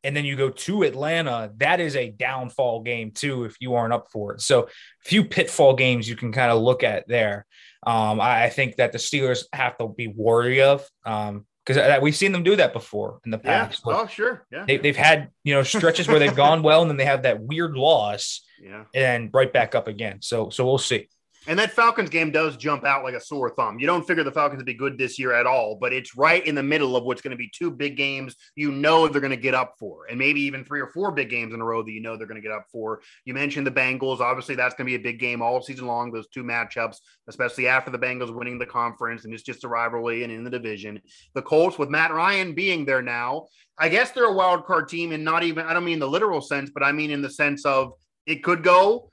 and 0.05 0.17
then 0.17 0.25
you 0.25 0.37
go 0.37 0.51
to 0.51 0.85
Atlanta. 0.85 1.53
That 1.57 1.81
is 1.81 1.97
a 1.97 2.11
downfall 2.11 2.83
game 2.83 3.11
too, 3.11 3.45
if 3.45 3.57
you 3.61 3.75
aren't 3.75 3.93
up 3.93 4.09
for 4.11 4.35
it. 4.35 4.41
So, 4.41 4.63
a 4.63 4.69
few 5.05 5.25
pitfall 5.25 5.75
games 5.75 6.09
you 6.09 6.17
can 6.17 6.33
kind 6.33 6.53
of 6.53 6.63
look 6.63 6.83
at 6.83 7.09
there. 7.09 7.47
Um, 7.83 8.21
I, 8.21 8.45
I, 8.45 8.51
think 8.51 8.77
that 8.77 8.93
the 8.93 8.99
Steelers 8.99 9.45
have 9.55 9.79
to 9.79 9.89
be 9.89 10.13
wary 10.15 10.61
of. 10.61 10.87
Um, 11.07 11.47
because 11.65 11.77
uh, 11.77 11.99
we've 12.01 12.17
seen 12.17 12.33
them 12.33 12.43
do 12.43 12.57
that 12.57 12.73
before 12.73 13.21
in 13.25 13.31
the 13.31 13.39
past. 13.39 13.83
Yeah. 13.87 13.93
Oh, 13.97 14.07
sure. 14.07 14.47
Yeah. 14.51 14.65
They, 14.67 14.79
have 14.89 14.97
had 14.97 15.31
you 15.45 15.55
know 15.55 15.63
stretches 15.63 16.09
where 16.09 16.19
they've 16.19 16.35
gone 16.35 16.63
well, 16.63 16.83
and 16.83 16.91
then 16.91 16.97
they 16.97 17.05
have 17.05 17.23
that 17.23 17.41
weird 17.41 17.77
loss. 17.77 18.43
Yeah. 18.63 18.85
And 18.95 19.31
right 19.33 19.51
back 19.51 19.75
up 19.75 19.89
again. 19.89 20.21
So 20.21 20.51
so 20.51 20.67
we'll 20.67 20.77
see. 20.77 21.09
And 21.47 21.59
that 21.59 21.73
Falcons 21.73 22.11
game 22.11 22.31
does 22.31 22.57
jump 22.57 22.85
out 22.85 23.03
like 23.03 23.15
a 23.15 23.21
sore 23.21 23.51
thumb. 23.51 23.79
You 23.79 23.87
don't 23.87 24.07
figure 24.07 24.23
the 24.23 24.33
Falcons 24.33 24.61
to 24.61 24.65
be 24.65 24.75
good 24.75 24.99
this 24.99 25.19
year 25.19 25.33
at 25.33 25.47
all, 25.47 25.75
but 25.75 25.93
it's 25.93 26.15
right 26.15 26.47
in 26.47 26.55
the 26.55 26.63
middle 26.63 26.97
of 26.97 27.05
what's 27.05 27.23
going 27.23 27.31
to 27.31 27.37
be 27.37 27.51
two 27.53 27.71
big 27.71 27.97
games 27.97 28.37
you 28.57 28.71
know 28.71 29.09
they're 29.09 29.23
going 29.23 29.31
to 29.31 29.37
get 29.37 29.55
up 29.55 29.75
for, 29.79 30.07
and 30.07 30.19
maybe 30.19 30.43
even 30.43 30.65
three 30.65 30.81
or 30.81 30.89
four 30.89 31.13
big 31.13 31.31
games 31.31 31.55
in 31.55 31.61
a 31.61 31.65
row 31.65 31.83
that 31.83 31.93
you 31.93 32.03
know 32.03 32.17
they're 32.17 32.27
going 32.27 32.41
to 32.41 32.47
get 32.47 32.55
up 32.55 32.67
for. 32.71 33.01
You 33.25 33.33
mentioned 33.33 33.67
the 33.67 33.71
Bengals. 33.71 34.21
Obviously, 34.21 34.55
that's 34.55 34.75
going 34.75 34.87
to 34.87 34.91
be 34.91 35.01
a 35.01 35.13
big 35.13 35.19
game 35.19 35.41
all 35.41 35.63
season 35.63 35.87
long, 35.87 36.13
those 36.13 36.29
two 36.29 36.45
matchups, 36.45 36.97
especially 37.29 37.69
after 37.69 37.91
the 37.91 37.99
Bengals 37.99 38.35
winning 38.35 38.59
the 38.59 38.67
conference, 38.67 39.25
and 39.25 39.33
it's 39.33 39.43
just 39.43 39.65
a 39.65 39.69
rivalry 39.69 40.25
and 40.25 40.33
in 40.33 40.45
the 40.45 40.51
division. 40.51 41.01
The 41.35 41.43
Colts, 41.43 41.79
with 41.79 41.89
Matt 41.89 42.13
Ryan 42.13 42.55
being 42.55 42.85
there 42.85 43.03
now, 43.03 43.47
I 43.79 43.89
guess 43.89 44.11
they're 44.11 44.25
a 44.25 44.33
wild 44.33 44.67
card 44.67 44.89
team, 44.89 45.13
and 45.13 45.25
not 45.25 45.43
even, 45.43 45.65
I 45.65 45.73
don't 45.73 45.87
mean 45.87 46.01
the 46.01 46.07
literal 46.07 46.43
sense, 46.43 46.71
but 46.73 46.83
I 46.83 46.93
mean 46.93 47.11
in 47.11 47.23
the 47.23 47.31
sense 47.31 47.65
of 47.65 47.93
it 48.27 48.43
could 48.45 48.63
go 48.63 49.10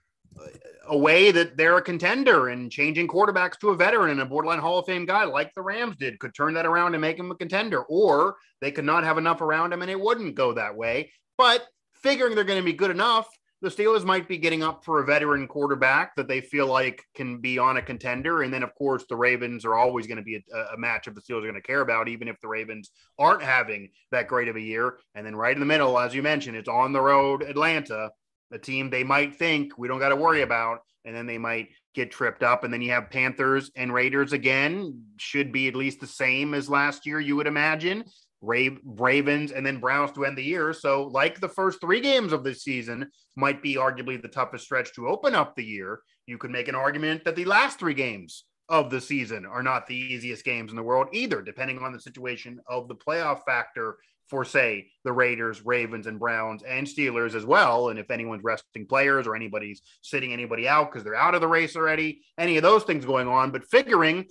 a 0.87 0.97
way 0.97 1.31
that 1.31 1.57
they're 1.57 1.77
a 1.77 1.81
contender 1.81 2.47
and 2.49 2.71
changing 2.71 3.07
quarterbacks 3.07 3.59
to 3.59 3.69
a 3.69 3.75
veteran 3.75 4.11
and 4.11 4.21
a 4.21 4.25
borderline 4.25 4.59
Hall 4.59 4.79
of 4.79 4.85
Fame 4.85 5.05
guy 5.05 5.25
like 5.25 5.53
the 5.53 5.61
Rams 5.61 5.95
did 5.97 6.19
could 6.19 6.33
turn 6.33 6.53
that 6.53 6.65
around 6.65 6.93
and 6.93 7.01
make 7.01 7.19
him 7.19 7.31
a 7.31 7.35
contender, 7.35 7.81
or 7.83 8.35
they 8.61 8.71
could 8.71 8.85
not 8.85 9.03
have 9.03 9.17
enough 9.17 9.41
around 9.41 9.73
him 9.73 9.81
and 9.81 9.91
it 9.91 9.99
wouldn't 9.99 10.35
go 10.35 10.53
that 10.53 10.75
way. 10.75 11.11
But 11.37 11.65
figuring 12.01 12.35
they're 12.35 12.43
going 12.43 12.61
to 12.61 12.65
be 12.65 12.73
good 12.73 12.91
enough, 12.91 13.27
the 13.61 13.69
Steelers 13.69 14.05
might 14.05 14.27
be 14.27 14.37
getting 14.37 14.61
up 14.61 14.85
for 14.85 15.01
a 15.01 15.05
veteran 15.05 15.47
quarterback 15.47 16.15
that 16.15 16.27
they 16.27 16.41
feel 16.41 16.67
like 16.67 17.03
can 17.15 17.39
be 17.39 17.57
on 17.57 17.77
a 17.77 17.81
contender. 17.81 18.43
And 18.43 18.53
then, 18.53 18.61
of 18.61 18.73
course, 18.75 19.05
the 19.09 19.15
Ravens 19.15 19.65
are 19.65 19.73
always 19.73 20.05
going 20.05 20.17
to 20.17 20.23
be 20.23 20.35
a, 20.35 20.57
a 20.57 20.77
matchup 20.77 21.15
the 21.15 21.21
Steelers 21.21 21.39
are 21.39 21.51
going 21.51 21.55
to 21.55 21.61
care 21.61 21.81
about, 21.81 22.07
even 22.07 22.27
if 22.27 22.39
the 22.39 22.47
Ravens 22.47 22.91
aren't 23.17 23.41
having 23.41 23.89
that 24.11 24.27
great 24.27 24.47
of 24.47 24.55
a 24.55 24.61
year. 24.61 24.99
And 25.15 25.25
then 25.25 25.35
right 25.35 25.55
in 25.55 25.59
the 25.59 25.65
middle, 25.65 25.97
as 25.97 26.13
you 26.13 26.21
mentioned, 26.21 26.55
it's 26.55 26.69
on 26.69 26.93
the 26.93 27.01
road, 27.01 27.41
Atlanta 27.41 28.11
a 28.51 28.57
team 28.57 28.89
they 28.89 29.03
might 29.03 29.36
think 29.36 29.77
we 29.77 29.88
don't 29.88 29.99
got 29.99 30.10
to 30.10 30.15
worry 30.15 30.41
about, 30.41 30.79
and 31.05 31.15
then 31.15 31.25
they 31.25 31.38
might 31.38 31.69
get 31.93 32.12
tripped 32.12 32.43
up. 32.43 32.63
And 32.63 32.73
then 32.73 32.81
you 32.81 32.91
have 32.91 33.10
Panthers 33.10 33.71
and 33.75 33.93
Raiders 33.93 34.33
again, 34.33 35.03
should 35.17 35.51
be 35.51 35.67
at 35.67 35.75
least 35.75 35.99
the 35.99 36.07
same 36.07 36.53
as 36.53 36.69
last 36.69 37.05
year, 37.05 37.19
you 37.19 37.36
would 37.36 37.47
imagine. 37.47 38.03
Ravens 38.41 39.51
and 39.51 39.65
then 39.65 39.79
Browns 39.79 40.12
to 40.12 40.25
end 40.25 40.38
the 40.38 40.43
year. 40.43 40.71
So, 40.71 41.05
like 41.05 41.39
the 41.39 41.49
first 41.49 41.81
three 41.81 41.99
games 42.01 42.31
of 42.31 42.43
this 42.43 42.63
season, 42.63 43.10
might 43.36 43.63
be 43.63 43.75
arguably 43.75 44.21
the 44.21 44.27
toughest 44.27 44.65
stretch 44.65 44.93
to 44.93 45.07
open 45.07 45.33
up 45.33 45.55
the 45.55 45.63
year. 45.63 46.01
You 46.27 46.38
could 46.38 46.51
make 46.51 46.67
an 46.67 46.75
argument 46.75 47.23
that 47.25 47.36
the 47.36 47.45
last 47.45 47.79
three 47.79 47.93
games 47.93 48.45
of 48.69 48.89
the 48.89 49.01
season 49.01 49.45
are 49.45 49.63
not 49.63 49.88
the 49.88 49.95
easiest 49.95 50.43
games 50.43 50.71
in 50.71 50.75
the 50.75 50.83
world 50.83 51.07
either, 51.13 51.41
depending 51.41 51.79
on 51.79 51.93
the 51.93 51.99
situation 51.99 52.60
of 52.67 52.88
the 52.88 52.95
playoff 52.95 53.43
factor 53.45 53.97
for 54.27 54.43
say 54.43 54.89
the 55.03 55.11
Raiders, 55.11 55.65
Ravens, 55.65 56.07
and 56.07 56.19
Browns 56.19 56.63
and 56.63 56.85
Steelers 56.85 57.35
as 57.35 57.45
well. 57.45 57.89
And 57.89 57.99
if 57.99 58.11
anyone's 58.11 58.43
resting 58.43 58.85
players 58.85 59.27
or 59.27 59.35
anybody's 59.35 59.81
sitting 60.01 60.33
anybody 60.33 60.67
out 60.67 60.91
because 60.91 61.03
they're 61.03 61.15
out 61.15 61.35
of 61.35 61.41
the 61.41 61.47
race 61.47 61.75
already, 61.75 62.21
any 62.37 62.57
of 62.57 62.63
those 62.63 62.83
things 62.83 63.05
going 63.05 63.27
on. 63.27 63.51
But 63.51 63.65
figuring, 63.65 64.25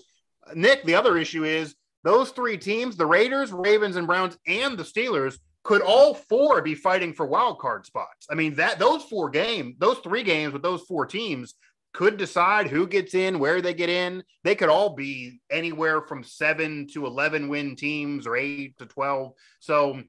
Nick, 0.55 0.85
the 0.85 0.95
other 0.95 1.17
issue 1.17 1.45
is 1.45 1.75
those 2.05 2.31
three 2.31 2.59
teams, 2.59 2.97
the 2.97 3.07
Raiders, 3.07 3.53
Ravens, 3.53 3.97
and 3.97 4.07
Browns, 4.07 4.39
and 4.47 4.79
the 4.79 4.85
Steelers, 4.85 5.39
could 5.65 5.83
all 5.83 6.15
four 6.15 6.63
be 6.63 6.77
fighting 6.77 7.13
for 7.13 7.27
wild 7.27 7.59
card 7.59 7.85
spots. 7.85 8.29
I 8.31 8.35
mean, 8.35 8.55
that 8.55 8.79
those 8.79 9.03
four 9.03 9.29
games, 9.29 9.75
those 9.79 9.99
three 9.99 10.23
games 10.23 10.53
with 10.53 10.63
those 10.63 10.83
four 10.83 11.07
teams 11.07 11.55
could 11.97 12.19
decide 12.19 12.69
who 12.69 12.87
gets 12.87 13.15
in, 13.15 13.39
where 13.39 13.63
they 13.63 13.73
get 13.73 13.89
in. 13.89 14.23
They 14.45 14.55
could 14.55 14.69
all 14.69 14.95
be 14.95 15.41
anywhere 15.51 16.03
from 16.03 16.23
seven 16.23 16.87
to 16.93 17.07
11 17.07 17.49
win 17.49 17.75
teams 17.75 18.27
or 18.27 18.37
eight 18.37 18.77
to 18.77 18.85
12. 18.85 19.33
So 19.61 20.03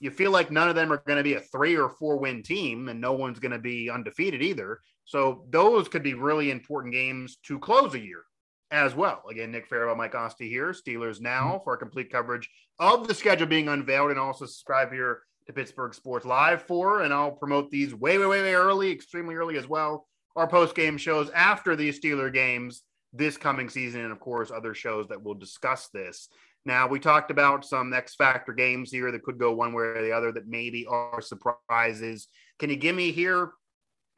you 0.00 0.10
feel 0.10 0.30
like 0.30 0.50
none 0.50 0.70
of 0.70 0.74
them 0.74 0.90
are 0.90 1.02
going 1.06 1.18
to 1.18 1.22
be 1.22 1.34
a 1.34 1.40
three 1.40 1.76
or 1.76 1.90
four 1.90 2.16
win 2.16 2.42
team, 2.42 2.88
and 2.88 2.98
no 2.98 3.12
one's 3.12 3.40
going 3.40 3.52
to 3.52 3.58
be 3.58 3.90
undefeated 3.90 4.42
either. 4.42 4.80
So 5.04 5.44
those 5.50 5.86
could 5.86 6.02
be 6.02 6.14
really 6.14 6.50
important 6.50 6.94
games 6.94 7.36
to 7.46 7.58
close 7.58 7.92
a 7.92 8.00
year 8.00 8.22
as 8.70 8.94
well. 8.94 9.22
Again, 9.30 9.52
Nick 9.52 9.68
Farabaugh, 9.68 9.98
Mike 9.98 10.14
Asti 10.14 10.48
here. 10.48 10.70
Steelers 10.70 11.20
now 11.20 11.56
mm-hmm. 11.56 11.64
for 11.64 11.74
a 11.74 11.78
complete 11.78 12.10
coverage 12.10 12.48
of 12.78 13.06
the 13.06 13.12
schedule 13.12 13.46
being 13.46 13.68
unveiled, 13.68 14.12
and 14.12 14.18
also 14.18 14.46
subscribe 14.46 14.90
here 14.90 15.20
to 15.46 15.52
Pittsburgh 15.52 15.92
Sports 15.92 16.24
Live 16.24 16.62
for. 16.62 17.02
And 17.02 17.12
I'll 17.12 17.32
promote 17.32 17.70
these 17.70 17.94
way, 17.94 18.16
way, 18.16 18.24
way, 18.24 18.40
way 18.40 18.54
early, 18.54 18.90
extremely 18.90 19.34
early 19.34 19.58
as 19.58 19.68
well 19.68 20.06
our 20.36 20.46
post 20.46 20.74
game 20.74 20.98
shows 20.98 21.30
after 21.30 21.76
these 21.76 22.00
Steeler 22.00 22.32
games 22.32 22.82
this 23.12 23.36
coming 23.36 23.68
season, 23.68 24.00
and 24.02 24.12
of 24.12 24.20
course, 24.20 24.50
other 24.50 24.74
shows 24.74 25.06
that 25.08 25.22
will 25.22 25.34
discuss 25.34 25.88
this. 25.94 26.28
Now, 26.66 26.88
we 26.88 26.98
talked 26.98 27.30
about 27.30 27.64
some 27.64 27.92
X 27.92 28.14
Factor 28.14 28.52
games 28.52 28.90
here 28.90 29.12
that 29.12 29.22
could 29.22 29.38
go 29.38 29.52
one 29.52 29.72
way 29.72 29.84
or 29.84 30.02
the 30.02 30.12
other 30.12 30.32
that 30.32 30.48
maybe 30.48 30.86
are 30.86 31.20
surprises. 31.20 32.28
Can 32.58 32.70
you 32.70 32.76
give 32.76 32.96
me 32.96 33.12
here 33.12 33.52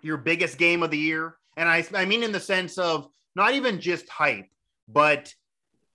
your 0.03 0.17
biggest 0.17 0.57
game 0.57 0.83
of 0.83 0.91
the 0.91 0.99
year? 0.99 1.37
And 1.57 1.69
I, 1.69 1.85
I 1.95 2.05
mean, 2.05 2.23
in 2.23 2.33
the 2.33 2.41
sense 2.41 2.79
of 2.79 3.09
not 3.35 3.55
even 3.55 3.81
just 3.81 4.09
hype, 4.09 4.47
but 4.89 5.35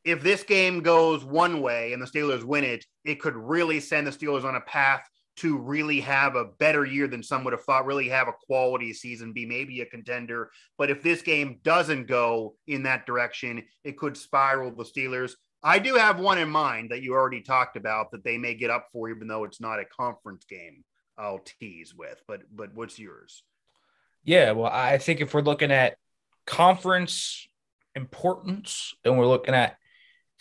if 0.04 0.22
this 0.22 0.44
game 0.44 0.82
goes 0.82 1.24
one 1.24 1.62
way 1.62 1.94
and 1.94 2.02
the 2.02 2.08
Steelers 2.08 2.44
win 2.44 2.64
it, 2.64 2.86
it 3.06 3.20
could 3.20 3.36
really 3.36 3.80
send 3.80 4.06
the 4.06 4.12
Steelers 4.12 4.44
on 4.44 4.56
a 4.56 4.62
path 4.62 5.04
to 5.42 5.58
really 5.58 6.00
have 6.00 6.36
a 6.36 6.46
better 6.60 6.86
year 6.86 7.08
than 7.08 7.24
some 7.24 7.44
would 7.44 7.54
have 7.54 7.64
thought, 7.64 7.88
really 7.88 8.10
have 8.10 8.28
a 8.28 8.46
quality 8.46 8.94
season, 8.94 9.34
be 9.34 9.46
maybe 9.46 9.82
a 9.82 9.86
contender. 9.88 10.52
But 10.78 10.92
if 10.92 11.02
this 11.02 11.24
game 11.24 11.60
doesn't 11.64 12.08
go 12.08 12.56
in 12.68 12.84
that 12.84 13.08
direction, 13.08 13.64
it 13.84 13.98
could 13.98 14.16
spiral 14.16 14.70
the 14.70 14.84
Steelers. 14.84 15.34
I 15.64 15.80
do 15.80 15.96
have 15.96 16.20
one 16.20 16.38
in 16.38 16.50
mind 16.50 16.92
that 16.92 17.02
you 17.02 17.14
already 17.14 17.42
talked 17.42 17.76
about 17.76 18.12
that 18.12 18.24
they 18.24 18.38
may 18.38 18.54
get 18.54 18.70
up 18.70 18.90
for, 18.94 19.10
even 19.10 19.28
though 19.28 19.44
it's 19.44 19.60
not 19.60 19.80
a 19.80 19.86
conference 19.86 20.46
game. 20.46 20.84
I'll 21.18 21.40
tease 21.60 21.94
with, 21.96 22.22
but 22.28 22.42
but 22.56 22.74
what's 22.74 22.98
yours? 22.98 23.44
Yeah, 24.24 24.52
well, 24.52 24.72
I 24.72 25.00
think 25.00 25.22
if 25.22 25.34
we're 25.34 25.42
looking 25.42 25.72
at 25.72 25.98
conference 26.46 27.48
importance 27.96 28.94
and 29.04 29.18
we're 29.18 29.28
looking 29.28 29.56
at 29.56 29.78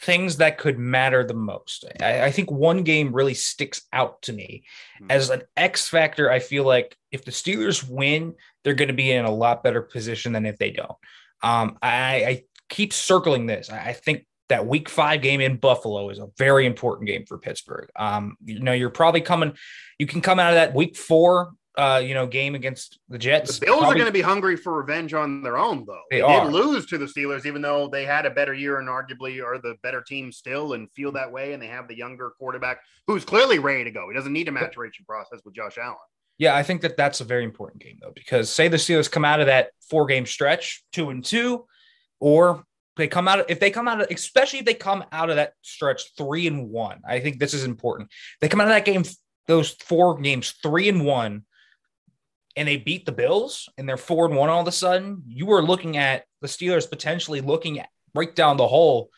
things 0.01 0.39
that 0.39 0.59
could 0.59 0.79
matter 0.79 1.25
the 1.25 1.35
most. 1.35 1.85
I, 2.01 2.25
I, 2.25 2.31
think 2.31 2.51
one 2.51 2.85
game 2.85 3.13
really 3.13 3.35
sticks 3.35 3.83
out 3.93 4.23
to 4.23 4.33
me 4.33 4.65
mm-hmm. 4.97 5.11
as 5.11 5.29
an 5.29 5.43
X 5.57 5.89
factor. 5.89 6.31
I 6.31 6.39
feel 6.39 6.65
like 6.65 6.97
if 7.13 7.25
the 7.25 7.31
Steelers 7.31 7.87
win, 7.87 8.35
they're 8.65 8.75
going 8.75 8.89
to 8.89 8.95
be 8.95 9.11
in 9.11 9.27
a 9.27 9.31
lot 9.31 9.63
better 9.63 9.83
position 9.83 10.33
than 10.33 10.47
if 10.47 10.57
they 10.57 10.71
don't. 10.71 10.97
Um, 11.43 11.79
I, 11.83 12.25
I, 12.25 12.43
keep 12.69 12.93
circling 12.93 13.47
this. 13.47 13.69
I, 13.69 13.89
I 13.89 13.93
think 13.93 14.27
that 14.49 14.67
week 14.67 14.89
five 14.89 15.23
game 15.23 15.41
in 15.41 15.57
Buffalo 15.57 16.09
is 16.11 16.19
a 16.19 16.29
very 16.39 16.67
important 16.67 17.09
game 17.09 17.25
for 17.27 17.37
Pittsburgh. 17.37 17.91
Um, 17.97 18.37
you 18.45 18.61
know, 18.61 18.73
you're 18.73 18.91
probably 18.91 19.21
coming, 19.21 19.55
you 19.99 20.07
can 20.07 20.21
come 20.21 20.39
out 20.39 20.51
of 20.51 20.55
that 20.55 20.75
week 20.75 20.97
four 20.97 21.53
uh, 21.77 22.03
you 22.05 22.15
know, 22.15 22.27
game 22.27 22.55
against 22.55 22.99
the 23.09 23.19
Jets. 23.19 23.59
The 23.59 23.67
Bills 23.67 23.79
probably, 23.79 23.95
are 23.95 23.99
going 23.99 24.07
to 24.07 24.13
be 24.13 24.21
hungry 24.21 24.57
for 24.57 24.77
revenge 24.77 25.15
on 25.15 25.43
their 25.43 25.57
own, 25.57 25.85
though. 25.87 26.03
They, 26.11 26.21
they 26.21 26.41
did 26.41 26.53
lose 26.53 26.87
to 26.87 26.99
the 26.99 27.07
Steelers, 27.07 27.47
even 27.47 27.63
though 27.63 27.89
they 27.89 28.05
had 28.05 28.27
a 28.27 28.31
better 28.31 28.53
year 28.53 28.79
and 28.79 28.89
arguably 28.89 29.43
are 29.45 29.59
the 29.59 29.77
better 29.83 30.03
team 30.03 30.33
still 30.33 30.73
and 30.73 30.91
feel 30.93 31.13
that 31.13 31.31
way. 31.31 31.53
And 31.53 31.63
they 31.63 31.69
have 31.69 31.89
the 31.89 31.97
younger 31.97 32.31
quarterback 32.39 32.81
who's 33.07 33.25
clearly 33.25 33.59
ready 33.59 33.85
to 33.85 33.91
go. 33.91 34.09
He 34.09 34.15
doesn't 34.15 34.33
need 34.33 34.49
a 34.49 34.53
maturation 34.53 35.05
process 35.07 35.41
with 35.45 35.55
Josh 35.55 35.79
Allen. 35.79 35.97
Yeah, 36.39 36.57
I 36.57 36.63
think 36.63 36.81
that 36.81 36.97
that's 36.97 37.21
a 37.21 37.25
very 37.25 37.45
important 37.45 37.83
game, 37.83 37.99
though, 38.01 38.13
because 38.15 38.51
say 38.51 38.69
the 38.69 38.79
Steelers 38.79 39.11
come 39.11 39.25
out 39.25 39.41
of 39.41 39.47
that 39.47 39.71
four 39.89 40.07
game 40.07 40.27
stretch, 40.27 40.83
two 40.93 41.11
and 41.11 41.25
two, 41.25 41.67
or 42.19 42.65
they 42.97 43.09
come 43.09 43.29
out, 43.29 43.51
if 43.51 43.61
they 43.61 43.71
come 43.71 43.87
out 43.87 44.01
of, 44.01 44.11
especially 44.11 44.59
if 44.61 44.65
they 44.65 44.75
come 44.75 45.05
out 45.13 45.31
of 45.31 45.37
that 45.37 45.53
stretch 45.63 46.15
three 46.17 46.47
and 46.47 46.71
one, 46.71 47.03
I 47.07 47.21
think 47.21 47.39
this 47.39 47.55
is 47.55 47.65
important. 47.65 48.11
They 48.41 48.49
come 48.49 48.61
out 48.61 48.69
of 48.69 48.73
that 48.73 48.87
game, 48.87 49.05
those 49.47 49.71
four 49.71 50.19
games, 50.19 50.55
three 50.63 50.89
and 50.89 51.05
one 51.05 51.45
and 52.57 52.67
they 52.67 52.77
beat 52.77 53.07
the 53.07 53.13
Bills 53.13 53.69
and 53.79 53.89
they're 53.89 53.97
four 53.97 54.27
and 54.27 54.37
one 54.37 54.51
all 54.51 54.61
of 54.61 54.69
a 54.69 54.73
sudden, 54.73 55.23
you 55.27 55.47
were 55.47 55.63
looking 55.63 55.97
at 55.97 56.25
the 56.41 56.49
Steelers 56.49 56.89
potentially 56.89 57.41
looking 57.41 57.79
at 57.79 57.89
right 58.15 58.35
down 58.35 58.57
the 58.57 58.67
hole 58.67 59.11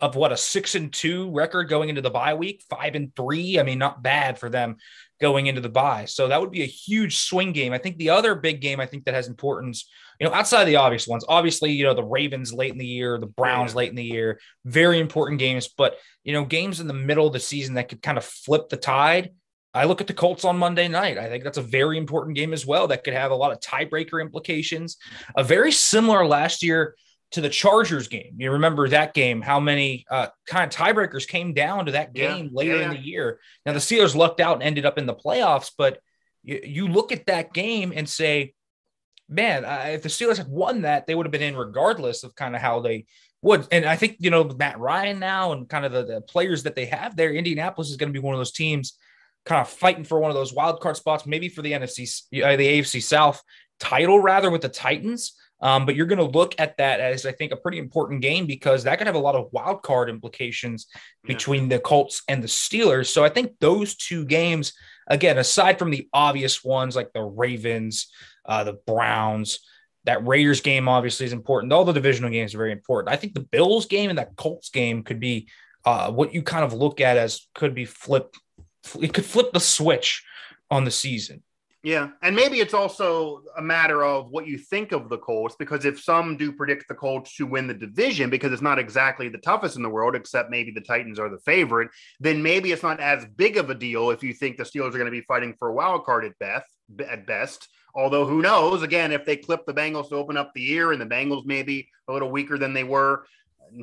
of 0.00 0.16
what 0.16 0.32
a 0.32 0.36
six 0.36 0.74
and 0.74 0.92
two 0.92 1.30
record 1.30 1.68
going 1.68 1.88
into 1.88 2.00
the 2.00 2.10
bye 2.10 2.34
week, 2.34 2.64
five 2.68 2.94
and 2.94 3.14
three. 3.14 3.60
I 3.60 3.62
mean, 3.62 3.78
not 3.78 4.02
bad 4.02 4.38
for 4.38 4.48
them 4.48 4.76
going 5.20 5.46
into 5.46 5.60
the 5.60 5.68
bye. 5.68 6.06
So 6.06 6.28
that 6.28 6.40
would 6.40 6.50
be 6.50 6.62
a 6.62 6.66
huge 6.66 7.16
swing 7.16 7.52
game. 7.52 7.72
I 7.72 7.78
think 7.78 7.96
the 7.96 8.10
other 8.10 8.34
big 8.34 8.60
game 8.60 8.80
I 8.80 8.86
think 8.86 9.04
that 9.04 9.14
has 9.14 9.28
importance, 9.28 9.88
you 10.18 10.26
know, 10.26 10.34
outside 10.34 10.62
of 10.62 10.66
the 10.66 10.76
obvious 10.76 11.06
ones, 11.06 11.24
obviously, 11.28 11.70
you 11.70 11.84
know, 11.84 11.94
the 11.94 12.02
Ravens 12.02 12.52
late 12.52 12.72
in 12.72 12.78
the 12.78 12.86
year, 12.86 13.18
the 13.18 13.26
Browns 13.26 13.74
late 13.74 13.90
in 13.90 13.94
the 13.94 14.04
year, 14.04 14.40
very 14.64 14.98
important 14.98 15.38
games, 15.38 15.68
but 15.68 15.96
you 16.24 16.32
know, 16.32 16.44
games 16.44 16.80
in 16.80 16.86
the 16.86 16.92
middle 16.92 17.26
of 17.26 17.32
the 17.32 17.40
season 17.40 17.74
that 17.74 17.88
could 17.88 18.02
kind 18.02 18.18
of 18.18 18.24
flip 18.24 18.68
the 18.68 18.76
tide 18.76 19.30
I 19.74 19.84
look 19.84 20.00
at 20.00 20.06
the 20.06 20.14
Colts 20.14 20.44
on 20.44 20.56
Monday 20.56 20.86
night. 20.86 21.18
I 21.18 21.28
think 21.28 21.42
that's 21.42 21.58
a 21.58 21.62
very 21.62 21.98
important 21.98 22.36
game 22.36 22.52
as 22.52 22.64
well 22.64 22.86
that 22.88 23.02
could 23.02 23.12
have 23.12 23.32
a 23.32 23.36
lot 23.36 23.50
of 23.50 23.58
tiebreaker 23.58 24.20
implications. 24.20 24.96
A 25.36 25.42
very 25.42 25.72
similar 25.72 26.24
last 26.24 26.62
year 26.62 26.94
to 27.32 27.40
the 27.40 27.48
Chargers 27.48 28.06
game. 28.06 28.36
You 28.38 28.52
remember 28.52 28.88
that 28.88 29.14
game, 29.14 29.42
how 29.42 29.58
many 29.58 30.06
uh, 30.08 30.28
kind 30.46 30.72
of 30.72 30.78
tiebreakers 30.78 31.26
came 31.26 31.52
down 31.52 31.86
to 31.86 31.92
that 31.92 32.12
game 32.12 32.44
yeah, 32.44 32.50
later 32.52 32.76
yeah, 32.76 32.84
in 32.84 32.90
the 32.90 33.00
year. 33.00 33.40
Now, 33.66 33.72
the 33.72 33.80
Steelers 33.80 34.14
lucked 34.14 34.40
out 34.40 34.54
and 34.54 34.62
ended 34.62 34.86
up 34.86 34.96
in 34.96 35.06
the 35.06 35.14
playoffs, 35.14 35.72
but 35.76 35.98
you, 36.44 36.60
you 36.62 36.88
look 36.88 37.10
at 37.10 37.26
that 37.26 37.52
game 37.52 37.92
and 37.94 38.08
say, 38.08 38.54
man, 39.28 39.64
uh, 39.64 39.86
if 39.88 40.04
the 40.04 40.08
Steelers 40.08 40.38
had 40.38 40.48
won 40.48 40.82
that, 40.82 41.08
they 41.08 41.16
would 41.16 41.26
have 41.26 41.32
been 41.32 41.42
in 41.42 41.56
regardless 41.56 42.22
of 42.22 42.36
kind 42.36 42.54
of 42.54 42.62
how 42.62 42.78
they 42.78 43.06
would. 43.42 43.66
And 43.72 43.84
I 43.84 43.96
think, 43.96 44.18
you 44.20 44.30
know, 44.30 44.44
Matt 44.44 44.78
Ryan 44.78 45.18
now 45.18 45.50
and 45.50 45.68
kind 45.68 45.84
of 45.84 45.90
the, 45.90 46.04
the 46.04 46.20
players 46.20 46.62
that 46.62 46.76
they 46.76 46.86
have 46.86 47.16
there, 47.16 47.34
Indianapolis 47.34 47.90
is 47.90 47.96
going 47.96 48.12
to 48.12 48.18
be 48.18 48.24
one 48.24 48.34
of 48.34 48.38
those 48.38 48.52
teams– 48.52 48.96
kind 49.44 49.60
of 49.60 49.68
fighting 49.68 50.04
for 50.04 50.18
one 50.18 50.30
of 50.30 50.36
those 50.36 50.52
wild 50.52 50.80
card 50.80 50.96
spots, 50.96 51.26
maybe 51.26 51.48
for 51.48 51.62
the 51.62 51.72
NFC, 51.72 52.22
uh, 52.42 52.56
the 52.56 52.80
AFC 52.80 53.02
South 53.02 53.42
title 53.78 54.20
rather 54.20 54.50
with 54.50 54.62
the 54.62 54.68
Titans. 54.68 55.36
Um, 55.60 55.86
but 55.86 55.94
you're 55.94 56.06
going 56.06 56.18
to 56.18 56.38
look 56.38 56.54
at 56.58 56.76
that 56.76 57.00
as 57.00 57.24
I 57.24 57.32
think 57.32 57.52
a 57.52 57.56
pretty 57.56 57.78
important 57.78 58.20
game 58.20 58.46
because 58.46 58.84
that 58.84 58.98
could 58.98 59.06
have 59.06 59.16
a 59.16 59.20
lot 59.20 59.34
of 59.34 59.48
wild 59.52 59.82
card 59.82 60.10
implications 60.10 60.88
between 61.24 61.68
the 61.68 61.78
Colts 61.78 62.22
and 62.28 62.42
the 62.42 62.48
Steelers. 62.48 63.06
So 63.06 63.24
I 63.24 63.30
think 63.30 63.52
those 63.60 63.94
two 63.94 64.26
games, 64.26 64.74
again, 65.06 65.38
aside 65.38 65.78
from 65.78 65.90
the 65.90 66.08
obvious 66.12 66.62
ones 66.62 66.96
like 66.96 67.12
the 67.14 67.22
Ravens, 67.22 68.10
uh, 68.44 68.64
the 68.64 68.74
Browns, 68.86 69.60
that 70.04 70.26
Raiders 70.26 70.60
game 70.60 70.88
obviously 70.88 71.24
is 71.24 71.32
important. 71.32 71.72
All 71.72 71.84
the 71.84 71.92
divisional 71.92 72.30
games 72.30 72.54
are 72.54 72.58
very 72.58 72.72
important. 72.72 73.12
I 73.12 73.16
think 73.16 73.32
the 73.32 73.40
Bills 73.40 73.86
game 73.86 74.10
and 74.10 74.18
that 74.18 74.36
Colts 74.36 74.68
game 74.68 75.02
could 75.02 75.18
be 75.18 75.48
uh, 75.84 76.10
what 76.10 76.34
you 76.34 76.42
kind 76.42 76.64
of 76.64 76.72
look 76.72 77.00
at 77.00 77.16
as 77.16 77.46
could 77.54 77.74
be 77.74 77.84
flipped 77.84 78.38
it 79.00 79.14
could 79.14 79.24
flip 79.24 79.52
the 79.52 79.60
switch 79.60 80.24
on 80.70 80.84
the 80.84 80.90
season. 80.90 81.42
Yeah, 81.84 82.08
and 82.22 82.34
maybe 82.34 82.60
it's 82.60 82.72
also 82.72 83.42
a 83.58 83.62
matter 83.62 84.02
of 84.02 84.30
what 84.30 84.46
you 84.46 84.56
think 84.56 84.92
of 84.92 85.10
the 85.10 85.18
Colts 85.18 85.54
because 85.58 85.84
if 85.84 86.02
some 86.02 86.38
do 86.38 86.50
predict 86.50 86.88
the 86.88 86.94
Colts 86.94 87.36
to 87.36 87.44
win 87.44 87.66
the 87.66 87.74
division 87.74 88.30
because 88.30 88.54
it's 88.54 88.62
not 88.62 88.78
exactly 88.78 89.28
the 89.28 89.36
toughest 89.36 89.76
in 89.76 89.82
the 89.82 89.90
world, 89.90 90.16
except 90.16 90.50
maybe 90.50 90.70
the 90.70 90.80
Titans 90.80 91.18
are 91.18 91.28
the 91.28 91.40
favorite, 91.44 91.90
then 92.20 92.42
maybe 92.42 92.72
it's 92.72 92.82
not 92.82 93.00
as 93.00 93.26
big 93.36 93.58
of 93.58 93.68
a 93.68 93.74
deal 93.74 94.10
if 94.10 94.22
you 94.22 94.32
think 94.32 94.56
the 94.56 94.64
Steelers 94.64 94.94
are 94.94 94.98
going 94.98 95.04
to 95.04 95.10
be 95.10 95.20
fighting 95.20 95.54
for 95.58 95.68
a 95.68 95.74
wild 95.74 96.06
card 96.06 96.24
at 96.24 96.38
best. 96.38 96.64
At 97.06 97.26
best, 97.26 97.68
although 97.94 98.26
who 98.26 98.40
knows? 98.40 98.82
Again, 98.82 99.12
if 99.12 99.26
they 99.26 99.36
clip 99.36 99.66
the 99.66 99.74
Bengals 99.74 100.08
to 100.08 100.16
open 100.16 100.38
up 100.38 100.52
the 100.54 100.62
year 100.62 100.92
and 100.92 101.00
the 101.00 101.06
Bengals 101.06 101.44
maybe 101.44 101.88
a 102.08 102.14
little 102.14 102.30
weaker 102.30 102.56
than 102.56 102.72
they 102.72 102.84
were, 102.84 103.26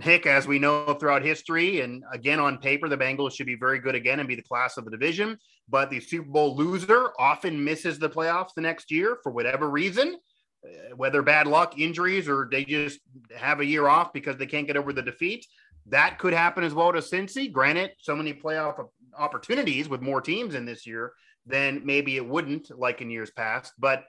Hick, 0.02 0.26
as 0.26 0.48
we 0.48 0.60
know 0.60 0.94
throughout 0.94 1.24
history, 1.24 1.82
and 1.82 2.04
again 2.12 2.39
on 2.39 2.58
paper, 2.58 2.88
the 2.88 2.98
Bengals 2.98 3.34
should 3.34 3.46
be 3.46 3.56
very 3.56 3.80
good 3.80 3.96
again 3.96 4.20
and 4.20 4.28
be 4.28 4.36
the 4.36 4.41
class 4.41 4.78
of 4.78 4.86
the 4.86 4.91
division. 4.91 5.38
But 5.67 5.89
the 5.89 6.00
Super 6.00 6.30
Bowl 6.30 6.56
loser 6.56 7.12
often 7.20 7.63
misses 7.63 8.00
the 8.00 8.10
playoffs 8.10 8.54
the 8.56 8.62
next 8.62 8.91
year 8.91 9.17
for 9.24 9.32
whatever 9.32 9.70
reason, 9.70 10.17
uh, 10.65 10.96
whether 10.96 11.22
bad 11.22 11.48
luck, 11.48 11.78
injuries, 11.78 12.28
or 12.28 12.48
they 12.52 12.65
just 12.65 13.00
have 13.36 13.60
a 13.60 13.65
year 13.65 13.88
off 13.88 14.13
because 14.13 14.38
they 14.38 14.46
can't 14.46 14.67
get 14.67 14.78
over 14.78 14.94
the 14.94 15.02
defeat. 15.02 15.46
That 15.88 16.20
could 16.20 16.34
happen 16.34 16.63
as 16.63 16.74
well 16.74 16.91
to 16.91 17.00
Cincy. 17.00 17.52
Granted, 17.52 17.91
so 18.00 18.15
many 18.15 18.34
playoff 18.34 18.88
opportunities 19.17 19.89
with 19.89 20.02
more 20.02 20.22
teams 20.22 20.56
in 20.56 20.65
this 20.65 20.86
year, 20.86 21.13
then 21.46 21.82
maybe 21.84 22.17
it 22.17 22.28
wouldn't 22.28 22.78
like 22.78 23.02
in 23.02 23.10
years 23.10 23.32
past. 23.32 23.74
But 23.80 24.04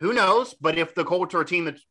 who 0.00 0.12
knows? 0.12 0.54
But 0.60 0.78
if 0.78 0.94
the 0.94 1.04
Colts 1.04 1.34
are 1.34 1.40
a 1.40 1.46
team 1.46 1.64
that's 1.64 1.84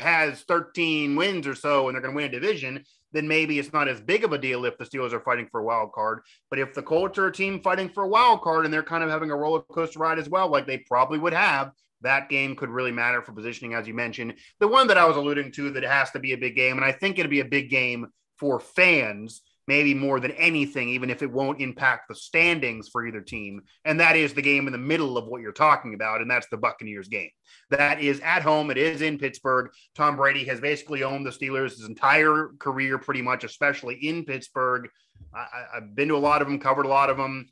has 0.00 0.42
13 0.42 1.16
wins 1.16 1.46
or 1.46 1.54
so 1.54 1.88
and 1.88 1.94
they're 1.94 2.02
going 2.02 2.14
to 2.14 2.16
win 2.16 2.26
a 2.26 2.40
division, 2.40 2.84
then 3.12 3.28
maybe 3.28 3.58
it's 3.58 3.72
not 3.72 3.88
as 3.88 4.00
big 4.00 4.24
of 4.24 4.32
a 4.32 4.38
deal 4.38 4.64
if 4.64 4.76
the 4.78 4.84
Steelers 4.84 5.12
are 5.12 5.20
fighting 5.20 5.48
for 5.50 5.60
a 5.60 5.64
wild 5.64 5.92
card. 5.92 6.20
But 6.50 6.58
if 6.58 6.74
the 6.74 6.82
Colts 6.82 7.18
are 7.18 7.28
a 7.28 7.32
team 7.32 7.60
fighting 7.60 7.88
for 7.88 8.04
a 8.04 8.08
wild 8.08 8.42
card 8.42 8.64
and 8.64 8.74
they're 8.74 8.82
kind 8.82 9.02
of 9.02 9.10
having 9.10 9.30
a 9.30 9.36
roller 9.36 9.62
coaster 9.62 9.98
ride 9.98 10.18
as 10.18 10.28
well, 10.28 10.48
like 10.48 10.66
they 10.66 10.78
probably 10.78 11.18
would 11.18 11.32
have, 11.32 11.72
that 12.02 12.28
game 12.28 12.56
could 12.56 12.68
really 12.68 12.92
matter 12.92 13.22
for 13.22 13.32
positioning, 13.32 13.74
as 13.74 13.88
you 13.88 13.94
mentioned. 13.94 14.34
The 14.60 14.68
one 14.68 14.86
that 14.88 14.98
I 14.98 15.06
was 15.06 15.16
alluding 15.16 15.52
to 15.52 15.70
that 15.72 15.82
has 15.82 16.10
to 16.12 16.18
be 16.18 16.32
a 16.32 16.38
big 16.38 16.54
game, 16.54 16.76
and 16.76 16.84
I 16.84 16.92
think 16.92 17.18
it'd 17.18 17.30
be 17.30 17.40
a 17.40 17.44
big 17.44 17.70
game 17.70 18.08
for 18.38 18.60
fans 18.60 19.40
maybe 19.66 19.94
more 19.94 20.20
than 20.20 20.30
anything, 20.32 20.88
even 20.88 21.10
if 21.10 21.22
it 21.22 21.30
won't 21.30 21.60
impact 21.60 22.08
the 22.08 22.14
standings 22.14 22.88
for 22.88 23.06
either 23.06 23.20
team. 23.20 23.62
And 23.84 23.98
that 24.00 24.16
is 24.16 24.32
the 24.32 24.42
game 24.42 24.66
in 24.66 24.72
the 24.72 24.78
middle 24.78 25.18
of 25.18 25.26
what 25.26 25.40
you're 25.40 25.52
talking 25.52 25.94
about, 25.94 26.20
and 26.20 26.30
that's 26.30 26.46
the 26.48 26.56
Buccaneers 26.56 27.08
game. 27.08 27.30
That 27.70 28.00
is 28.00 28.20
at 28.20 28.42
home. 28.42 28.70
It 28.70 28.78
is 28.78 29.02
in 29.02 29.18
Pittsburgh. 29.18 29.70
Tom 29.94 30.16
Brady 30.16 30.44
has 30.44 30.60
basically 30.60 31.02
owned 31.02 31.26
the 31.26 31.30
Steelers 31.30 31.70
his 31.70 31.88
entire 31.88 32.50
career, 32.58 32.98
pretty 32.98 33.22
much, 33.22 33.44
especially 33.44 33.96
in 33.96 34.24
Pittsburgh. 34.24 34.88
I, 35.34 35.46
have 35.74 35.94
been 35.94 36.08
to 36.08 36.16
a 36.16 36.18
lot 36.18 36.42
of 36.42 36.48
them, 36.48 36.58
covered 36.58 36.86
a 36.86 36.90
lot 36.90 37.10
of 37.10 37.16
them. 37.16 37.48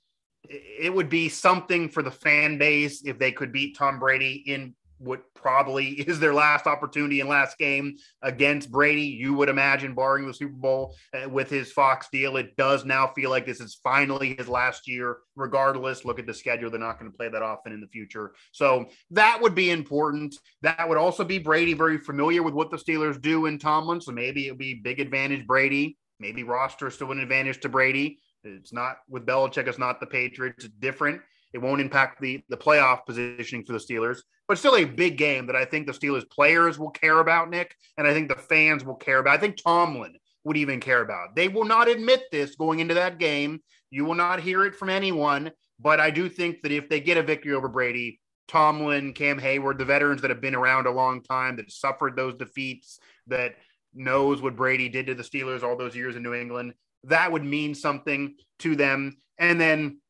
It 0.49 0.93
would 0.93 1.09
be 1.09 1.29
something 1.29 1.89
for 1.89 2.03
the 2.03 2.11
fan 2.11 2.59
base 2.59 3.03
if 3.05 3.19
they 3.19 3.33
could 3.33 3.53
beat 3.53 3.77
Tom 3.77 3.99
Brady 3.99 4.43
in 4.47 4.75
what 4.99 5.23
probably 5.35 5.89
is 6.09 6.21
their 6.21 6.35
last 6.35 6.67
opportunity 6.67 7.21
and 7.21 7.29
last 7.29 7.59
game 7.59 7.97
against 8.23 8.71
Brady. 8.71 9.03
You 9.03 9.35
would 9.35 9.49
imagine, 9.49 9.95
barring 9.95 10.27
the 10.27 10.35
Super 10.35 10.55
Bowl 10.55 10.97
uh, 11.15 11.29
with 11.29 11.51
his 11.51 11.73
Fox 11.73 12.09
deal, 12.13 12.37
it 12.37 12.57
does 12.57 12.85
now 12.85 13.09
feel 13.09 13.31
like 13.31 13.47
this 13.47 13.61
is 13.61 13.79
finally 13.83 14.35
his 14.37 14.49
last 14.49 14.89
year. 14.89 15.19
Regardless, 15.37 16.05
look 16.05 16.19
at 16.19 16.27
the 16.27 16.35
schedule; 16.35 16.71
they're 16.71 16.81
not 16.81 16.99
going 16.99 17.11
to 17.11 17.17
play 17.17 17.29
that 17.29 17.43
often 17.43 17.73
in 17.73 17.81
the 17.81 17.89
future, 17.89 18.35
so 18.53 18.87
that 19.11 19.41
would 19.41 19.55
be 19.55 19.71
important. 19.71 20.37
That 20.63 20.89
would 20.89 20.99
also 20.99 21.25
be 21.25 21.39
Brady 21.39 21.75
very 21.75 21.99
familiar 21.99 22.43
with 22.43 22.55
what 22.55 22.71
the 22.71 22.77
Steelers 22.77 23.21
do 23.21 23.47
in 23.47 23.59
Tomlin, 23.59 24.01
so 24.01 24.13
maybe 24.13 24.47
it 24.47 24.53
would 24.53 24.59
be 24.59 24.75
big 24.75 25.01
advantage 25.01 25.47
Brady. 25.47 25.99
maybe 26.21 26.43
roster 26.43 26.87
is 26.87 26.95
still 26.95 27.13
an 27.13 27.21
advantage 27.21 27.61
to 27.61 27.69
Brady. 27.69 28.19
It's 28.45 28.73
not 28.73 28.99
with 29.09 29.27
Belichick. 29.27 29.67
It's 29.67 29.79
not 29.79 30.01
the 30.01 30.07
Patriots. 30.07 30.65
It's 30.65 30.75
different. 30.75 31.21
It 31.53 31.59
won't 31.59 31.81
impact 31.81 32.21
the 32.21 32.43
the 32.49 32.57
playoff 32.57 33.07
positioning 33.07 33.65
for 33.65 33.73
the 33.73 33.79
Steelers, 33.79 34.19
but 34.49 34.59
still 34.59 34.77
a 34.77 34.85
big 34.85 35.17
game 35.17 35.47
that 35.47 35.57
I 35.57 35.65
think 35.65 35.87
the 35.87 35.93
Steelers 35.93 36.29
players 36.29 36.79
will 36.79 36.91
care 36.91 37.21
about, 37.21 37.51
Nick, 37.51 37.77
and 37.97 38.07
I 38.07 38.13
think 38.13 38.29
the 38.29 38.35
fans 38.35 38.85
will 38.85 38.97
care 38.97 39.19
about. 39.19 39.37
I 39.37 39.41
think 39.41 39.57
Tomlin 39.57 40.17
would 40.45 40.57
even 40.57 40.81
care 40.81 41.01
about. 41.01 41.35
They 41.35 41.49
will 41.49 41.65
not 41.65 41.89
admit 41.89 42.25
this 42.31 42.57
going 42.57 42.81
into 42.81 42.95
that 42.95 43.19
game. 43.19 43.61
You 43.91 44.05
will 44.05 44.15
not 44.15 44.41
hear 44.41 44.67
it 44.67 44.75
from 44.75 44.91
anyone, 44.91 45.53
but 45.81 46.01
I 46.01 46.11
do 46.11 46.29
think 46.29 46.63
that 46.63 46.73
if 46.73 46.89
they 46.89 47.01
get 47.01 47.17
a 47.17 47.23
victory 47.23 47.53
over 47.53 47.69
Brady, 47.69 48.21
Tomlin, 48.49 49.15
Cam 49.15 49.41
Heyward, 49.41 49.79
the 49.79 49.85
veterans 49.85 50.21
that 50.21 50.31
have 50.31 50.41
been 50.41 50.55
around 50.55 50.87
a 50.87 50.91
long 50.91 51.23
time, 51.23 51.57
that 51.57 51.71
suffered 51.71 52.15
those 52.15 52.35
defeats, 52.35 52.99
that 53.29 53.55
knows 53.95 54.43
what 54.43 54.57
Brady 54.57 54.89
did 54.89 55.07
to 55.07 55.15
the 55.15 55.23
Steelers 55.23 55.63
all 55.63 55.77
those 55.77 55.97
years 55.97 56.17
in 56.17 56.23
New 56.23 56.35
England, 56.35 56.75
that 57.05 57.33
would 57.33 57.45
mean 57.45 57.75
something 57.75 58.35
to 58.59 58.77
them. 58.77 59.17
And 59.39 59.61
then 59.61 60.01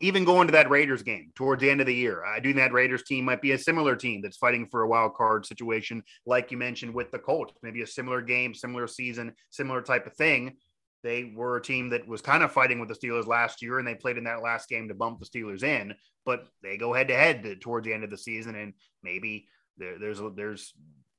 even 0.00 0.24
going 0.24 0.48
to 0.48 0.52
that 0.52 0.70
Raiders 0.70 1.02
game 1.02 1.30
towards 1.34 1.60
the 1.60 1.70
end 1.70 1.80
of 1.80 1.86
the 1.86 1.94
year, 1.94 2.24
I 2.24 2.40
do 2.40 2.48
think 2.48 2.56
that 2.56 2.72
Raiders 2.72 3.04
team 3.04 3.24
might 3.24 3.40
be 3.40 3.52
a 3.52 3.58
similar 3.58 3.94
team 3.94 4.22
that's 4.22 4.36
fighting 4.36 4.66
for 4.70 4.82
a 4.82 4.88
wild 4.88 5.14
card 5.14 5.46
situation, 5.46 6.02
like 6.26 6.50
you 6.50 6.58
mentioned 6.58 6.92
with 6.92 7.10
the 7.10 7.18
Colts, 7.18 7.52
maybe 7.62 7.82
a 7.82 7.86
similar 7.86 8.20
game, 8.20 8.54
similar 8.54 8.86
season, 8.86 9.34
similar 9.50 9.82
type 9.82 10.06
of 10.06 10.14
thing. 10.14 10.56
They 11.04 11.32
were 11.36 11.56
a 11.56 11.62
team 11.62 11.90
that 11.90 12.08
was 12.08 12.22
kind 12.22 12.42
of 12.42 12.50
fighting 12.50 12.80
with 12.80 12.88
the 12.88 12.94
Steelers 12.94 13.26
last 13.26 13.60
year, 13.60 13.78
and 13.78 13.86
they 13.86 13.94
played 13.94 14.16
in 14.16 14.24
that 14.24 14.42
last 14.42 14.68
game 14.68 14.88
to 14.88 14.94
bump 14.94 15.20
the 15.20 15.26
Steelers 15.26 15.62
in. 15.62 15.94
But 16.24 16.46
they 16.62 16.78
go 16.78 16.94
head 16.94 17.08
to 17.08 17.14
head 17.14 17.60
towards 17.60 17.86
the 17.86 17.92
end 17.92 18.04
of 18.04 18.10
the 18.10 18.16
season, 18.16 18.54
and 18.54 18.72
maybe 19.02 19.46
there, 19.76 19.98
there's 19.98 20.20
there's 20.34 20.72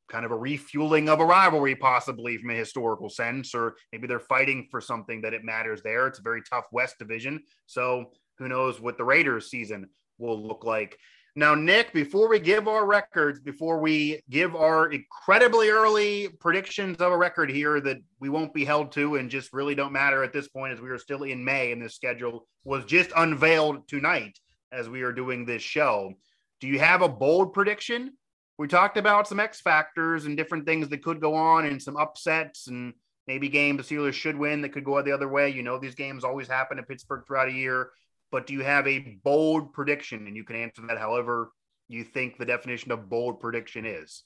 kind 0.10 0.26
of 0.26 0.32
a 0.32 0.38
refueling 0.38 1.08
of 1.08 1.20
a 1.20 1.26
rivalry, 1.26 1.76
possibly 1.76 2.38
from 2.38 2.50
a 2.50 2.56
historical 2.56 3.10
sense, 3.10 3.54
or 3.54 3.76
maybe 3.92 4.08
they're 4.08 4.20
fighting 4.20 4.68
for 4.70 4.82
something 4.82 5.22
that 5.22 5.34
it 5.34 5.44
matters 5.44 5.82
there. 5.84 6.08
It's 6.08 6.20
a 6.20 6.24
very 6.24 6.42
tough 6.42 6.66
West 6.72 6.98
Division, 7.00 7.44
so 7.68 8.12
who 8.38 8.48
knows 8.48 8.80
what 8.80 8.98
the 8.98 9.04
Raiders 9.04 9.50
season 9.50 9.90
will 10.18 10.46
look 10.46 10.64
like. 10.64 10.98
Now, 11.38 11.54
Nick, 11.54 11.92
before 11.92 12.30
we 12.30 12.40
give 12.40 12.70
our 12.70 12.86
records, 12.86 13.42
before 13.42 13.82
we 13.82 14.22
give 14.30 14.56
our 14.56 14.90
incredibly 14.90 15.70
early 15.70 16.30
predictions 16.40 16.98
of 17.02 17.12
a 17.12 17.18
record 17.18 17.52
here 17.52 17.82
that 17.82 17.98
we 18.22 18.30
won't 18.30 18.54
be 18.54 18.64
held 18.64 18.94
to 18.94 19.18
and 19.18 19.30
just 19.30 19.52
really 19.52 19.76
don't 19.76 19.92
matter 19.92 20.24
at 20.24 20.32
this 20.32 20.48
point 20.48 20.72
as 20.72 20.80
we 20.80 20.90
are 20.90 20.98
still 20.98 21.24
in 21.24 21.44
May 21.44 21.74
and 21.74 21.82
this 21.82 21.96
schedule 21.96 22.48
was 22.64 22.86
just 22.86 23.12
unveiled 23.18 23.86
tonight 23.90 24.40
as 24.72 24.88
we 24.88 25.02
are 25.02 25.12
doing 25.12 25.46
this 25.46 25.62
show. 25.62 26.14
Do 26.62 26.68
you 26.68 26.80
have 26.80 27.02
a 27.02 27.10
bold 27.10 27.52
prediction? 27.52 28.14
We 28.58 28.70
talked 28.70 28.96
about 28.96 29.28
some 29.28 29.42
X 29.42 29.60
factors 29.60 30.26
and 30.26 30.38
different 30.38 30.66
things 30.66 30.88
that 30.88 31.04
could 31.04 31.20
go 31.20 31.36
on 31.36 31.66
and 31.66 31.82
some 31.82 31.98
upsets 31.98 32.68
and 32.68 32.94
maybe 33.28 33.50
games 33.50 33.86
the 33.86 33.96
Steelers 33.96 34.14
should 34.14 34.38
win 34.38 34.62
that 34.62 34.70
could 34.70 34.86
go 34.86 35.02
the 35.02 35.12
other 35.12 35.28
way. 35.28 35.50
You 35.50 35.64
know, 35.64 35.78
these 35.78 35.96
games 35.96 36.24
always 36.24 36.48
happen 36.48 36.80
in 36.80 36.86
Pittsburgh 36.86 37.26
throughout 37.28 37.50
a 37.50 37.54
year 37.54 37.90
but 38.36 38.48
do 38.48 38.54
you 38.54 38.66
have 38.66 38.86
a 38.86 39.00
bold 39.24 39.72
prediction? 39.72 40.28
And 40.28 40.36
you 40.36 40.44
can 40.44 40.58
answer 40.58 40.82
that 40.90 40.98
however 40.98 41.54
you 41.88 42.04
think 42.04 42.38
the 42.38 42.44
definition 42.44 42.92
of 42.92 43.08
bold 43.10 43.40
prediction 43.40 43.86
is. 43.86 44.24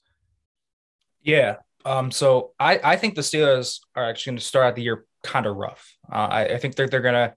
Yeah. 1.22 1.58
Um, 1.86 2.10
so 2.10 2.54
I, 2.60 2.80
I 2.84 2.96
think 2.96 3.14
the 3.14 3.22
Steelers 3.22 3.82
are 3.96 4.10
actually 4.10 4.32
going 4.32 4.40
to 4.40 4.46
start 4.46 4.66
out 4.66 4.76
the 4.76 4.82
year 4.82 5.06
kind 5.24 5.46
of 5.46 5.58
rough. 5.58 5.96
Uh, 6.12 6.16
I, 6.16 6.46
I 6.46 6.58
think 6.58 6.74
they're, 6.74 6.88
they're 6.88 7.02
going 7.02 7.14
to 7.14 7.36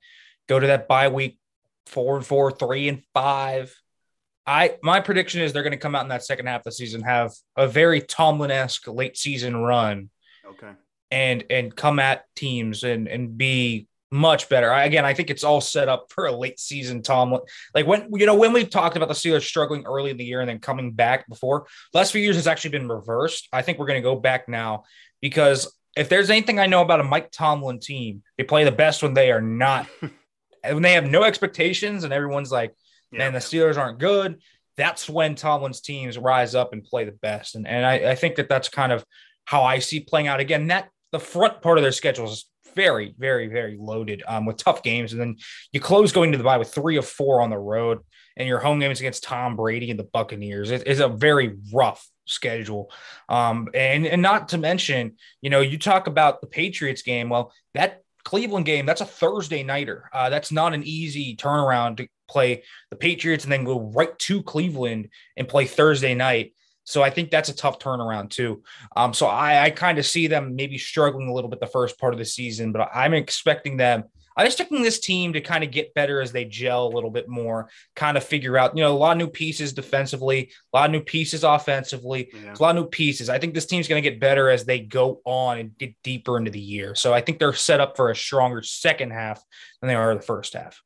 go 0.49 0.59
to 0.59 0.69
that 0.69 0.89
bye 0.89 1.09
week 1.09 1.39
four 1.85 2.17
and 2.17 2.25
four, 2.25 2.51
three 2.51 2.89
and 2.89 3.03
five. 3.13 3.79
I 4.47 4.77
my 4.83 5.01
prediction 5.01 5.43
is 5.43 5.53
they're 5.53 5.63
going 5.63 5.73
to 5.73 5.77
come 5.77 5.95
out 5.95 6.05
in 6.05 6.09
that 6.09 6.25
second 6.25 6.47
half 6.47 6.61
of 6.61 6.65
the 6.65 6.73
season, 6.73 7.03
have 7.03 7.33
a 7.55 7.69
very 7.69 8.01
Tomlin 8.01 8.51
esque 8.51 8.89
late 8.89 9.19
season 9.19 9.59
run. 9.59 10.09
Okay. 10.47 10.73
And 11.11 11.45
and 11.51 11.77
come 11.77 11.99
at 11.99 12.25
teams 12.35 12.83
and 12.83 13.09
and 13.09 13.37
be 13.37 13.89
much 14.13 14.51
better. 14.51 14.71
I, 14.71 14.85
again, 14.85 15.07
I 15.07 15.15
think 15.15 15.31
it's 15.31 15.43
all 15.43 15.63
set 15.63 15.89
up 15.89 16.13
for 16.13 16.27
a 16.27 16.33
late 16.33 16.61
season 16.61 17.03
Tomlin. 17.03 17.41
Like 17.75 17.87
when 17.87 18.09
you 18.13 18.27
know 18.27 18.35
when 18.35 18.53
we've 18.53 18.69
talked 18.69 18.97
about 18.97 19.09
the 19.09 19.15
Steelers 19.15 19.43
struggling 19.43 19.87
early 19.87 20.11
in 20.11 20.19
the 20.19 20.25
year 20.25 20.41
and 20.41 20.49
then 20.49 20.59
coming 20.59 20.93
back 20.93 21.27
before, 21.29 21.67
last 21.95 22.13
few 22.13 22.21
years 22.21 22.37
has 22.37 22.47
actually 22.47 22.71
been 22.71 22.89
reversed. 22.89 23.49
I 23.53 23.63
think 23.63 23.79
we're 23.79 23.87
going 23.87 24.03
to 24.03 24.09
go 24.09 24.15
back 24.15 24.49
now 24.49 24.85
because 25.23 25.75
if 25.97 26.11
there's 26.11 26.29
anything 26.29 26.59
I 26.59 26.67
know 26.67 26.83
about 26.83 27.01
a 27.01 27.05
Mike 27.05 27.31
Tomlin 27.31 27.81
team, 27.81 28.23
they 28.37 28.45
play 28.45 28.65
the 28.65 28.73
best 28.73 29.03
when 29.03 29.15
they 29.15 29.33
are 29.33 29.41
not 29.41 29.87
when 30.63 30.83
they 30.83 30.93
have 30.93 31.07
no 31.07 31.25
expectations 31.25 32.05
and 32.05 32.13
everyone's 32.13 32.53
like, 32.53 32.75
yeah. 33.11 33.19
man, 33.19 33.33
the 33.33 33.39
Steelers 33.39 33.79
aren't 33.79 33.99
good. 33.99 34.41
That's 34.77 35.09
when 35.09 35.35
Tomlin's 35.35 35.81
teams 35.81 36.19
rise 36.19 36.55
up 36.55 36.75
and 36.75 36.85
play 36.85 37.05
the 37.05 37.13
best. 37.13 37.55
And 37.55 37.67
and 37.67 37.87
I, 37.87 38.11
I 38.11 38.15
think 38.15 38.37
that 38.37 38.51
that's 38.51 38.69
kind 38.69 38.93
of 38.93 39.05
how 39.47 39.63
I 39.63 39.79
see 39.79 40.01
playing 40.01 40.29
out 40.29 40.41
again. 40.41 40.67
That 40.67 40.91
the 41.13 41.19
front 41.19 41.63
part 41.63 41.79
of 41.79 41.83
their 41.83 41.93
schedule 41.93 42.27
is 42.27 42.47
very, 42.75 43.15
very, 43.19 43.49
very 43.49 43.77
loaded 43.79 44.23
um, 44.27 44.47
with 44.47 44.57
tough 44.57 44.83
games. 44.83 45.13
And 45.13 45.21
then 45.21 45.37
you 45.73 45.81
close 45.81 46.13
going 46.13 46.33
to 46.33 46.39
the 46.39 46.45
bye 46.45 46.59
with 46.59 46.73
three 46.73 46.97
of 46.97 47.07
four 47.07 47.41
on 47.41 47.51
the 47.51 47.59
road, 47.59 48.01
and 48.37 48.49
your 48.49 48.59
home 48.59 48.79
games 48.79 49.01
against 49.01 49.25
Tom 49.25 49.57
Brady 49.57 49.91
and 49.91 49.99
the 49.99 50.05
Buccaneers. 50.05 50.71
It 50.71 50.87
is 50.87 51.01
a 51.01 51.09
very 51.09 51.57
rough 51.73 52.07
schedule. 52.25 52.91
Um, 53.29 53.69
and, 53.75 54.07
and 54.07 54.23
not 54.23 54.51
to 54.51 54.59
mention, 54.59 55.17
you 55.41 55.51
know, 55.51 55.61
you 55.61 55.79
talk 55.79 56.07
about 56.07 56.41
the 56.41 56.47
Patriots 56.47 57.03
game. 57.03 57.29
Well, 57.29 57.53
that 57.75 58.03
Cleveland 58.25 58.67
game, 58.67 58.87
that's 58.87 59.01
a 59.01 59.07
Thursday 59.07 59.63
nighter. 59.63 60.09
Uh, 60.13 60.31
that's 60.31 60.53
not 60.53 60.75
an 60.75 60.85
easy 60.85 61.37
turnaround 61.37 61.97
to 61.99 62.09
play 62.31 62.63
the 62.91 62.97
Patriots 62.97 63.45
and 63.45 63.53
then 63.53 63.65
go 63.65 63.81
right 63.81 64.17
to 64.21 64.43
Cleveland 64.43 65.09
and 65.37 65.49
play 65.49 65.67
Thursday 65.67 66.15
night. 66.15 66.55
So 66.85 67.03
I 67.03 67.11
think 67.11 67.31
that's 67.31 67.49
a 67.49 67.55
tough 67.55 67.79
turnaround 67.79 68.31
too. 68.31 68.63
Um, 68.97 69.15
so 69.15 69.27
I, 69.27 69.65
I 69.65 69.71
kind 69.71 69.99
of 69.99 70.07
see 70.07 70.27
them 70.27 70.57
maybe 70.57 70.79
struggling 70.79 71.29
a 71.29 71.33
little 71.33 71.51
bit 71.51 71.61
the 71.61 71.67
first 71.67 71.99
part 71.99 72.13
of 72.13 72.19
the 72.19 72.25
season, 72.25 72.73
but 72.73 72.91
I'm 72.93 73.15
expecting 73.15 73.77
them. 73.77 74.05
I'm 74.37 74.47
expecting 74.47 74.83
this 74.83 74.99
team 74.99 75.35
to 75.35 75.43
kind 75.43 75.63
of 75.63 75.71
get 75.71 75.93
better 75.93 76.21
as 76.21 76.33
they 76.33 76.47
gel 76.47 76.87
a 76.87 76.95
little 76.95 77.11
bit 77.11 77.29
more, 77.29 77.69
kind 77.95 78.17
of 78.17 78.25
figure 78.25 78.57
out, 78.57 78.75
you 78.75 78.83
know, 78.83 78.91
a 78.91 78.97
lot 78.97 79.13
of 79.13 79.19
new 79.19 79.29
pieces 79.29 79.75
defensively, 79.75 80.51
a 80.73 80.77
lot 80.77 80.87
of 80.87 80.93
new 80.93 81.03
pieces 81.03 81.45
offensively, 81.45 82.31
yeah. 82.33 82.55
a 82.59 82.63
lot 82.63 82.77
of 82.77 82.83
new 82.83 82.89
pieces. 82.89 83.29
I 83.29 83.39
think 83.39 83.53
this 83.53 83.67
team's 83.67 83.89
going 83.89 84.03
to 84.03 84.11
get 84.11 84.21
better 84.21 84.49
as 84.49 84.65
they 84.65 84.81
go 84.81 85.21
on 85.27 85.59
and 85.59 85.77
get 85.77 85.95
deeper 86.03 86.39
into 86.39 86.51
the 86.51 86.61
year. 86.61 86.95
So 86.95 87.13
I 87.13 87.21
think 87.21 87.39
they're 87.39 87.53
set 87.53 87.81
up 87.81 87.95
for 87.97 88.11
a 88.11 88.17
stronger 88.17 88.63
second 88.63 89.13
half 89.13 89.43
than 89.81 89.89
they 89.89 89.95
are 89.95 90.15
the 90.15 90.23
first 90.23 90.55
half. 90.55 90.83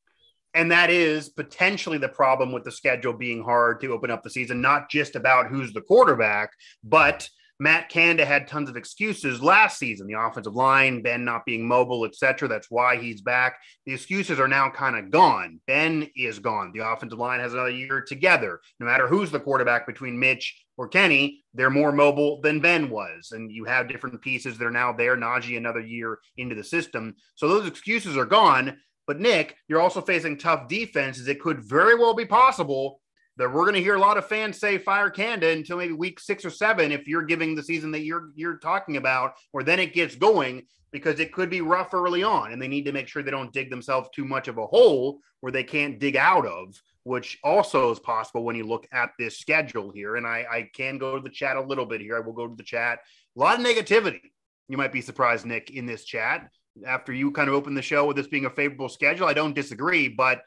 And 0.56 0.72
that 0.72 0.88
is 0.88 1.28
potentially 1.28 1.98
the 1.98 2.08
problem 2.08 2.50
with 2.50 2.64
the 2.64 2.72
schedule 2.72 3.12
being 3.12 3.44
hard 3.44 3.78
to 3.82 3.92
open 3.92 4.10
up 4.10 4.22
the 4.22 4.30
season, 4.30 4.62
not 4.62 4.88
just 4.88 5.14
about 5.14 5.48
who's 5.48 5.74
the 5.74 5.82
quarterback, 5.82 6.50
but 6.82 7.28
Matt 7.58 7.88
Canada 7.88 8.24
had 8.24 8.48
tons 8.48 8.68
of 8.68 8.76
excuses 8.76 9.42
last 9.42 9.78
season. 9.78 10.06
The 10.06 10.18
offensive 10.18 10.54
line, 10.54 11.02
Ben 11.02 11.24
not 11.24 11.46
being 11.46 11.66
mobile, 11.66 12.04
etc. 12.04 12.48
That's 12.48 12.70
why 12.70 12.96
he's 12.96 13.20
back. 13.22 13.58
The 13.86 13.94
excuses 13.94 14.38
are 14.38 14.48
now 14.48 14.70
kind 14.70 14.96
of 14.96 15.10
gone. 15.10 15.60
Ben 15.66 16.08
is 16.16 16.38
gone. 16.38 16.72
The 16.74 16.86
offensive 16.86 17.18
line 17.18 17.40
has 17.40 17.54
another 17.54 17.70
year 17.70 18.02
together. 18.06 18.60
No 18.78 18.86
matter 18.86 19.08
who's 19.08 19.30
the 19.30 19.40
quarterback 19.40 19.86
between 19.86 20.18
Mitch 20.18 20.64
or 20.76 20.88
Kenny, 20.88 21.44
they're 21.54 21.70
more 21.70 21.92
mobile 21.92 22.40
than 22.42 22.60
Ben 22.60 22.90
was. 22.90 23.32
And 23.32 23.50
you 23.50 23.64
have 23.64 23.88
different 23.88 24.20
pieces 24.20 24.58
that 24.58 24.66
are 24.66 24.70
now 24.70 24.92
there. 24.92 25.16
Najee 25.16 25.56
another 25.56 25.80
year 25.80 26.18
into 26.36 26.54
the 26.54 26.64
system. 26.64 27.14
So 27.36 27.48
those 27.48 27.66
excuses 27.66 28.18
are 28.18 28.26
gone. 28.26 28.76
But 29.06 29.20
Nick, 29.20 29.56
you're 29.68 29.80
also 29.80 30.00
facing 30.00 30.36
tough 30.36 30.68
defenses. 30.68 31.28
It 31.28 31.40
could 31.40 31.60
very 31.60 31.94
well 31.94 32.14
be 32.14 32.26
possible 32.26 33.00
that 33.36 33.52
we're 33.52 33.64
going 33.64 33.74
to 33.74 33.82
hear 33.82 33.94
a 33.94 34.00
lot 34.00 34.16
of 34.16 34.26
fans 34.26 34.58
say 34.58 34.78
fire 34.78 35.10
Canada 35.10 35.50
until 35.50 35.76
maybe 35.76 35.92
week 35.92 36.18
six 36.18 36.44
or 36.44 36.50
seven 36.50 36.90
if 36.90 37.06
you're 37.06 37.22
giving 37.22 37.54
the 37.54 37.62
season 37.62 37.90
that 37.92 38.04
you're 38.04 38.30
you're 38.34 38.56
talking 38.58 38.96
about, 38.96 39.34
or 39.52 39.62
then 39.62 39.78
it 39.78 39.94
gets 39.94 40.16
going 40.16 40.62
because 40.90 41.20
it 41.20 41.32
could 41.32 41.50
be 41.50 41.60
rough 41.60 41.92
early 41.92 42.22
on, 42.22 42.52
and 42.52 42.60
they 42.60 42.68
need 42.68 42.86
to 42.86 42.92
make 42.92 43.08
sure 43.08 43.22
they 43.22 43.30
don't 43.30 43.52
dig 43.52 43.70
themselves 43.70 44.08
too 44.14 44.24
much 44.24 44.48
of 44.48 44.56
a 44.58 44.66
hole 44.66 45.18
where 45.40 45.52
they 45.52 45.64
can't 45.64 45.98
dig 45.98 46.16
out 46.16 46.46
of, 46.46 46.74
which 47.02 47.38
also 47.44 47.90
is 47.90 47.98
possible 47.98 48.44
when 48.44 48.56
you 48.56 48.66
look 48.66 48.86
at 48.92 49.10
this 49.18 49.38
schedule 49.38 49.90
here. 49.90 50.16
And 50.16 50.26
I, 50.26 50.46
I 50.50 50.70
can 50.74 50.96
go 50.96 51.16
to 51.16 51.22
the 51.22 51.28
chat 51.28 51.56
a 51.56 51.60
little 51.60 51.84
bit 51.84 52.00
here. 52.00 52.16
I 52.16 52.20
will 52.20 52.32
go 52.32 52.48
to 52.48 52.56
the 52.56 52.62
chat. 52.62 53.00
A 53.36 53.40
lot 53.40 53.60
of 53.60 53.66
negativity. 53.66 54.20
You 54.68 54.78
might 54.78 54.92
be 54.92 55.02
surprised, 55.02 55.44
Nick, 55.44 55.70
in 55.70 55.86
this 55.86 56.04
chat 56.04 56.48
after 56.84 57.12
you 57.12 57.30
kind 57.30 57.48
of 57.48 57.54
opened 57.54 57.76
the 57.76 57.82
show 57.82 58.06
with 58.06 58.16
this 58.16 58.26
being 58.26 58.46
a 58.46 58.50
favorable 58.50 58.88
schedule. 58.88 59.26
I 59.26 59.32
don't 59.32 59.54
disagree, 59.54 60.08
but 60.08 60.42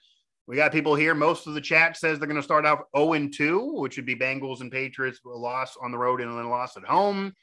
we 0.47 0.55
got 0.55 0.71
people 0.71 0.95
here. 0.95 1.13
Most 1.13 1.47
of 1.47 1.53
the 1.53 1.61
chat 1.61 1.95
says 1.95 2.17
they're 2.17 2.27
going 2.27 2.35
to 2.35 2.43
start 2.43 2.65
off 2.65 2.81
0 2.97 3.13
and 3.13 3.33
2, 3.33 3.73
which 3.75 3.97
would 3.97 4.05
be 4.05 4.15
Bengals 4.15 4.61
and 4.61 4.71
Patriots, 4.71 5.19
a 5.25 5.29
loss 5.29 5.77
on 5.81 5.91
the 5.91 5.97
road 5.97 6.21
and 6.21 6.31
then 6.31 6.45
a 6.45 6.49
loss 6.49 6.75
at 6.75 6.83
home. 6.83 7.33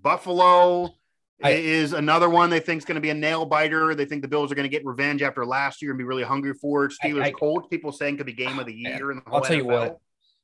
Buffalo 0.00 0.94
I, 1.42 1.50
is 1.50 1.92
another 1.92 2.30
one 2.30 2.48
they 2.48 2.60
think 2.60 2.78
is 2.78 2.84
going 2.84 2.94
to 2.96 3.00
be 3.00 3.10
a 3.10 3.14
nail 3.14 3.44
biter. 3.44 3.94
They 3.94 4.06
think 4.06 4.22
the 4.22 4.28
Bills 4.28 4.50
are 4.50 4.54
going 4.54 4.68
to 4.68 4.74
get 4.74 4.86
revenge 4.86 5.20
after 5.20 5.44
last 5.44 5.82
year 5.82 5.90
and 5.90 5.98
be 5.98 6.04
really 6.04 6.22
hungry 6.22 6.54
for 6.54 6.86
it. 6.86 6.92
Steelers, 6.92 7.24
I, 7.24 7.26
I, 7.26 7.32
Colts, 7.32 7.68
people 7.68 7.92
saying 7.92 8.16
could 8.16 8.26
be 8.26 8.32
game 8.32 8.58
of 8.58 8.66
the 8.66 8.74
year. 8.76 9.10
In 9.10 9.18
the 9.18 9.22
I'll 9.26 9.42
tell 9.42 9.56
NFL. 9.56 9.58
you 9.58 9.66
what. 9.66 9.98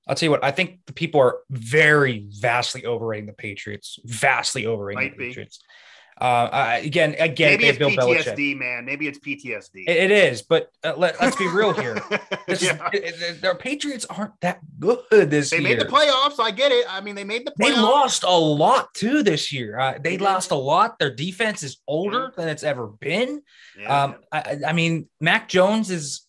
I'll 0.07 0.15
tell 0.15 0.27
you 0.27 0.31
what. 0.33 0.45
I 0.45 0.51
think 0.51 0.81
the 0.87 0.93
people 0.93 1.21
are 1.21 1.39
very 1.49 2.27
vastly 2.29 2.85
overrating 2.85 3.27
the 3.27 3.33
Patriots. 3.33 3.99
Vastly 4.05 4.67
overrating 4.67 5.03
Might 5.03 5.17
the 5.17 5.33
be. 5.33 5.49
Uh, 6.19 6.79
again, 6.83 7.17
again, 7.19 7.53
maybe 7.53 7.65
it's 7.67 7.79
Bill 7.79 7.91
PTSD, 7.91 8.25
Belichick. 8.37 8.59
man. 8.59 8.85
Maybe 8.85 9.09
it's 9.09 9.19
PTSD. 9.19 9.85
It, 9.89 9.97
it 9.97 10.11
is, 10.11 10.43
but 10.43 10.71
uh, 10.85 10.95
let, 10.97 11.21
us 11.21 11.35
be 11.37 11.49
real 11.49 11.73
here. 11.73 12.01
This 12.47 12.63
yeah. 12.63 12.89
is, 12.93 13.01
it, 13.03 13.23
it, 13.23 13.41
their 13.41 13.55
Patriots 13.55 14.05
aren't 14.05 14.39
that 14.41 14.59
good 14.79 15.31
this 15.31 15.51
they 15.51 15.59
year. 15.59 15.69
made 15.69 15.81
the 15.81 15.85
playoffs. 15.87 16.39
I 16.41 16.51
get 16.51 16.71
it. 16.73 16.85
I 16.89 17.01
mean, 17.01 17.15
they 17.15 17.25
made 17.25 17.47
the 17.47 17.53
Playoffs. 17.53 17.57
They 17.75 17.77
lost 17.77 18.23
a 18.25 18.31
lot 18.37 18.93
too 18.95 19.23
this 19.23 19.53
year. 19.53 19.79
Uh, 19.79 19.93
they 19.93 19.99
They 19.99 20.17
did. 20.19 20.21
lost 20.23 20.51
a 20.51 20.57
lot. 20.57 20.99
Their 20.99 21.15
defense 21.15 21.63
is 21.63 21.79
older 21.87 22.33
than 22.37 22.49
it's 22.49 22.63
ever 22.65 22.89
been. 22.89 23.43
Yeah. 23.79 24.05
Um, 24.05 24.17
I, 24.31 24.39
I- 24.39 24.61
I 24.69 24.73
mean, 24.75 25.09
Mac 25.21 25.49
Jones 25.49 25.91
is 25.91 26.27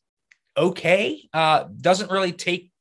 okay. 0.55 1.27
Uh, 1.33 1.65
doesn't 1.81 2.11
really 2.11 2.31
take 2.31 2.71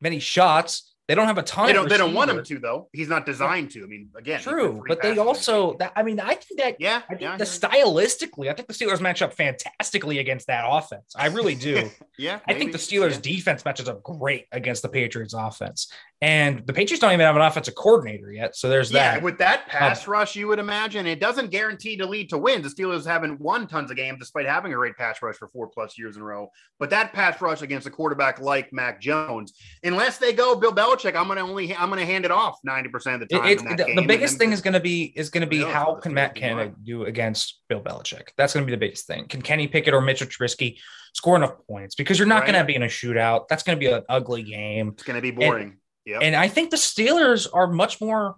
many 0.00 0.18
shots. 0.18 0.93
They 1.06 1.14
don't 1.14 1.26
have 1.26 1.36
a 1.36 1.42
ton. 1.42 1.66
they 1.66 1.74
don't. 1.74 1.88
They 1.88 1.98
don't 1.98 2.14
want 2.14 2.30
him 2.30 2.42
to 2.42 2.58
though. 2.58 2.88
He's 2.92 3.08
not 3.08 3.26
designed 3.26 3.70
to. 3.72 3.82
I 3.82 3.86
mean, 3.86 4.08
again, 4.16 4.40
True, 4.40 4.82
but 4.88 5.02
they 5.02 5.18
also. 5.18 5.74
That 5.74 5.92
I 5.96 6.02
mean, 6.02 6.18
I 6.18 6.34
think 6.34 6.60
that. 6.60 6.80
Yeah, 6.80 7.02
I 7.06 7.08
think 7.08 7.20
yeah, 7.20 7.36
the 7.36 7.44
stylistically, 7.44 8.50
I 8.50 8.54
think 8.54 8.68
the 8.68 8.74
Steelers 8.74 9.02
match 9.02 9.20
up 9.20 9.34
fantastically 9.34 10.18
against 10.18 10.46
that 10.46 10.64
offense. 10.66 11.12
I 11.14 11.26
really 11.26 11.56
do. 11.56 11.90
yeah. 12.18 12.40
I 12.48 12.54
think 12.54 12.72
the 12.72 12.78
Steelers' 12.78 13.14
yeah. 13.14 13.20
defense 13.20 13.66
matches 13.66 13.86
up 13.86 14.02
great 14.02 14.46
against 14.50 14.80
the 14.80 14.88
Patriots' 14.88 15.34
offense, 15.34 15.92
and 16.24 16.66
the 16.66 16.72
Patriots 16.72 17.00
don't 17.00 17.12
even 17.12 17.26
have 17.26 17.36
an 17.36 17.42
offensive 17.42 17.74
coordinator 17.74 18.32
yet. 18.32 18.56
So 18.56 18.68
there's 18.70 18.90
Yeah, 18.90 19.14
that. 19.16 19.22
with 19.22 19.36
that 19.38 19.60
um, 19.64 19.68
pass 19.68 20.08
rush, 20.08 20.34
you 20.34 20.48
would 20.48 20.58
imagine 20.58 21.06
it 21.06 21.20
doesn't 21.20 21.50
guarantee 21.50 21.96
to 21.98 22.06
lead 22.06 22.30
to 22.30 22.38
wins. 22.38 22.62
The 22.74 22.82
Steelers 22.82 23.04
haven't 23.04 23.40
won 23.40 23.66
tons 23.66 23.90
of 23.90 23.96
games 23.98 24.20
despite 24.20 24.46
having 24.46 24.72
a 24.72 24.76
great 24.76 24.96
pass 24.96 25.20
rush 25.20 25.36
for 25.36 25.48
four 25.48 25.68
plus 25.68 25.98
years 25.98 26.16
in 26.16 26.22
a 26.22 26.24
row. 26.24 26.48
But 26.78 26.88
that 26.90 27.12
pass 27.12 27.40
rush 27.42 27.60
against 27.60 27.86
a 27.86 27.90
quarterback 27.90 28.40
like 28.40 28.72
Mac 28.72 29.00
Jones, 29.02 29.52
unless 29.82 30.16
they 30.16 30.32
go 30.32 30.54
Bill 30.56 30.72
Belichick, 30.72 31.14
I'm 31.14 31.28
gonna 31.28 31.42
only 31.42 31.76
I'm 31.76 31.90
gonna 31.90 32.06
hand 32.06 32.24
it 32.24 32.30
off 32.30 32.58
90% 32.66 33.22
of 33.22 33.28
the 33.28 33.36
It- 33.36 33.58
time. 33.58 33.68
in 33.70 33.76
that 33.76 33.86
the, 33.86 33.94
the 33.96 34.06
biggest 34.06 34.38
thing 34.38 34.52
is 34.52 34.62
going 34.62 34.74
to 34.74 34.80
be 34.80 35.12
is 35.16 35.30
to 35.30 35.46
be 35.46 35.62
how 35.62 35.96
can 35.96 36.14
Matt 36.14 36.34
Canada 36.34 36.72
do 36.82 37.04
against 37.04 37.60
Bill 37.68 37.80
Belichick? 37.82 38.28
That's 38.38 38.54
going 38.54 38.64
to 38.64 38.66
be 38.66 38.74
the 38.74 38.80
biggest 38.80 39.06
thing. 39.06 39.26
Can 39.28 39.42
Kenny 39.42 39.68
Pickett 39.68 39.92
or 39.92 40.00
Mitchell 40.00 40.26
Trubisky 40.26 40.78
score 41.12 41.36
enough 41.36 41.54
points? 41.68 41.94
Because 41.96 42.18
you're 42.18 42.26
not 42.28 42.44
Right. 42.44 42.52
going 42.52 42.58
to 42.62 42.64
be 42.64 42.74
in 42.76 42.82
a 42.82 42.86
shootout. 42.86 43.48
That's 43.48 43.62
going 43.62 43.76
to 43.76 43.80
be 43.80 43.92
an 43.92 44.02
ugly 44.08 44.42
game. 44.42 44.90
it's 44.94 45.02
gonna 45.02 45.20
be 45.20 45.30
boring. 45.32 45.76
Yeah. 46.04 46.18
And 46.20 46.36
I 46.36 46.48
think 46.48 46.70
the 46.70 46.76
Steelers 46.76 47.46
are 47.52 47.66
much 47.66 48.00
more 48.00 48.36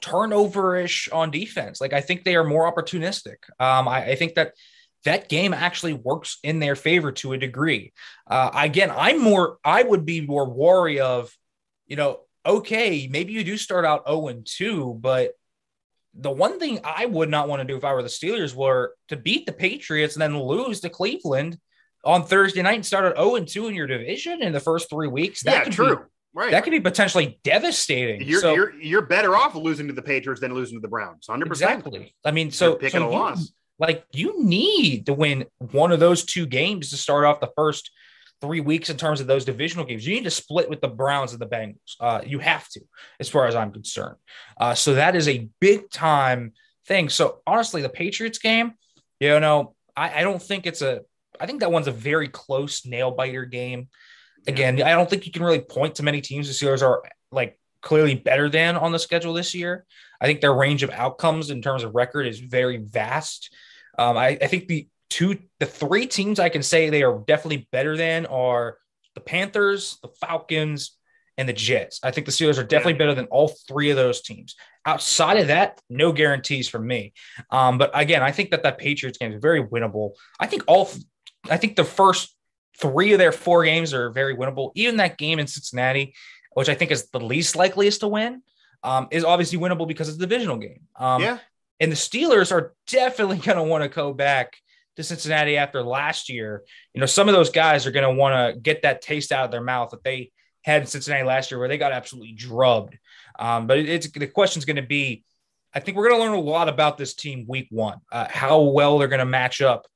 turnover-ish 0.00 1.08
on 1.10 1.30
defense. 1.30 1.80
Like 1.80 1.92
I 1.92 2.00
think 2.00 2.24
they 2.24 2.36
are 2.36 2.44
more 2.44 2.70
opportunistic. 2.70 3.36
Um, 3.58 3.88
I, 3.88 4.10
I 4.10 4.14
think 4.14 4.34
that 4.34 4.52
that 5.04 5.28
game 5.28 5.54
actually 5.54 5.92
works 5.92 6.38
in 6.42 6.58
their 6.58 6.74
favor 6.74 7.12
to 7.12 7.32
a 7.32 7.38
degree. 7.38 7.92
Uh, 8.26 8.50
again, 8.54 8.90
I'm 8.90 9.20
more. 9.20 9.58
I 9.64 9.82
would 9.82 10.04
be 10.04 10.20
more 10.20 10.48
wary 10.48 11.00
of, 11.00 11.32
you 11.86 11.96
know, 11.96 12.20
okay, 12.44 13.08
maybe 13.10 13.32
you 13.32 13.44
do 13.44 13.56
start 13.56 13.84
out 13.84 14.06
0 14.08 14.28
and 14.28 14.46
2, 14.46 14.98
but 15.00 15.32
the 16.18 16.30
one 16.30 16.58
thing 16.58 16.80
I 16.82 17.06
would 17.06 17.28
not 17.28 17.48
want 17.48 17.60
to 17.60 17.66
do 17.66 17.76
if 17.76 17.84
I 17.84 17.92
were 17.92 18.02
the 18.02 18.08
Steelers 18.08 18.54
were 18.54 18.94
to 19.08 19.16
beat 19.16 19.46
the 19.46 19.52
Patriots 19.52 20.14
and 20.14 20.22
then 20.22 20.40
lose 20.40 20.80
to 20.80 20.88
Cleveland 20.88 21.58
on 22.04 22.24
Thursday 22.24 22.62
night 22.62 22.76
and 22.76 22.86
start 22.86 23.04
at 23.04 23.16
0 23.16 23.36
and 23.36 23.48
2 23.48 23.68
in 23.68 23.74
your 23.74 23.86
division 23.86 24.42
in 24.42 24.52
the 24.52 24.60
first 24.60 24.88
three 24.88 25.08
weeks. 25.08 25.42
That 25.42 25.66
yeah, 25.66 25.72
true. 25.72 25.96
Be, 25.96 26.02
right. 26.36 26.52
that 26.52 26.62
could 26.62 26.70
be 26.70 26.80
potentially 26.80 27.40
devastating. 27.42 28.22
you're, 28.22 28.40
so, 28.40 28.54
you're 28.54 28.74
you're 28.74 29.02
better 29.02 29.34
off 29.36 29.54
losing 29.56 29.88
to 29.88 29.92
the 29.92 30.02
Patriots 30.02 30.40
than 30.40 30.54
losing 30.54 30.78
to 30.78 30.82
the 30.82 30.88
Browns. 30.88 31.26
100%. 31.28 31.46
exactly. 31.46 32.14
I 32.24 32.30
mean, 32.30 32.52
so, 32.52 32.70
You're 32.70 32.76
picking 32.78 33.00
so 33.00 33.08
a 33.08 33.12
you- 33.12 33.18
loss. 33.18 33.52
like 33.80 34.04
you 34.12 34.44
need 34.44 35.06
to 35.06 35.14
win 35.14 35.46
one 35.58 35.90
of 35.90 35.98
those 35.98 36.24
two 36.24 36.46
games 36.46 36.90
to 36.90 36.96
start 36.96 37.24
off 37.24 37.40
the 37.40 37.50
first 37.56 37.90
three 38.40 38.60
weeks 38.60 38.90
in 38.90 38.96
terms 38.96 39.20
of 39.20 39.26
those 39.26 39.44
divisional 39.44 39.84
games. 39.84 40.06
You 40.06 40.14
need 40.14 40.24
to 40.24 40.30
split 40.30 40.68
with 40.68 40.80
the 40.80 40.88
Browns 40.88 41.32
and 41.32 41.40
the 41.40 41.46
Bengals. 41.46 41.96
Uh, 41.98 42.20
you 42.24 42.38
have 42.38 42.68
to, 42.68 42.80
as 43.18 43.28
far 43.28 43.46
as 43.46 43.54
I'm 43.54 43.72
concerned. 43.72 44.16
Uh, 44.60 44.74
so 44.74 44.94
that 44.94 45.16
is 45.16 45.26
a 45.26 45.48
big 45.60 45.90
time 45.90 46.52
thing. 46.86 47.08
So 47.08 47.40
honestly, 47.46 47.80
the 47.82 47.88
Patriots 47.88 48.38
game, 48.38 48.74
you 49.20 49.40
know, 49.40 49.74
I, 49.96 50.20
I 50.20 50.22
don't 50.22 50.42
think 50.42 50.66
it's 50.66 50.82
a. 50.82 51.00
I 51.38 51.46
think 51.46 51.60
that 51.60 51.72
one's 51.72 51.86
a 51.86 51.92
very 51.92 52.28
close 52.28 52.86
nail 52.86 53.10
biter 53.10 53.44
game. 53.44 53.88
Again, 54.46 54.82
I 54.82 54.92
don't 54.92 55.08
think 55.08 55.26
you 55.26 55.32
can 55.32 55.42
really 55.42 55.60
point 55.60 55.96
to 55.96 56.02
many 56.02 56.20
teams 56.20 56.46
the 56.46 56.66
Steelers 56.66 56.82
are 56.82 57.02
like 57.32 57.58
clearly 57.82 58.14
better 58.14 58.48
than 58.48 58.76
on 58.76 58.92
the 58.92 58.98
schedule 58.98 59.32
this 59.32 59.54
year. 59.54 59.84
I 60.20 60.26
think 60.26 60.40
their 60.40 60.54
range 60.54 60.82
of 60.82 60.90
outcomes 60.90 61.50
in 61.50 61.62
terms 61.62 61.82
of 61.82 61.94
record 61.94 62.26
is 62.26 62.38
very 62.38 62.78
vast. 62.78 63.54
Um, 63.98 64.16
I, 64.16 64.38
I 64.40 64.46
think 64.46 64.68
the 64.68 64.88
two, 65.10 65.38
the 65.60 65.66
three 65.66 66.06
teams 66.06 66.40
I 66.40 66.48
can 66.48 66.62
say 66.62 66.90
they 66.90 67.02
are 67.02 67.18
definitely 67.26 67.68
better 67.72 67.96
than 67.96 68.26
are 68.26 68.78
the 69.14 69.20
Panthers, 69.20 69.98
the 70.02 70.08
Falcons, 70.20 70.96
and 71.38 71.48
the 71.48 71.52
Jets. 71.52 72.00
I 72.02 72.10
think 72.10 72.26
the 72.26 72.32
Steelers 72.32 72.58
are 72.58 72.64
definitely 72.64 72.94
better 72.94 73.14
than 73.14 73.26
all 73.26 73.48
three 73.68 73.90
of 73.90 73.96
those 73.96 74.22
teams. 74.22 74.56
Outside 74.84 75.38
of 75.38 75.48
that, 75.48 75.80
no 75.90 76.12
guarantees 76.12 76.68
from 76.68 76.86
me. 76.86 77.12
Um, 77.50 77.78
but 77.78 77.90
again, 77.94 78.22
I 78.22 78.32
think 78.32 78.50
that 78.50 78.62
that 78.62 78.78
Patriots 78.78 79.18
game 79.18 79.32
is 79.32 79.40
very 79.40 79.62
winnable. 79.62 80.12
I 80.40 80.46
think 80.46 80.64
all, 80.66 80.90
I 81.50 81.56
think 81.56 81.76
the 81.76 81.84
first 81.84 82.35
three 82.80 83.12
of 83.12 83.18
their 83.18 83.32
four 83.32 83.64
games 83.64 83.94
are 83.94 84.10
very 84.10 84.36
winnable. 84.36 84.72
Even 84.74 84.96
that 84.96 85.18
game 85.18 85.38
in 85.38 85.46
Cincinnati, 85.46 86.14
which 86.54 86.68
I 86.68 86.74
think 86.74 86.90
is 86.90 87.08
the 87.10 87.20
least 87.20 87.56
likeliest 87.56 88.00
to 88.00 88.08
win, 88.08 88.42
um, 88.82 89.08
is 89.10 89.24
obviously 89.24 89.58
winnable 89.58 89.88
because 89.88 90.08
it's 90.08 90.18
a 90.18 90.20
divisional 90.20 90.56
game. 90.56 90.80
Um, 90.96 91.22
yeah. 91.22 91.38
and 91.80 91.90
the 91.90 91.96
Steelers 91.96 92.52
are 92.52 92.74
definitely 92.86 93.38
going 93.38 93.56
to 93.56 93.62
want 93.62 93.82
to 93.82 93.88
go 93.88 94.12
back 94.12 94.56
to 94.96 95.02
Cincinnati 95.02 95.56
after 95.56 95.82
last 95.82 96.28
year. 96.28 96.62
You 96.94 97.00
know, 97.00 97.06
some 97.06 97.28
of 97.28 97.34
those 97.34 97.50
guys 97.50 97.86
are 97.86 97.90
going 97.90 98.08
to 98.08 98.18
want 98.18 98.54
to 98.54 98.60
get 98.60 98.82
that 98.82 99.02
taste 99.02 99.32
out 99.32 99.44
of 99.44 99.50
their 99.50 99.62
mouth 99.62 99.90
that 99.90 100.02
they 100.02 100.30
had 100.62 100.82
in 100.82 100.86
Cincinnati 100.86 101.24
last 101.24 101.50
year, 101.50 101.58
where 101.58 101.68
they 101.68 101.78
got 101.78 101.92
absolutely 101.92 102.32
drubbed. 102.32 102.98
Um, 103.38 103.66
but 103.66 103.78
it's 103.78 104.10
the 104.10 104.26
question's 104.26 104.64
going 104.64 104.76
to 104.76 104.82
be. 104.82 105.24
I 105.74 105.80
think 105.80 105.96
we're 105.96 106.08
going 106.08 106.20
to 106.20 106.26
learn 106.26 106.34
a 106.34 106.40
lot 106.40 106.70
about 106.70 106.96
this 106.96 107.14
team 107.14 107.44
week 107.46 107.68
one, 107.70 107.98
uh, 108.10 108.26
how 108.30 108.62
well 108.62 108.98
they're 108.98 109.08
going 109.08 109.18
to 109.18 109.26
match 109.26 109.60
up 109.60 109.86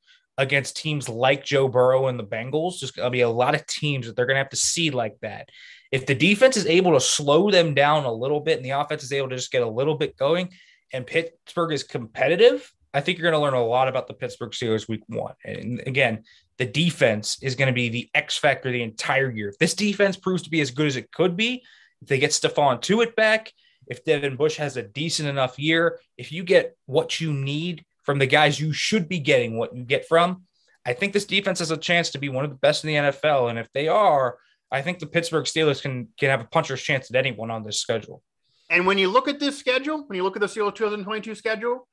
against 0.40 0.76
teams 0.76 1.08
like 1.08 1.44
Joe 1.44 1.68
Burrow 1.68 2.08
and 2.08 2.18
the 2.18 2.24
Bengals. 2.24 2.80
Going 2.96 3.06
to 3.06 3.10
be 3.10 3.20
a 3.20 3.28
lot 3.28 3.54
of 3.54 3.66
teams 3.66 4.06
that 4.06 4.16
they're 4.16 4.26
to 4.26 4.34
have 4.36 4.48
to 4.48 4.56
see 4.56 4.90
like 4.90 5.16
that. 5.20 5.50
If 5.92 6.06
the 6.06 6.14
defense 6.14 6.56
is 6.56 6.66
able 6.66 6.92
to 6.92 7.00
slow 7.00 7.50
them 7.50 7.74
down 7.74 8.04
a 8.04 8.12
little 8.12 8.40
bit 8.40 8.56
and 8.56 8.64
the 8.64 8.70
offense 8.70 9.02
is 9.02 9.12
able 9.12 9.28
to 9.28 9.36
just 9.36 9.52
get 9.52 9.62
a 9.62 9.68
little 9.68 9.96
bit 9.96 10.16
going, 10.16 10.50
and 10.92 11.06
Pittsburgh 11.06 11.72
is 11.72 11.82
competitive, 11.82 12.72
I 12.94 13.00
think 13.00 13.18
you're 13.18 13.30
going 13.30 13.40
to 13.40 13.44
learn 13.44 13.62
a 13.62 13.64
lot 13.64 13.86
about 13.86 14.08
the 14.08 14.14
Pittsburgh 14.14 14.52
Steelers 14.52 14.88
week 14.88 15.02
one. 15.08 15.34
And 15.44 15.82
again, 15.86 16.24
the 16.56 16.64
defense 16.64 17.38
is 17.42 17.54
going 17.54 17.68
to 17.68 17.74
be 17.74 17.90
the 17.90 18.08
X 18.14 18.38
factor 18.38 18.72
the 18.72 18.82
entire 18.82 19.30
year. 19.30 19.50
If 19.50 19.58
this 19.58 19.74
defense 19.74 20.16
proves 20.16 20.42
to 20.42 20.50
be 20.50 20.60
as 20.60 20.70
good 20.70 20.86
as 20.86 20.96
it 20.96 21.12
could 21.12 21.36
be, 21.36 21.62
if 22.00 22.08
they 22.08 22.18
get 22.18 22.30
Stephon 22.30 22.80
Tuitt 22.80 23.14
back, 23.14 23.52
if 23.86 24.04
Devin 24.04 24.36
Bush 24.36 24.56
has 24.56 24.76
a 24.76 24.82
decent 24.82 25.28
enough 25.28 25.58
year, 25.58 26.00
if 26.16 26.32
you 26.32 26.44
get 26.44 26.76
what 26.86 27.20
you 27.20 27.32
need 27.32 27.84
from 28.02 28.18
the 28.18 28.26
guys 28.26 28.60
you 28.60 28.72
should 28.72 29.08
be 29.08 29.18
getting 29.18 29.56
what 29.56 29.74
you 29.74 29.84
get 29.84 30.06
from, 30.06 30.44
I 30.84 30.92
think 30.92 31.12
this 31.12 31.26
defense 31.26 31.58
has 31.58 31.70
a 31.70 31.76
chance 31.76 32.10
to 32.10 32.18
be 32.18 32.28
one 32.28 32.44
of 32.44 32.50
the 32.50 32.56
best 32.56 32.84
in 32.84 32.88
the 32.88 33.10
NFL. 33.10 33.50
And 33.50 33.58
if 33.58 33.68
they 33.72 33.88
are, 33.88 34.38
I 34.70 34.82
think 34.82 34.98
the 34.98 35.06
Pittsburgh 35.06 35.44
Steelers 35.44 35.82
can 35.82 36.08
can 36.18 36.30
have 36.30 36.40
a 36.40 36.44
puncher's 36.44 36.82
chance 36.82 37.10
at 37.10 37.16
anyone 37.16 37.50
on 37.50 37.64
this 37.64 37.80
schedule. 37.80 38.22
And 38.70 38.86
when 38.86 38.98
you 38.98 39.08
look 39.08 39.28
at 39.28 39.40
this 39.40 39.58
schedule, 39.58 40.04
when 40.06 40.16
you 40.16 40.22
look 40.22 40.36
at 40.36 40.40
the 40.40 40.46
Steelers 40.46 40.76
2022 40.76 41.34
schedule, 41.34 41.88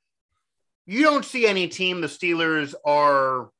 you 0.86 1.02
don't 1.02 1.24
see 1.24 1.46
any 1.46 1.68
team 1.68 2.00
the 2.00 2.06
Steelers 2.06 2.74
are 2.84 3.50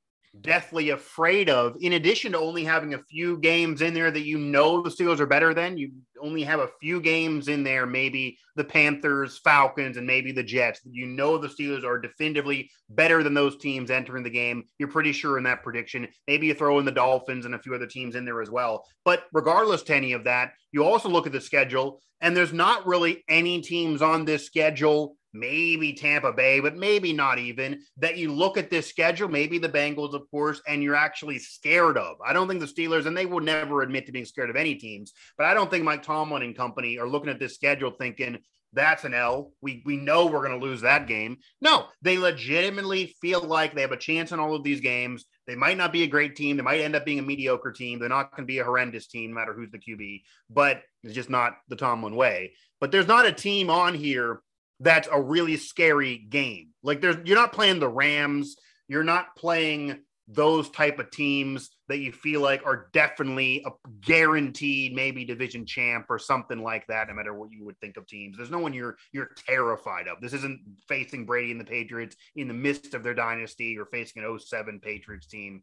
deathly 0.41 0.91
afraid 0.91 1.49
of. 1.49 1.76
In 1.80 1.95
addition 1.95 2.32
to 2.32 2.39
only 2.39 2.64
having 2.64 2.95
a 2.95 3.03
few 3.11 3.39
games 3.39 3.82
in 3.82 3.95
there 3.95 4.11
that 4.11 4.26
you 4.26 4.39
know 4.39 4.82
the 4.82 4.91
Steelers 4.91 5.20
are 5.20 5.26
better 5.26 5.55
than, 5.55 5.78
you 5.78 5.93
only 6.20 6.43
have 6.43 6.61
a 6.61 6.70
few 6.80 7.01
games 7.01 7.49
in 7.49 7.64
there, 7.64 7.86
maybe 7.86 8.39
the 8.57 8.64
Panthers, 8.64 9.39
Falcons, 9.39 9.97
and 9.97 10.07
maybe 10.07 10.32
the 10.32 10.43
Jets. 10.43 10.80
You 10.84 11.07
know 11.07 11.39
the 11.39 11.49
Steelers 11.49 11.84
are 11.84 11.99
definitively 11.99 12.70
better 12.91 13.22
than 13.22 13.34
those 13.34 13.59
teams 13.59 13.91
entering 13.91 14.24
the 14.24 14.30
game. 14.30 14.64
You're 14.78 14.89
pretty 14.89 15.12
sure 15.12 15.39
in 15.39 15.45
that 15.45 15.62
prediction. 15.62 16.09
Maybe 16.26 16.47
you 16.47 16.55
throw 16.55 16.78
in 16.78 16.84
the 16.84 16.93
Dolphins 16.93 17.45
and 17.45 17.55
a 17.55 17.59
few 17.59 17.74
other 17.74 17.86
teams 17.86 18.14
in 18.14 18.24
there 18.24 18.43
as 18.43 18.51
well. 18.51 18.84
But 19.05 19.24
regardless 19.32 19.82
to 19.84 19.95
any 19.95 20.12
of 20.12 20.24
that, 20.24 20.53
you 20.72 20.84
also 20.84 21.09
look 21.09 21.26
at 21.26 21.32
the 21.32 21.41
schedule, 21.41 22.01
and 22.20 22.36
there's 22.36 22.53
not 22.53 22.86
really 22.86 23.24
any 23.28 23.61
teams 23.61 24.03
on 24.03 24.24
this 24.24 24.47
schedule 24.47 25.16
maybe 25.39 25.93
Tampa 25.93 26.32
Bay, 26.32 26.61
but 26.61 26.76
maybe 26.76 27.12
not 27.12 27.39
even 27.39 27.80
that 27.99 28.18
you 28.18 28.32
look 28.32 28.57
at 28.57 28.70
this 28.70 28.86
schedule, 28.86 29.28
maybe 29.28 29.59
the 29.59 29.68
Bengals, 29.68 30.14
of 30.14 30.30
course, 30.30 30.61
and 30.66 30.82
you're 30.82 30.95
actually 30.95 31.39
scared 31.39 31.97
of. 31.97 32.16
I 32.24 32.32
don't 32.32 32.49
think 32.49 32.61
the 32.61 32.66
Steelers, 32.66 33.07
and 33.07 33.16
they 33.16 33.26
would 33.26 33.45
never 33.45 33.82
admit 33.82 34.07
to 34.07 34.12
being 34.12 34.24
scared 34.24 34.51
of 34.51 34.57
any 34.57 34.74
teams, 34.74 35.12
but 35.36 35.47
I 35.47 35.55
don't 35.55 35.70
think 35.70 35.84
Mike 35.84 36.03
Tomlin 36.03 36.43
and 36.43 36.57
company 36.57 36.99
are 36.99 37.09
looking 37.09 37.30
at 37.30 37.39
this 37.39 37.55
schedule 37.55 37.91
thinking, 37.91 38.39
that's 38.72 39.05
an 39.05 39.14
L. 39.14 39.53
We 39.62 39.82
we 39.86 39.97
know 39.97 40.26
we're 40.26 40.47
going 40.47 40.59
to 40.59 40.66
lose 40.66 40.82
that 40.82 41.07
game. 41.07 41.39
No, 41.61 41.86
they 42.03 42.18
legitimately 42.18 43.14
feel 43.20 43.41
like 43.41 43.74
they 43.74 43.80
have 43.80 43.93
a 43.93 43.97
chance 43.97 44.32
in 44.32 44.41
all 44.41 44.55
of 44.55 44.62
these 44.62 44.80
games. 44.80 45.24
They 45.47 45.55
might 45.55 45.78
not 45.78 45.93
be 45.93 46.03
a 46.03 46.09
great 46.09 46.36
team. 46.36 46.57
They 46.57 46.62
might 46.62 46.80
end 46.80 46.95
up 46.95 47.07
being 47.07 47.18
a 47.18 47.22
mediocre 47.22 47.72
team. 47.72 47.99
They're 47.99 48.09
not 48.09 48.30
going 48.30 48.43
to 48.43 48.47
be 48.47 48.59
a 48.59 48.64
horrendous 48.64 49.07
team, 49.07 49.30
no 49.30 49.36
matter 49.36 49.55
who's 49.55 49.70
the 49.70 49.78
QB. 49.78 50.22
But 50.51 50.82
it's 51.03 51.14
just 51.14 51.30
not 51.30 51.55
the 51.68 51.76
Tomlin 51.76 52.14
way. 52.14 52.53
But 52.80 52.93
there's 52.93 53.07
not 53.07 53.26
a 53.26 53.32
team 53.32 53.70
on 53.70 53.95
here 53.95 54.41
that's 54.81 55.09
a 55.11 55.20
really 55.20 55.57
scary 55.57 56.18
game. 56.18 56.70
Like 56.83 57.01
there's 57.01 57.16
you're 57.24 57.37
not 57.37 57.53
playing 57.53 57.81
the 57.81 57.89
Rams, 57.89 58.57
you're 58.89 59.05
not 59.05 59.37
playing 59.37 60.01
those 60.31 60.68
type 60.70 60.99
of 60.99 61.11
teams 61.11 61.70
that 61.89 61.99
you 61.99 62.12
feel 62.12 62.43
like 62.43 62.64
are 62.66 62.89
definitely 62.93 63.64
a 63.66 63.70
guaranteed 64.03 64.95
maybe 64.95 65.24
division 65.24 65.64
champ 65.64 66.05
or 66.11 66.18
something 66.18 66.62
like 66.62 66.87
that 66.87 67.09
no 67.09 67.14
matter 67.14 67.33
what 67.33 67.51
you 67.51 67.64
would 67.64 67.81
think 67.81 67.97
of 67.97 68.07
teams. 68.07 68.37
There's 68.37 68.51
no 68.51 68.59
one 68.59 68.74
you're 68.74 68.97
you're 69.12 69.31
terrified 69.47 70.07
of. 70.07 70.20
This 70.20 70.35
isn't 70.35 70.61
facing 70.87 71.24
brady 71.24 71.51
and 71.51 71.61
the 71.61 71.64
patriots 71.64 72.14
in 72.37 72.47
the 72.47 72.55
midst 72.55 72.93
of 72.93 73.03
their 73.03 73.14
dynasty 73.14 73.79
or 73.79 73.87
facing 73.87 74.22
an 74.22 74.39
07 74.39 74.81
patriots 74.81 75.26
team. 75.26 75.62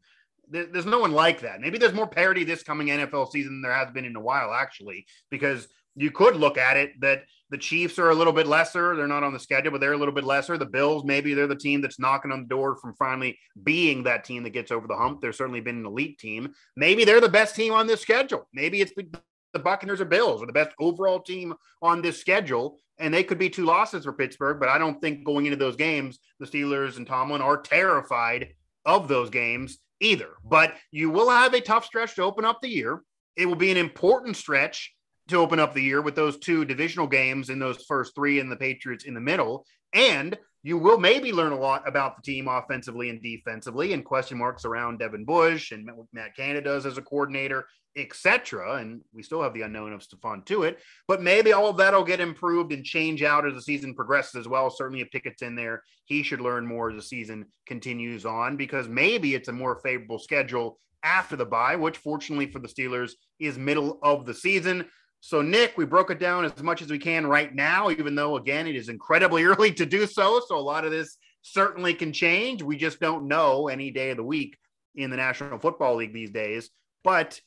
There's 0.49 0.85
no 0.85 0.99
one 0.99 1.11
like 1.11 1.41
that. 1.41 1.61
Maybe 1.61 1.77
there's 1.77 1.93
more 1.93 2.07
parity 2.07 2.43
this 2.43 2.63
coming 2.63 2.87
nfl 2.87 3.31
season 3.31 3.53
than 3.53 3.61
there 3.61 3.73
has 3.73 3.91
been 3.91 4.05
in 4.05 4.15
a 4.15 4.21
while 4.21 4.51
actually 4.51 5.05
because 5.29 5.67
you 5.95 6.11
could 6.11 6.35
look 6.35 6.57
at 6.57 6.77
it 6.77 6.99
that 7.01 7.23
the 7.51 7.57
Chiefs 7.57 7.99
are 7.99 8.09
a 8.09 8.15
little 8.15 8.33
bit 8.33 8.47
lesser. 8.47 8.95
They're 8.95 9.07
not 9.07 9.23
on 9.23 9.33
the 9.33 9.39
schedule, 9.39 9.71
but 9.71 9.79
they're 9.79 9.93
a 9.93 9.97
little 9.97 10.13
bit 10.13 10.23
lesser. 10.23 10.57
The 10.57 10.65
Bills, 10.65 11.03
maybe 11.05 11.33
they're 11.33 11.47
the 11.47 11.55
team 11.55 11.81
that's 11.81 11.99
knocking 11.99 12.31
on 12.31 12.41
the 12.41 12.47
door 12.47 12.75
from 12.75 12.95
finally 12.95 13.37
being 13.63 14.03
that 14.03 14.23
team 14.23 14.43
that 14.43 14.49
gets 14.49 14.71
over 14.71 14.87
the 14.87 14.95
hump. 14.95 15.21
They've 15.21 15.35
certainly 15.35 15.61
been 15.61 15.77
an 15.77 15.85
elite 15.85 16.17
team. 16.17 16.53
Maybe 16.75 17.05
they're 17.05 17.21
the 17.21 17.29
best 17.29 17.55
team 17.55 17.71
on 17.71 17.87
this 17.87 18.01
schedule. 18.01 18.47
Maybe 18.53 18.81
it's 18.81 18.93
the, 18.95 19.59
Buccaneers 19.59 20.01
or 20.01 20.05
Bills 20.05 20.43
are 20.43 20.47
the 20.47 20.51
best 20.51 20.71
overall 20.79 21.21
team 21.21 21.53
on 21.81 22.01
this 22.01 22.19
schedule. 22.19 22.79
And 22.97 23.13
they 23.13 23.23
could 23.23 23.37
be 23.37 23.49
two 23.49 23.65
losses 23.65 24.03
for 24.03 24.11
Pittsburgh, 24.11 24.59
but 24.59 24.67
I 24.69 24.77
don't 24.77 24.99
think 24.99 25.23
going 25.23 25.45
into 25.45 25.57
those 25.57 25.75
games, 25.75 26.19
the 26.39 26.45
Steelers 26.45 26.97
and 26.97 27.07
Tomlin 27.07 27.41
are 27.41 27.61
terrified 27.61 28.49
of 28.85 29.07
those 29.07 29.29
games 29.29 29.77
either. 30.01 30.31
But 30.43 30.75
you 30.91 31.09
will 31.09 31.29
have 31.29 31.53
a 31.53 31.61
tough 31.61 31.85
stretch 31.85 32.15
to 32.15 32.23
open 32.23 32.43
up 32.43 32.61
the 32.61 32.69
year. 32.69 33.01
It 33.37 33.45
will 33.45 33.55
be 33.55 33.71
an 33.71 33.77
important 33.77 34.35
stretch 34.35 34.94
to 35.27 35.37
open 35.37 35.59
up 35.59 35.73
the 35.73 35.81
year 35.81 36.01
with 36.01 36.15
those 36.15 36.37
two 36.37 36.65
divisional 36.65 37.07
games 37.07 37.49
in 37.49 37.59
those 37.59 37.83
first 37.87 38.13
three 38.15 38.39
and 38.39 38.51
the 38.51 38.55
Patriots 38.55 39.05
in 39.05 39.13
the 39.13 39.21
middle. 39.21 39.65
And 39.93 40.37
you 40.63 40.77
will 40.77 40.97
maybe 40.97 41.31
learn 41.31 41.51
a 41.51 41.59
lot 41.59 41.87
about 41.87 42.15
the 42.15 42.23
team 42.23 42.47
offensively 42.47 43.09
and 43.09 43.21
defensively 43.21 43.93
and 43.93 44.03
question 44.03 44.37
marks 44.37 44.65
around 44.65 44.97
Devin 44.97 45.23
Bush 45.23 45.71
and 45.71 45.87
Matt 46.11 46.35
Canada 46.35 46.61
does 46.61 46.85
as 46.85 46.97
a 46.97 47.03
coordinator, 47.03 47.67
etc. 47.95 48.77
And 48.77 49.01
we 49.13 49.23
still 49.23 49.43
have 49.43 49.53
the 49.53 49.61
unknown 49.61 49.93
of 49.93 50.01
Stephon 50.01 50.43
Tuitt, 50.43 50.77
but 51.07 51.21
maybe 51.21 51.53
all 51.53 51.69
of 51.69 51.77
that'll 51.77 52.03
get 52.03 52.19
improved 52.19 52.73
and 52.73 52.83
change 52.83 53.21
out 53.21 53.47
as 53.47 53.53
the 53.53 53.61
season 53.61 53.93
progresses 53.93 54.35
as 54.35 54.47
well. 54.47 54.69
Certainly 54.69 55.01
if 55.01 55.11
Pickett's 55.11 55.43
in 55.43 55.55
there, 55.55 55.83
he 56.05 56.23
should 56.23 56.41
learn 56.41 56.65
more 56.65 56.89
as 56.89 56.95
the 56.95 57.01
season 57.03 57.45
continues 57.67 58.25
on 58.25 58.57
because 58.57 58.87
maybe 58.87 59.35
it's 59.35 59.49
a 59.49 59.53
more 59.53 59.79
favorable 59.83 60.19
schedule 60.19 60.79
after 61.03 61.35
the 61.35 61.45
bye, 61.45 61.75
which 61.75 61.97
fortunately 61.97 62.47
for 62.47 62.59
the 62.59 62.67
Steelers 62.67 63.11
is 63.39 63.57
middle 63.57 63.99
of 64.01 64.25
the 64.25 64.33
season. 64.33 64.85
So, 65.27 65.41
Nick, 65.41 65.75
we 65.75 65.85
broke 65.85 66.11
it 66.11 66.19
down 66.19 66.45
as 66.45 66.61
much 66.61 66.83
as 66.83 66.91
we 66.91 66.99
can 66.99 67.25
right 67.25 67.51
now, 67.51 67.89
even 67.89 68.13
though, 68.13 68.37
again, 68.37 68.67
it 68.67 68.75
is 68.75 68.89
incredibly 68.89 69.43
early 69.45 69.73
to 69.73 69.83
do 69.83 70.05
so. 70.05 70.39
So, 70.47 70.55
a 70.55 70.61
lot 70.61 70.85
of 70.85 70.91
this 70.91 71.17
certainly 71.41 71.95
can 71.95 72.13
change. 72.13 72.61
We 72.61 72.77
just 72.77 72.99
don't 72.99 73.27
know 73.27 73.67
any 73.67 73.89
day 73.89 74.11
of 74.11 74.17
the 74.17 74.23
week 74.23 74.55
in 74.93 75.09
the 75.09 75.17
National 75.17 75.57
Football 75.57 75.95
League 75.95 76.13
these 76.13 76.29
days. 76.29 76.69
But 77.03 77.41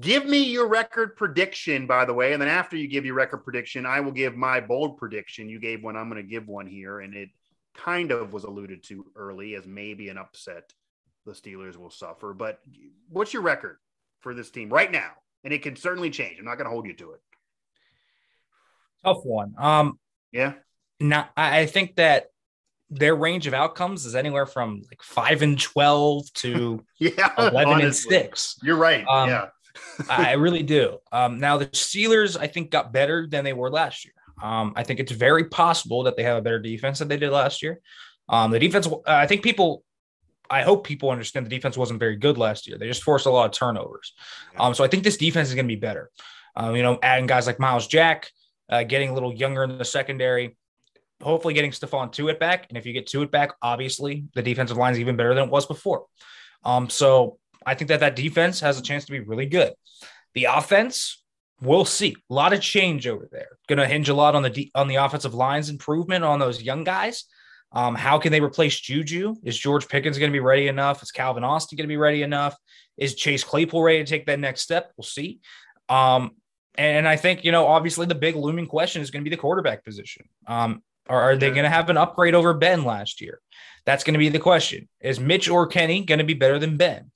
give 0.00 0.24
me 0.24 0.44
your 0.44 0.66
record 0.66 1.14
prediction, 1.14 1.86
by 1.86 2.06
the 2.06 2.14
way. 2.14 2.32
And 2.32 2.40
then 2.40 2.48
after 2.48 2.78
you 2.78 2.88
give 2.88 3.04
your 3.04 3.16
record 3.16 3.44
prediction, 3.44 3.84
I 3.84 4.00
will 4.00 4.12
give 4.12 4.34
my 4.34 4.58
bold 4.58 4.96
prediction. 4.96 5.50
You 5.50 5.60
gave 5.60 5.84
one, 5.84 5.98
I'm 5.98 6.08
going 6.08 6.22
to 6.22 6.26
give 6.26 6.48
one 6.48 6.66
here. 6.66 7.00
And 7.00 7.14
it 7.14 7.28
kind 7.74 8.12
of 8.12 8.32
was 8.32 8.44
alluded 8.44 8.82
to 8.84 9.04
early 9.14 9.56
as 9.56 9.66
maybe 9.66 10.08
an 10.08 10.16
upset 10.16 10.72
the 11.26 11.32
Steelers 11.32 11.76
will 11.76 11.90
suffer. 11.90 12.32
But 12.32 12.60
what's 13.10 13.34
your 13.34 13.42
record 13.42 13.76
for 14.20 14.32
this 14.32 14.50
team 14.50 14.70
right 14.70 14.90
now? 14.90 15.10
And 15.44 15.52
it 15.52 15.62
can 15.62 15.76
certainly 15.76 16.10
change. 16.10 16.38
I'm 16.38 16.44
not 16.44 16.56
going 16.56 16.66
to 16.66 16.70
hold 16.70 16.86
you 16.86 16.94
to 16.94 17.12
it. 17.12 17.20
Tough 19.04 19.24
one. 19.24 19.54
Um, 19.58 19.98
yeah. 20.32 20.54
Now, 21.00 21.30
I 21.36 21.66
think 21.66 21.96
that 21.96 22.26
their 22.90 23.14
range 23.14 23.46
of 23.46 23.54
outcomes 23.54 24.04
is 24.04 24.14
anywhere 24.14 24.46
from 24.46 24.82
like 24.90 25.02
five 25.02 25.42
and 25.42 25.58
twelve 25.58 26.30
to 26.34 26.84
yeah, 26.98 27.32
eleven 27.38 27.74
honestly. 27.74 27.84
and 28.16 28.24
six. 28.24 28.56
You're 28.62 28.76
right. 28.76 29.06
Um, 29.08 29.28
yeah, 29.28 29.46
I 30.10 30.32
really 30.32 30.62
do. 30.62 30.98
Um, 31.12 31.38
now 31.38 31.56
the 31.56 31.66
Steelers, 31.66 32.36
I 32.38 32.46
think, 32.46 32.70
got 32.70 32.92
better 32.92 33.26
than 33.26 33.44
they 33.44 33.52
were 33.52 33.70
last 33.70 34.04
year. 34.04 34.14
Um, 34.42 34.72
I 34.76 34.82
think 34.82 35.00
it's 35.00 35.12
very 35.12 35.44
possible 35.44 36.02
that 36.04 36.16
they 36.16 36.22
have 36.22 36.36
a 36.38 36.42
better 36.42 36.58
defense 36.58 36.98
than 36.98 37.08
they 37.08 37.16
did 37.16 37.30
last 37.30 37.62
year. 37.62 37.80
Um, 38.28 38.50
the 38.50 38.58
defense, 38.58 38.88
I 39.06 39.26
think 39.26 39.42
people 39.42 39.84
I 40.50 40.62
hope 40.62 40.86
people 40.86 41.10
understand 41.10 41.46
the 41.46 41.50
defense 41.50 41.76
wasn't 41.76 42.00
very 42.00 42.16
good 42.16 42.36
last 42.36 42.66
year. 42.66 42.76
They 42.76 42.88
just 42.88 43.04
forced 43.04 43.26
a 43.26 43.30
lot 43.30 43.46
of 43.46 43.52
turnovers. 43.52 44.12
Um, 44.58 44.74
so 44.74 44.82
I 44.82 44.88
think 44.88 45.04
this 45.04 45.16
defense 45.16 45.48
is 45.48 45.54
going 45.54 45.66
to 45.66 45.74
be 45.74 45.80
better. 45.80 46.10
Um, 46.56 46.74
you 46.74 46.82
know, 46.82 46.98
adding 47.02 47.26
guys 47.26 47.46
like 47.46 47.60
Myles 47.60 47.86
Jack, 47.86 48.30
uh, 48.68 48.82
getting 48.82 49.10
a 49.10 49.14
little 49.14 49.32
younger 49.32 49.62
in 49.62 49.78
the 49.78 49.84
secondary, 49.84 50.56
hopefully 51.22 51.54
getting 51.54 51.70
Stephon 51.70 52.12
Tuitt 52.12 52.40
back. 52.40 52.66
And 52.68 52.76
if 52.76 52.84
you 52.84 52.92
get 52.92 53.06
Tuitt 53.06 53.30
back, 53.30 53.52
obviously 53.62 54.24
the 54.34 54.42
defensive 54.42 54.76
line 54.76 54.92
is 54.92 55.00
even 55.00 55.16
better 55.16 55.34
than 55.34 55.44
it 55.44 55.50
was 55.50 55.66
before. 55.66 56.06
Um, 56.64 56.90
so 56.90 57.38
I 57.64 57.74
think 57.74 57.88
that 57.88 58.00
that 58.00 58.16
defense 58.16 58.60
has 58.60 58.78
a 58.78 58.82
chance 58.82 59.04
to 59.04 59.12
be 59.12 59.20
really 59.20 59.46
good. 59.46 59.72
The 60.34 60.44
offense, 60.44 61.22
we'll 61.60 61.84
see. 61.84 62.16
A 62.30 62.34
lot 62.34 62.52
of 62.52 62.60
change 62.60 63.06
over 63.06 63.28
there. 63.30 63.58
Going 63.68 63.78
to 63.78 63.86
hinge 63.86 64.08
a 64.08 64.14
lot 64.14 64.34
on 64.34 64.42
the 64.42 64.70
on 64.74 64.88
the 64.88 64.96
offensive 64.96 65.34
lines 65.34 65.68
improvement 65.68 66.24
on 66.24 66.38
those 66.38 66.62
young 66.62 66.84
guys. 66.84 67.24
Um, 67.72 67.94
how 67.94 68.18
can 68.18 68.32
they 68.32 68.40
replace 68.40 68.78
Juju? 68.78 69.36
Is 69.44 69.56
George 69.56 69.88
Pickens 69.88 70.18
going 70.18 70.30
to 70.30 70.36
be 70.36 70.40
ready 70.40 70.68
enough? 70.68 71.02
Is 71.02 71.12
Calvin 71.12 71.44
Austin 71.44 71.76
going 71.76 71.84
to 71.84 71.92
be 71.92 71.96
ready 71.96 72.22
enough? 72.22 72.56
Is 72.96 73.14
Chase 73.14 73.44
Claypool 73.44 73.82
ready 73.82 73.98
to 73.98 74.04
take 74.04 74.26
that 74.26 74.40
next 74.40 74.62
step? 74.62 74.92
We'll 74.96 75.04
see. 75.04 75.40
Um, 75.88 76.32
and 76.76 77.06
I 77.06 77.16
think, 77.16 77.44
you 77.44 77.52
know, 77.52 77.66
obviously 77.66 78.06
the 78.06 78.14
big 78.14 78.36
looming 78.36 78.66
question 78.66 79.02
is 79.02 79.10
going 79.10 79.22
to 79.22 79.28
be 79.28 79.34
the 79.34 79.40
quarterback 79.40 79.84
position. 79.84 80.28
Um, 80.46 80.82
are, 81.08 81.20
are 81.20 81.36
they 81.36 81.50
going 81.50 81.64
to 81.64 81.70
have 81.70 81.90
an 81.90 81.96
upgrade 81.96 82.34
over 82.34 82.54
Ben 82.54 82.84
last 82.84 83.20
year? 83.20 83.40
That's 83.86 84.04
going 84.04 84.14
to 84.14 84.18
be 84.18 84.28
the 84.28 84.38
question. 84.38 84.88
Is 85.00 85.18
Mitch 85.20 85.48
or 85.48 85.66
Kenny 85.66 86.04
going 86.04 86.18
to 86.18 86.24
be 86.24 86.34
better 86.34 86.58
than 86.58 86.76
Ben? 86.76 87.10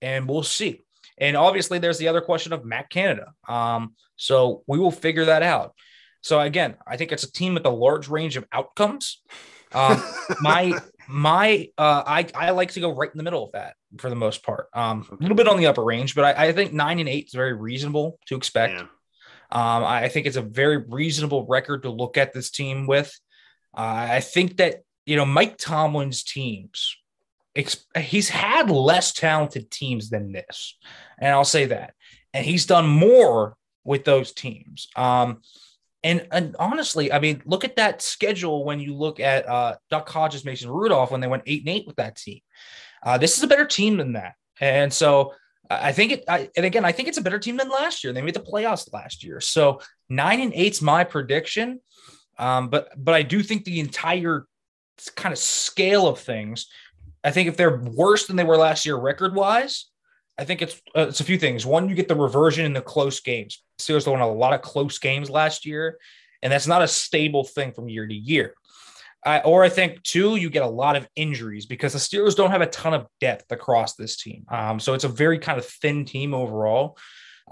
And 0.00 0.28
we'll 0.28 0.42
see. 0.42 0.82
And 1.18 1.36
obviously, 1.36 1.78
there's 1.78 1.98
the 1.98 2.08
other 2.08 2.20
question 2.20 2.52
of 2.52 2.64
Matt 2.64 2.88
Canada. 2.88 3.32
Um, 3.48 3.94
so 4.16 4.62
we 4.66 4.78
will 4.78 4.90
figure 4.90 5.26
that 5.26 5.42
out. 5.42 5.74
So 6.22 6.40
again, 6.40 6.76
I 6.86 6.96
think 6.96 7.12
it's 7.12 7.24
a 7.24 7.32
team 7.32 7.54
with 7.54 7.66
a 7.66 7.70
large 7.70 8.08
range 8.08 8.36
of 8.36 8.46
outcomes. 8.52 9.22
Um, 9.72 10.02
my 10.40 10.78
my 11.08 11.68
uh, 11.76 12.02
I 12.06 12.26
I 12.34 12.50
like 12.50 12.72
to 12.72 12.80
go 12.80 12.94
right 12.94 13.10
in 13.10 13.18
the 13.18 13.24
middle 13.24 13.44
of 13.44 13.52
that 13.52 13.74
for 13.98 14.08
the 14.08 14.16
most 14.16 14.42
part. 14.42 14.68
Um, 14.74 15.06
a 15.10 15.22
little 15.22 15.36
bit 15.36 15.48
on 15.48 15.58
the 15.58 15.66
upper 15.66 15.84
range, 15.84 16.14
but 16.14 16.24
I, 16.24 16.48
I 16.48 16.52
think 16.52 16.72
nine 16.72 16.98
and 16.98 17.08
eight 17.08 17.26
is 17.26 17.34
very 17.34 17.52
reasonable 17.52 18.18
to 18.26 18.36
expect. 18.36 18.74
Yeah. 18.74 18.86
Um, 19.52 19.84
I 19.84 20.08
think 20.08 20.26
it's 20.26 20.36
a 20.36 20.42
very 20.42 20.76
reasonable 20.76 21.44
record 21.46 21.82
to 21.82 21.90
look 21.90 22.16
at 22.16 22.32
this 22.32 22.50
team 22.50 22.86
with. 22.86 23.12
Uh, 23.76 24.06
I 24.10 24.20
think 24.20 24.58
that 24.58 24.82
you 25.06 25.16
know 25.16 25.26
Mike 25.26 25.58
Tomlin's 25.58 26.22
teams. 26.22 26.96
He's 27.98 28.28
had 28.28 28.70
less 28.70 29.12
talented 29.12 29.70
teams 29.72 30.08
than 30.08 30.30
this, 30.30 30.78
and 31.18 31.30
I'll 31.30 31.44
say 31.44 31.66
that. 31.66 31.94
And 32.32 32.46
he's 32.46 32.64
done 32.64 32.86
more 32.86 33.56
with 33.84 34.04
those 34.04 34.32
teams. 34.32 34.88
Um, 34.94 35.42
and, 36.02 36.26
and 36.30 36.56
honestly, 36.58 37.12
I 37.12 37.18
mean, 37.18 37.42
look 37.44 37.64
at 37.64 37.76
that 37.76 38.02
schedule 38.02 38.64
when 38.64 38.80
you 38.80 38.94
look 38.94 39.20
at 39.20 39.48
uh, 39.48 39.76
Duck 39.90 40.08
Hodges, 40.08 40.44
Mason 40.44 40.70
Rudolph 40.70 41.10
when 41.10 41.20
they 41.20 41.26
went 41.26 41.42
eight 41.46 41.60
and 41.60 41.68
eight 41.68 41.86
with 41.86 41.96
that 41.96 42.16
team. 42.16 42.40
Uh, 43.02 43.18
this 43.18 43.36
is 43.36 43.42
a 43.42 43.46
better 43.46 43.66
team 43.66 43.96
than 43.96 44.14
that, 44.14 44.34
and 44.60 44.92
so 44.92 45.32
I 45.70 45.92
think 45.92 46.12
it. 46.12 46.24
I, 46.28 46.50
and 46.56 46.66
again, 46.66 46.84
I 46.84 46.92
think 46.92 47.08
it's 47.08 47.18
a 47.18 47.22
better 47.22 47.38
team 47.38 47.56
than 47.56 47.68
last 47.68 48.02
year. 48.02 48.12
They 48.12 48.22
made 48.22 48.34
the 48.34 48.40
playoffs 48.40 48.92
last 48.92 49.22
year, 49.22 49.40
so 49.40 49.80
nine 50.08 50.40
and 50.40 50.52
eight's 50.54 50.82
my 50.82 51.04
prediction. 51.04 51.80
Um, 52.38 52.68
but 52.68 52.90
but 52.96 53.14
I 53.14 53.22
do 53.22 53.42
think 53.42 53.64
the 53.64 53.80
entire 53.80 54.46
kind 55.14 55.32
of 55.32 55.38
scale 55.38 56.08
of 56.08 56.18
things. 56.18 56.66
I 57.22 57.30
think 57.30 57.48
if 57.48 57.56
they're 57.56 57.76
worse 57.76 58.26
than 58.26 58.36
they 58.36 58.44
were 58.44 58.56
last 58.56 58.84
year 58.84 58.96
record 58.96 59.34
wise, 59.34 59.89
I 60.40 60.44
think 60.44 60.62
it's 60.62 60.80
uh, 60.96 61.08
it's 61.08 61.20
a 61.20 61.24
few 61.24 61.38
things. 61.38 61.66
One, 61.66 61.90
you 61.90 61.94
get 61.94 62.08
the 62.08 62.16
reversion 62.16 62.64
in 62.64 62.72
the 62.72 62.80
close 62.80 63.20
games. 63.20 63.62
Steelers 63.78 64.10
won 64.10 64.20
a 64.20 64.32
lot 64.32 64.54
of 64.54 64.62
close 64.62 64.98
games 64.98 65.28
last 65.28 65.66
year, 65.66 65.98
and 66.42 66.50
that's 66.50 66.66
not 66.66 66.80
a 66.80 66.88
stable 66.88 67.44
thing 67.44 67.72
from 67.72 67.90
year 67.90 68.06
to 68.06 68.14
year. 68.14 68.54
Uh, 69.26 69.42
or 69.44 69.62
I 69.62 69.68
think 69.68 70.02
two, 70.02 70.36
you 70.36 70.48
get 70.48 70.62
a 70.62 70.68
lot 70.68 70.96
of 70.96 71.06
injuries 71.14 71.66
because 71.66 71.92
the 71.92 71.98
Steelers 71.98 72.34
don't 72.34 72.52
have 72.52 72.62
a 72.62 72.66
ton 72.66 72.94
of 72.94 73.06
depth 73.20 73.52
across 73.52 73.96
this 73.96 74.16
team. 74.16 74.46
Um, 74.48 74.80
so 74.80 74.94
it's 74.94 75.04
a 75.04 75.08
very 75.08 75.38
kind 75.38 75.58
of 75.58 75.66
thin 75.66 76.06
team 76.06 76.32
overall. 76.32 76.96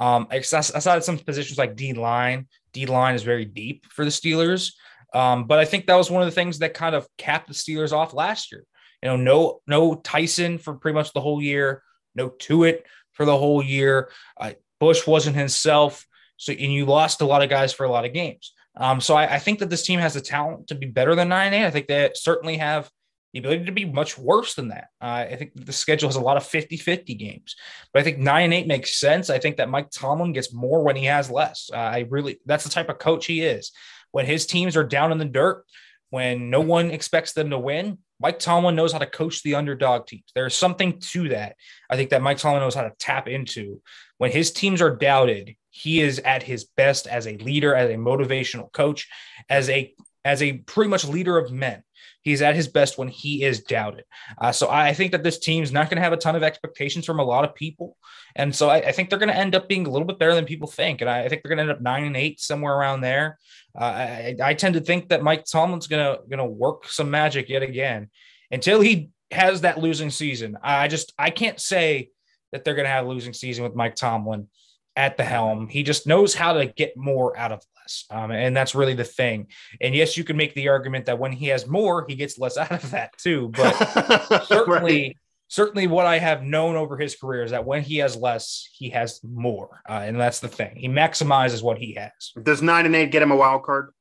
Um, 0.00 0.26
aside 0.30 1.04
some 1.04 1.18
positions 1.18 1.58
like 1.58 1.76
D 1.76 1.92
line, 1.92 2.46
D 2.72 2.86
line 2.86 3.14
is 3.14 3.22
very 3.22 3.44
deep 3.44 3.84
for 3.90 4.06
the 4.06 4.10
Steelers. 4.10 4.72
Um, 5.12 5.44
but 5.44 5.58
I 5.58 5.66
think 5.66 5.86
that 5.86 5.96
was 5.96 6.10
one 6.10 6.22
of 6.22 6.26
the 6.26 6.34
things 6.34 6.60
that 6.60 6.72
kind 6.72 6.94
of 6.94 7.06
capped 7.18 7.48
the 7.48 7.54
Steelers 7.54 7.92
off 7.92 8.14
last 8.14 8.50
year. 8.50 8.64
You 9.02 9.10
know, 9.10 9.16
no 9.16 9.60
no 9.66 9.94
Tyson 9.94 10.56
for 10.56 10.74
pretty 10.74 10.94
much 10.94 11.12
the 11.12 11.20
whole 11.20 11.42
year 11.42 11.82
no 12.18 12.28
Tuitt 12.28 12.82
for 13.12 13.24
the 13.24 13.36
whole 13.36 13.62
year. 13.62 14.10
Uh, 14.36 14.52
Bush 14.78 15.06
wasn't 15.06 15.36
himself. 15.36 16.06
So, 16.36 16.52
and 16.52 16.72
you 16.72 16.84
lost 16.84 17.20
a 17.20 17.26
lot 17.26 17.42
of 17.42 17.50
guys 17.50 17.72
for 17.72 17.84
a 17.84 17.90
lot 17.90 18.04
of 18.04 18.12
games. 18.12 18.52
Um, 18.76 19.00
so 19.00 19.16
I, 19.16 19.34
I, 19.34 19.38
think 19.40 19.58
that 19.58 19.70
this 19.70 19.84
team 19.84 19.98
has 19.98 20.14
the 20.14 20.20
talent 20.20 20.68
to 20.68 20.76
be 20.76 20.86
better 20.86 21.16
than 21.16 21.28
9 21.28 21.52
8. 21.52 21.66
I 21.66 21.70
think 21.70 21.88
they 21.88 22.10
certainly 22.14 22.58
have 22.58 22.88
the 23.32 23.40
ability 23.40 23.64
to 23.64 23.72
be 23.72 23.84
much 23.84 24.16
worse 24.16 24.54
than 24.54 24.68
that. 24.68 24.88
Uh, 25.00 25.26
I 25.30 25.36
think 25.36 25.52
the 25.54 25.72
schedule 25.72 26.08
has 26.08 26.16
a 26.16 26.20
lot 26.20 26.36
of 26.36 26.46
50 26.46 26.76
50 26.76 27.14
games, 27.14 27.56
but 27.92 28.00
I 28.00 28.02
think 28.04 28.18
9 28.18 28.52
8 28.52 28.66
makes 28.68 28.94
sense. 28.94 29.30
I 29.30 29.38
think 29.38 29.56
that 29.56 29.68
Mike 29.68 29.90
Tomlin 29.90 30.32
gets 30.32 30.52
more 30.52 30.84
when 30.84 30.94
he 30.94 31.06
has 31.06 31.28
less. 31.28 31.70
Uh, 31.72 31.76
I 31.76 32.06
really, 32.08 32.38
that's 32.46 32.64
the 32.64 32.70
type 32.70 32.88
of 32.88 32.98
coach 32.98 33.26
he 33.26 33.42
is. 33.42 33.72
When 34.12 34.26
his 34.26 34.46
teams 34.46 34.76
are 34.76 34.84
down 34.84 35.10
in 35.10 35.18
the 35.18 35.24
dirt, 35.24 35.64
when 36.10 36.48
no 36.48 36.60
one 36.60 36.90
expects 36.90 37.32
them 37.32 37.50
to 37.50 37.58
win, 37.58 37.98
Mike 38.20 38.38
Tomlin 38.38 38.74
knows 38.74 38.92
how 38.92 38.98
to 38.98 39.06
coach 39.06 39.42
the 39.42 39.54
underdog 39.54 40.06
teams. 40.06 40.24
There's 40.34 40.56
something 40.56 40.98
to 41.12 41.28
that. 41.30 41.56
I 41.88 41.96
think 41.96 42.10
that 42.10 42.22
Mike 42.22 42.38
Tomlin 42.38 42.62
knows 42.62 42.74
how 42.74 42.82
to 42.82 42.92
tap 42.98 43.28
into. 43.28 43.80
When 44.18 44.32
his 44.32 44.50
teams 44.50 44.82
are 44.82 44.96
doubted, 44.96 45.54
he 45.70 46.00
is 46.00 46.18
at 46.20 46.42
his 46.42 46.64
best 46.64 47.06
as 47.06 47.26
a 47.26 47.36
leader, 47.36 47.74
as 47.74 47.90
a 47.90 47.94
motivational 47.94 48.72
coach, 48.72 49.08
as 49.48 49.68
a 49.70 49.94
as 50.24 50.42
a 50.42 50.58
pretty 50.58 50.90
much 50.90 51.04
leader 51.04 51.38
of 51.38 51.52
men. 51.52 51.82
He's 52.28 52.42
at 52.42 52.54
his 52.54 52.68
best 52.68 52.98
when 52.98 53.08
he 53.08 53.42
is 53.42 53.60
doubted. 53.60 54.04
Uh, 54.40 54.52
so 54.52 54.68
I 54.70 54.94
think 54.94 55.12
that 55.12 55.22
this 55.22 55.38
team's 55.38 55.72
not 55.72 55.88
going 55.88 55.96
to 55.96 56.02
have 56.02 56.12
a 56.12 56.16
ton 56.16 56.36
of 56.36 56.42
expectations 56.42 57.06
from 57.06 57.18
a 57.18 57.24
lot 57.24 57.44
of 57.44 57.54
people, 57.54 57.96
and 58.36 58.54
so 58.54 58.68
I, 58.68 58.76
I 58.76 58.92
think 58.92 59.10
they're 59.10 59.18
going 59.18 59.30
to 59.30 59.36
end 59.36 59.54
up 59.54 59.68
being 59.68 59.86
a 59.86 59.90
little 59.90 60.06
bit 60.06 60.18
better 60.18 60.34
than 60.34 60.44
people 60.44 60.68
think. 60.68 61.00
And 61.00 61.10
I, 61.10 61.24
I 61.24 61.28
think 61.28 61.42
they're 61.42 61.54
going 61.54 61.58
to 61.58 61.70
end 61.70 61.72
up 61.72 61.80
nine 61.80 62.04
and 62.04 62.16
eight 62.16 62.40
somewhere 62.40 62.74
around 62.74 63.00
there. 63.00 63.38
Uh, 63.78 63.84
I, 63.84 64.36
I 64.42 64.54
tend 64.54 64.74
to 64.74 64.80
think 64.80 65.08
that 65.08 65.22
Mike 65.22 65.44
Tomlin's 65.44 65.86
going 65.86 66.04
to 66.04 66.22
going 66.28 66.38
to 66.38 66.44
work 66.44 66.88
some 66.88 67.10
magic 67.10 67.48
yet 67.48 67.62
again 67.62 68.08
until 68.50 68.80
he 68.80 69.10
has 69.30 69.60
that 69.62 69.78
losing 69.78 70.10
season. 70.10 70.56
I 70.62 70.88
just 70.88 71.12
I 71.18 71.30
can't 71.30 71.60
say 71.60 72.10
that 72.52 72.64
they're 72.64 72.74
going 72.74 72.86
to 72.86 72.90
have 72.90 73.06
a 73.06 73.08
losing 73.08 73.34
season 73.34 73.64
with 73.64 73.74
Mike 73.74 73.94
Tomlin 73.94 74.48
at 74.96 75.16
the 75.16 75.24
helm. 75.24 75.68
He 75.68 75.82
just 75.82 76.06
knows 76.06 76.34
how 76.34 76.54
to 76.54 76.66
get 76.66 76.96
more 76.96 77.36
out 77.38 77.52
of 77.52 77.62
less. 77.88 78.04
Um, 78.10 78.30
and 78.30 78.56
that's 78.56 78.74
really 78.74 78.94
the 78.94 79.04
thing. 79.04 79.48
And 79.80 79.94
yes, 79.94 80.16
you 80.16 80.24
can 80.24 80.36
make 80.36 80.54
the 80.54 80.68
argument 80.68 81.06
that 81.06 81.18
when 81.18 81.32
he 81.32 81.46
has 81.46 81.66
more, 81.66 82.04
he 82.08 82.14
gets 82.14 82.38
less 82.38 82.56
out 82.56 82.72
of 82.72 82.90
that 82.90 83.16
too. 83.18 83.50
But 83.54 83.72
certainly, 84.46 85.02
right. 85.02 85.16
certainly 85.48 85.86
what 85.86 86.06
I 86.06 86.18
have 86.18 86.42
known 86.42 86.76
over 86.76 86.96
his 86.96 87.16
career 87.16 87.42
is 87.44 87.50
that 87.50 87.64
when 87.64 87.82
he 87.82 87.98
has 87.98 88.16
less, 88.16 88.68
he 88.72 88.90
has 88.90 89.20
more. 89.22 89.80
Uh, 89.88 90.02
and 90.04 90.18
that's 90.18 90.40
the 90.40 90.48
thing. 90.48 90.76
He 90.76 90.88
maximizes 90.88 91.62
what 91.62 91.78
he 91.78 91.94
has. 91.94 92.32
Does 92.42 92.62
nine 92.62 92.86
and 92.86 92.94
eight 92.94 93.10
get 93.10 93.22
him 93.22 93.30
a 93.30 93.36
wild 93.36 93.62
card? 93.62 93.92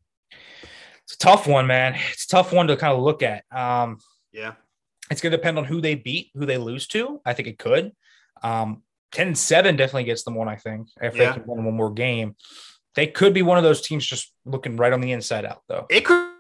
It's 1.03 1.13
a 1.13 1.19
tough 1.19 1.47
one, 1.47 1.67
man. 1.67 1.95
It's 2.11 2.25
a 2.25 2.29
tough 2.29 2.51
one 2.51 2.67
to 2.67 2.75
kind 2.75 2.93
of 2.93 3.01
look 3.01 3.23
at. 3.23 3.45
Um, 3.51 3.99
yeah. 4.33 4.53
It's 5.09 5.21
going 5.21 5.31
to 5.31 5.37
depend 5.37 5.57
on 5.57 5.63
who 5.63 5.79
they 5.79 5.95
beat, 5.95 6.31
who 6.33 6.45
they 6.45 6.57
lose 6.57 6.85
to. 6.87 7.21
I 7.25 7.31
think 7.31 7.47
it 7.47 7.57
could. 7.57 7.93
Um, 8.43 8.83
10 9.13 9.27
and 9.27 9.37
7 9.37 9.75
definitely 9.77 10.03
gets 10.03 10.23
them 10.23 10.35
one, 10.35 10.49
I 10.49 10.57
think, 10.57 10.89
if 11.01 11.15
yeah. 11.15 11.31
they 11.31 11.39
can 11.39 11.47
win 11.47 11.63
one 11.63 11.75
more 11.75 11.91
game. 11.91 12.35
They 12.97 13.05
could 13.05 13.31
be 13.31 13.43
one 13.43 13.59
of 13.59 13.63
those 13.63 13.81
teams 13.81 14.07
just 14.07 14.33
looking 14.43 14.75
right 14.75 14.91
on 14.91 15.01
the 15.01 15.11
inside 15.11 15.45
out, 15.45 15.61
though. 15.67 15.85
It 15.87 16.03
could 16.03 16.33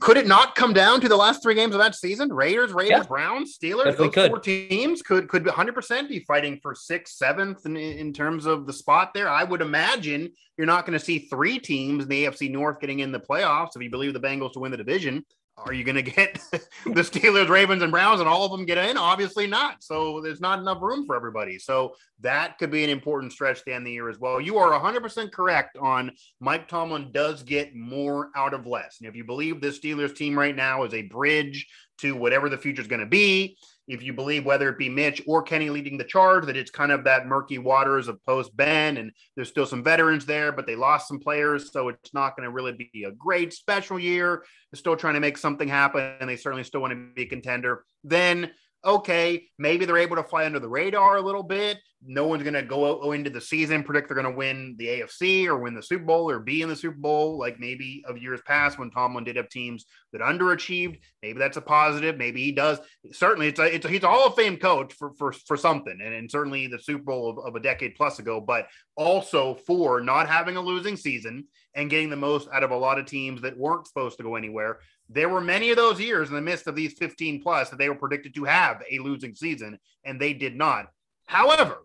could 0.00 0.18
it 0.18 0.26
not 0.26 0.54
come 0.54 0.74
down 0.74 1.00
to 1.00 1.08
the 1.08 1.16
last 1.16 1.42
three 1.42 1.54
games 1.54 1.74
of 1.74 1.80
that 1.80 1.94
season? 1.94 2.30
Raiders, 2.30 2.72
Raiders, 2.72 2.90
yeah. 2.90 3.02
Browns, 3.04 3.56
Steelers, 3.58 3.84
Definitely 3.84 4.06
those 4.08 4.14
could. 4.14 4.30
four 4.30 4.38
teams 4.38 5.00
could 5.00 5.28
could 5.28 5.44
100% 5.44 6.08
be 6.08 6.20
fighting 6.20 6.60
for 6.62 6.74
sixth, 6.74 7.14
seventh 7.14 7.64
in, 7.64 7.78
in 7.78 8.12
terms 8.12 8.44
of 8.44 8.66
the 8.66 8.72
spot 8.72 9.14
there. 9.14 9.30
I 9.30 9.44
would 9.44 9.62
imagine 9.62 10.30
you're 10.58 10.66
not 10.66 10.84
going 10.84 10.96
to 10.98 11.02
see 11.02 11.20
three 11.20 11.58
teams 11.58 12.02
in 12.04 12.10
the 12.10 12.26
AFC 12.26 12.50
North 12.50 12.80
getting 12.80 12.98
in 12.98 13.10
the 13.10 13.20
playoffs 13.20 13.70
if 13.74 13.82
you 13.82 13.88
believe 13.88 14.12
the 14.12 14.20
Bengals 14.20 14.52
to 14.52 14.60
win 14.60 14.72
the 14.72 14.76
division. 14.76 15.24
Are 15.56 15.72
you 15.72 15.84
going 15.84 15.96
to 15.96 16.02
get 16.02 16.34
the 16.50 17.02
Steelers, 17.02 17.48
Ravens, 17.48 17.82
and 17.82 17.92
Browns 17.92 18.20
and 18.20 18.28
all 18.28 18.44
of 18.44 18.50
them 18.50 18.66
get 18.66 18.78
in? 18.78 18.96
Obviously 18.96 19.46
not. 19.46 19.82
So 19.82 20.20
there's 20.20 20.40
not 20.40 20.58
enough 20.58 20.82
room 20.82 21.06
for 21.06 21.14
everybody. 21.14 21.58
So 21.58 21.94
that 22.20 22.58
could 22.58 22.70
be 22.70 22.82
an 22.82 22.90
important 22.90 23.32
stretch 23.32 23.64
to 23.64 23.72
end 23.72 23.86
the 23.86 23.92
year 23.92 24.08
as 24.08 24.18
well. 24.18 24.40
You 24.40 24.58
are 24.58 24.78
100% 24.78 25.32
correct 25.32 25.76
on 25.76 26.10
Mike 26.40 26.66
Tomlin 26.66 27.12
does 27.12 27.42
get 27.42 27.74
more 27.74 28.30
out 28.34 28.52
of 28.52 28.66
less. 28.66 28.98
And 29.00 29.08
if 29.08 29.14
you 29.14 29.24
believe 29.24 29.60
this 29.60 29.78
Steelers 29.78 30.16
team 30.16 30.36
right 30.36 30.56
now 30.56 30.82
is 30.84 30.94
a 30.94 31.02
bridge 31.02 31.66
to 31.98 32.16
whatever 32.16 32.48
the 32.48 32.58
future 32.58 32.82
is 32.82 32.88
going 32.88 33.00
to 33.00 33.06
be, 33.06 33.56
if 33.86 34.02
you 34.02 34.12
believe 34.12 34.44
whether 34.44 34.68
it 34.68 34.78
be 34.78 34.88
Mitch 34.88 35.22
or 35.26 35.42
Kenny 35.42 35.70
leading 35.70 35.98
the 35.98 36.04
charge, 36.04 36.46
that 36.46 36.56
it's 36.56 36.70
kind 36.70 36.92
of 36.92 37.04
that 37.04 37.26
murky 37.26 37.58
waters 37.58 38.08
of 38.08 38.24
post 38.24 38.56
Ben, 38.56 38.96
and 38.96 39.12
there's 39.36 39.48
still 39.48 39.66
some 39.66 39.84
veterans 39.84 40.24
there, 40.26 40.52
but 40.52 40.66
they 40.66 40.76
lost 40.76 41.08
some 41.08 41.20
players, 41.20 41.72
so 41.72 41.88
it's 41.88 42.14
not 42.14 42.36
going 42.36 42.44
to 42.44 42.52
really 42.52 42.72
be 42.72 43.04
a 43.04 43.12
great 43.12 43.52
special 43.52 43.98
year. 43.98 44.44
They're 44.72 44.78
still 44.78 44.96
trying 44.96 45.14
to 45.14 45.20
make 45.20 45.36
something 45.36 45.68
happen, 45.68 46.14
and 46.20 46.28
they 46.28 46.36
certainly 46.36 46.64
still 46.64 46.80
want 46.80 46.92
to 46.92 47.14
be 47.14 47.22
a 47.22 47.26
contender. 47.26 47.84
Then 48.02 48.50
okay, 48.84 49.46
maybe 49.58 49.84
they're 49.84 49.98
able 49.98 50.16
to 50.16 50.22
fly 50.22 50.44
under 50.44 50.60
the 50.60 50.68
radar 50.68 51.16
a 51.16 51.22
little 51.22 51.42
bit. 51.42 51.78
No 52.06 52.26
one's 52.26 52.42
going 52.42 52.52
to 52.52 52.62
go 52.62 53.12
into 53.12 53.30
the 53.30 53.40
season, 53.40 53.82
predict 53.82 54.08
they're 54.08 54.20
going 54.20 54.30
to 54.30 54.36
win 54.36 54.74
the 54.78 54.86
AFC 54.88 55.46
or 55.46 55.58
win 55.58 55.74
the 55.74 55.82
Super 55.82 56.04
Bowl 56.04 56.30
or 56.30 56.38
be 56.38 56.60
in 56.60 56.68
the 56.68 56.76
Super 56.76 56.98
Bowl, 56.98 57.38
like 57.38 57.58
maybe 57.58 58.04
of 58.06 58.18
years 58.18 58.42
past 58.46 58.78
when 58.78 58.90
Tomlin 58.90 59.24
did 59.24 59.36
have 59.36 59.48
teams 59.48 59.86
that 60.12 60.20
underachieved. 60.20 61.00
Maybe 61.22 61.38
that's 61.38 61.56
a 61.56 61.62
positive. 61.62 62.18
Maybe 62.18 62.42
he 62.42 62.52
does. 62.52 62.78
Certainly, 63.12 63.48
it's 63.48 63.58
a, 63.58 63.74
it's 63.74 63.86
a, 63.86 63.88
he's 63.88 64.02
a 64.02 64.08
Hall 64.08 64.26
of 64.26 64.34
Fame 64.34 64.58
coach 64.58 64.92
for 64.92 65.14
for, 65.14 65.32
for 65.32 65.56
something, 65.56 65.98
and, 66.04 66.12
and 66.12 66.30
certainly 66.30 66.66
the 66.66 66.78
Super 66.78 67.04
Bowl 67.04 67.30
of, 67.30 67.38
of 67.38 67.56
a 67.56 67.60
decade 67.60 67.94
plus 67.94 68.18
ago, 68.18 68.38
but 68.38 68.66
also 68.96 69.54
for 69.66 70.02
not 70.02 70.28
having 70.28 70.56
a 70.56 70.60
losing 70.60 70.96
season 70.96 71.46
and 71.74 71.90
getting 71.90 72.10
the 72.10 72.16
most 72.16 72.48
out 72.52 72.62
of 72.62 72.70
a 72.70 72.76
lot 72.76 72.98
of 72.98 73.06
teams 73.06 73.42
that 73.42 73.56
weren't 73.56 73.86
supposed 73.86 74.18
to 74.18 74.22
go 74.22 74.36
anywhere. 74.36 74.78
There 75.08 75.28
were 75.28 75.40
many 75.40 75.70
of 75.70 75.76
those 75.76 76.00
years 76.00 76.28
in 76.28 76.34
the 76.34 76.40
midst 76.40 76.66
of 76.66 76.74
these 76.74 76.94
15 76.94 77.42
plus 77.42 77.70
that 77.70 77.78
they 77.78 77.88
were 77.88 77.94
predicted 77.94 78.34
to 78.34 78.44
have 78.44 78.82
a 78.90 78.98
losing 78.98 79.34
season, 79.34 79.78
and 80.04 80.20
they 80.20 80.32
did 80.32 80.56
not. 80.56 80.86
However, 81.26 81.78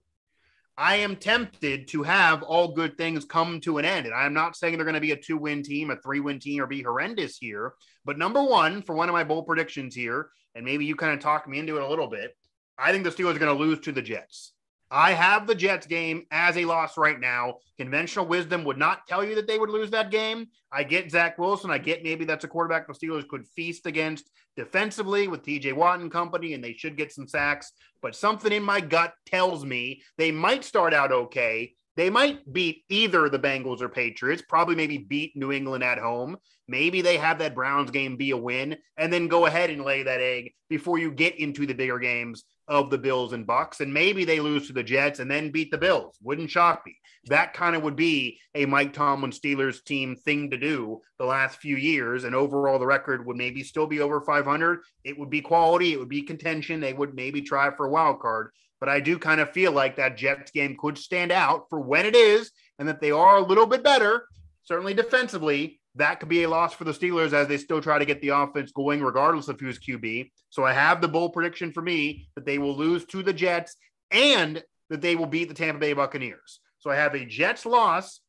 I 0.77 0.95
am 0.97 1.17
tempted 1.17 1.89
to 1.89 2.03
have 2.03 2.41
all 2.41 2.73
good 2.73 2.97
things 2.97 3.25
come 3.25 3.59
to 3.61 3.79
an 3.79 3.85
end. 3.85 4.05
And 4.05 4.15
I'm 4.15 4.33
not 4.33 4.55
saying 4.55 4.75
they're 4.75 4.85
going 4.85 4.93
to 4.93 5.01
be 5.01 5.11
a 5.11 5.17
two 5.17 5.37
win 5.37 5.61
team, 5.61 5.91
a 5.91 5.97
three 5.97 6.21
win 6.21 6.39
team, 6.39 6.61
or 6.61 6.67
be 6.67 6.81
horrendous 6.81 7.37
here. 7.37 7.73
But 8.05 8.17
number 8.17 8.41
one, 8.41 8.81
for 8.81 8.95
one 8.95 9.09
of 9.09 9.13
my 9.13 9.25
bold 9.25 9.45
predictions 9.45 9.93
here, 9.93 10.29
and 10.55 10.63
maybe 10.63 10.85
you 10.85 10.95
kind 10.95 11.13
of 11.13 11.19
talked 11.19 11.49
me 11.49 11.59
into 11.59 11.75
it 11.75 11.83
a 11.83 11.87
little 11.87 12.07
bit, 12.07 12.33
I 12.77 12.93
think 12.93 13.03
the 13.03 13.09
Steelers 13.09 13.35
are 13.35 13.39
going 13.39 13.57
to 13.57 13.61
lose 13.61 13.81
to 13.81 13.91
the 13.91 14.01
Jets. 14.01 14.53
I 14.91 15.13
have 15.13 15.45
the 15.45 15.55
Jets 15.55 15.85
game 15.85 16.25
as 16.31 16.57
a 16.57 16.65
loss 16.65 16.97
right 16.97 17.19
now. 17.19 17.57
Conventional 17.77 18.25
wisdom 18.25 18.63
would 18.63 18.77
not 18.77 19.07
tell 19.07 19.23
you 19.23 19.35
that 19.35 19.47
they 19.47 19.59
would 19.59 19.69
lose 19.69 19.91
that 19.91 20.09
game. 20.09 20.47
I 20.71 20.83
get 20.83 21.11
Zach 21.11 21.37
Wilson. 21.37 21.69
I 21.69 21.77
get 21.77 22.03
maybe 22.03 22.25
that's 22.25 22.43
a 22.43 22.47
quarterback 22.47 22.87
the 22.87 22.93
Steelers 22.93 23.27
could 23.27 23.47
feast 23.55 23.85
against 23.85 24.31
defensively 24.55 25.27
with 25.27 25.43
TJ 25.43 25.73
Watt 25.73 25.99
and 25.99 26.11
company, 26.11 26.53
and 26.53 26.63
they 26.63 26.73
should 26.73 26.97
get 26.97 27.11
some 27.11 27.27
sacks. 27.27 27.71
But 28.01 28.15
something 28.15 28.51
in 28.51 28.63
my 28.63 28.81
gut 28.81 29.13
tells 29.25 29.63
me 29.63 30.01
they 30.17 30.31
might 30.31 30.63
start 30.63 30.93
out 30.93 31.11
okay. 31.11 31.73
They 31.95 32.09
might 32.09 32.51
beat 32.51 32.83
either 32.89 33.29
the 33.29 33.39
Bengals 33.39 33.81
or 33.81 33.89
Patriots, 33.89 34.41
probably 34.47 34.75
maybe 34.75 34.97
beat 34.97 35.35
New 35.35 35.51
England 35.51 35.83
at 35.83 35.97
home. 35.97 36.37
Maybe 36.67 37.01
they 37.01 37.17
have 37.17 37.39
that 37.39 37.55
Browns 37.55 37.91
game 37.91 38.15
be 38.15 38.31
a 38.31 38.37
win 38.37 38.77
and 38.95 39.11
then 39.11 39.27
go 39.27 39.47
ahead 39.47 39.69
and 39.69 39.83
lay 39.83 40.03
that 40.03 40.21
egg 40.21 40.53
before 40.69 40.97
you 40.97 41.11
get 41.11 41.39
into 41.39 41.65
the 41.65 41.73
bigger 41.73 41.99
games 41.99 42.43
of 42.69 42.91
the 42.91 42.97
Bills 42.97 43.33
and 43.33 43.47
Bucks, 43.47 43.81
and 43.81 43.91
maybe 43.93 44.23
they 44.23 44.39
lose 44.39 44.67
to 44.67 44.73
the 44.73 44.83
Jets 44.83 45.19
and 45.19 45.29
then 45.29 45.49
beat 45.49 45.71
the 45.71 45.77
Bills. 45.77 46.17
Wouldn't 46.21 46.51
shock 46.51 46.83
me. 46.85 46.95
That 47.25 47.53
kind 47.53 47.75
of 47.75 47.81
would 47.81 47.95
be 47.95 48.39
a 48.53 48.65
Mike 48.65 48.93
Tomlin 48.93 49.31
Steelers 49.31 49.83
team 49.83 50.15
thing 50.15 50.51
to 50.51 50.57
do 50.57 51.01
the 51.17 51.25
last 51.25 51.59
few 51.59 51.75
years, 51.75 52.23
and 52.23 52.35
overall 52.35 52.79
the 52.79 52.85
record 52.85 53.25
would 53.25 53.35
maybe 53.35 53.63
still 53.63 53.87
be 53.87 53.99
over 53.99 54.21
500. 54.21 54.81
It 55.03 55.17
would 55.17 55.31
be 55.31 55.41
quality. 55.41 55.93
It 55.93 55.99
would 55.99 56.09
be 56.09 56.21
contention. 56.21 56.79
They 56.79 56.93
would 56.93 57.15
maybe 57.15 57.41
try 57.41 57.71
for 57.71 57.87
a 57.87 57.91
wild 57.91 58.19
card. 58.19 58.51
But 58.79 58.87
I 58.87 58.99
do 58.99 59.19
kind 59.19 59.41
of 59.41 59.51
feel 59.51 59.71
like 59.71 59.97
that 59.97 60.15
Jets 60.15 60.51
game 60.51 60.77
could 60.79 60.97
stand 60.97 61.31
out 61.31 61.65
for 61.69 61.81
when 61.81 62.05
it 62.05 62.15
is, 62.15 62.51
and 62.77 62.87
that 62.87 63.01
they 63.01 63.11
are 63.11 63.37
a 63.37 63.45
little 63.45 63.65
bit 63.65 63.83
better, 63.83 64.27
certainly 64.63 64.93
defensively, 64.93 65.78
that 65.95 66.19
could 66.19 66.29
be 66.29 66.43
a 66.43 66.49
loss 66.49 66.73
for 66.73 66.83
the 66.83 66.91
Steelers 66.91 67.33
as 67.33 67.47
they 67.47 67.57
still 67.57 67.81
try 67.81 67.99
to 67.99 68.05
get 68.05 68.21
the 68.21 68.29
offense 68.29 68.71
going, 68.71 69.01
regardless 69.01 69.47
of 69.47 69.59
who's 69.59 69.79
QB. 69.79 70.31
So 70.49 70.63
I 70.63 70.73
have 70.73 71.01
the 71.01 71.07
bold 71.07 71.33
prediction 71.33 71.71
for 71.71 71.81
me 71.81 72.27
that 72.35 72.45
they 72.45 72.57
will 72.57 72.75
lose 72.75 73.05
to 73.07 73.23
the 73.23 73.33
Jets 73.33 73.75
and 74.11 74.63
that 74.89 75.01
they 75.01 75.15
will 75.15 75.25
beat 75.25 75.49
the 75.49 75.53
Tampa 75.53 75.79
Bay 75.79 75.93
Buccaneers. 75.93 76.59
So 76.79 76.89
I 76.89 76.95
have 76.95 77.15
a 77.15 77.25
Jets 77.25 77.65
loss, 77.65 78.21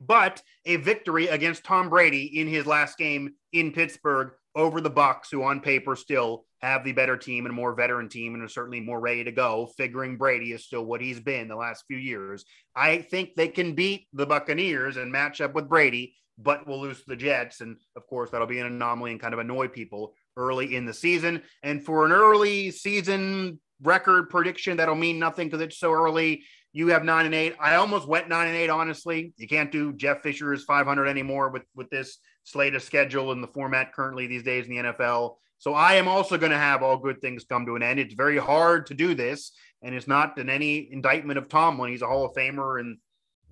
but 0.00 0.42
a 0.64 0.76
victory 0.76 1.28
against 1.28 1.64
Tom 1.64 1.88
Brady 1.88 2.38
in 2.38 2.48
his 2.48 2.66
last 2.66 2.98
game 2.98 3.34
in 3.52 3.72
Pittsburgh 3.72 4.32
over 4.54 4.80
the 4.80 4.90
Bucks, 4.90 5.30
who 5.30 5.42
on 5.42 5.60
paper 5.60 5.96
still 5.96 6.44
have 6.60 6.84
the 6.84 6.92
better 6.92 7.16
team 7.16 7.44
and 7.44 7.54
more 7.54 7.74
veteran 7.74 8.08
team 8.08 8.34
and 8.34 8.42
are 8.42 8.48
certainly 8.48 8.80
more 8.80 9.00
ready 9.00 9.24
to 9.24 9.32
go. 9.32 9.68
Figuring 9.76 10.16
Brady 10.16 10.52
is 10.52 10.64
still 10.64 10.84
what 10.84 11.00
he's 11.00 11.20
been 11.20 11.48
the 11.48 11.56
last 11.56 11.84
few 11.88 11.98
years, 11.98 12.44
I 12.74 12.98
think 12.98 13.34
they 13.34 13.48
can 13.48 13.74
beat 13.74 14.06
the 14.12 14.26
Buccaneers 14.26 14.96
and 14.96 15.12
match 15.12 15.40
up 15.40 15.54
with 15.54 15.68
Brady 15.68 16.14
but 16.38 16.66
we'll 16.66 16.80
lose 16.80 17.02
the 17.06 17.16
Jets. 17.16 17.60
And 17.60 17.76
of 17.96 18.06
course, 18.06 18.30
that'll 18.30 18.46
be 18.46 18.60
an 18.60 18.66
anomaly 18.66 19.12
and 19.12 19.20
kind 19.20 19.34
of 19.34 19.40
annoy 19.40 19.68
people 19.68 20.14
early 20.36 20.74
in 20.74 20.84
the 20.84 20.94
season. 20.94 21.42
And 21.62 21.84
for 21.84 22.04
an 22.04 22.12
early 22.12 22.70
season 22.70 23.60
record 23.82 24.30
prediction, 24.30 24.76
that'll 24.76 24.94
mean 24.94 25.18
nothing 25.18 25.48
because 25.48 25.62
it's 25.62 25.78
so 25.78 25.92
early. 25.92 26.44
You 26.72 26.88
have 26.88 27.04
nine 27.04 27.26
and 27.26 27.34
eight. 27.34 27.54
I 27.60 27.76
almost 27.76 28.08
went 28.08 28.28
nine 28.28 28.48
and 28.48 28.56
eight, 28.56 28.70
honestly. 28.70 29.32
You 29.36 29.46
can't 29.46 29.70
do 29.70 29.92
Jeff 29.92 30.22
Fisher's 30.22 30.64
500 30.64 31.06
anymore 31.06 31.50
with, 31.50 31.62
with 31.76 31.88
this 31.90 32.18
slate 32.42 32.74
of 32.74 32.82
schedule 32.82 33.30
and 33.32 33.42
the 33.42 33.48
format 33.48 33.92
currently 33.92 34.26
these 34.26 34.42
days 34.42 34.66
in 34.66 34.70
the 34.76 34.82
NFL. 34.82 35.36
So 35.58 35.72
I 35.72 35.94
am 35.94 36.08
also 36.08 36.36
going 36.36 36.52
to 36.52 36.58
have 36.58 36.82
all 36.82 36.98
good 36.98 37.20
things 37.20 37.44
come 37.44 37.64
to 37.66 37.76
an 37.76 37.82
end. 37.82 38.00
It's 38.00 38.14
very 38.14 38.38
hard 38.38 38.86
to 38.86 38.94
do 38.94 39.14
this, 39.14 39.52
and 39.82 39.94
it's 39.94 40.08
not 40.08 40.36
in 40.36 40.50
any 40.50 40.92
indictment 40.92 41.38
of 41.38 41.48
Tomlin. 41.48 41.90
He's 41.90 42.02
a 42.02 42.06
Hall 42.06 42.26
of 42.26 42.34
Famer, 42.34 42.80
and 42.80 42.98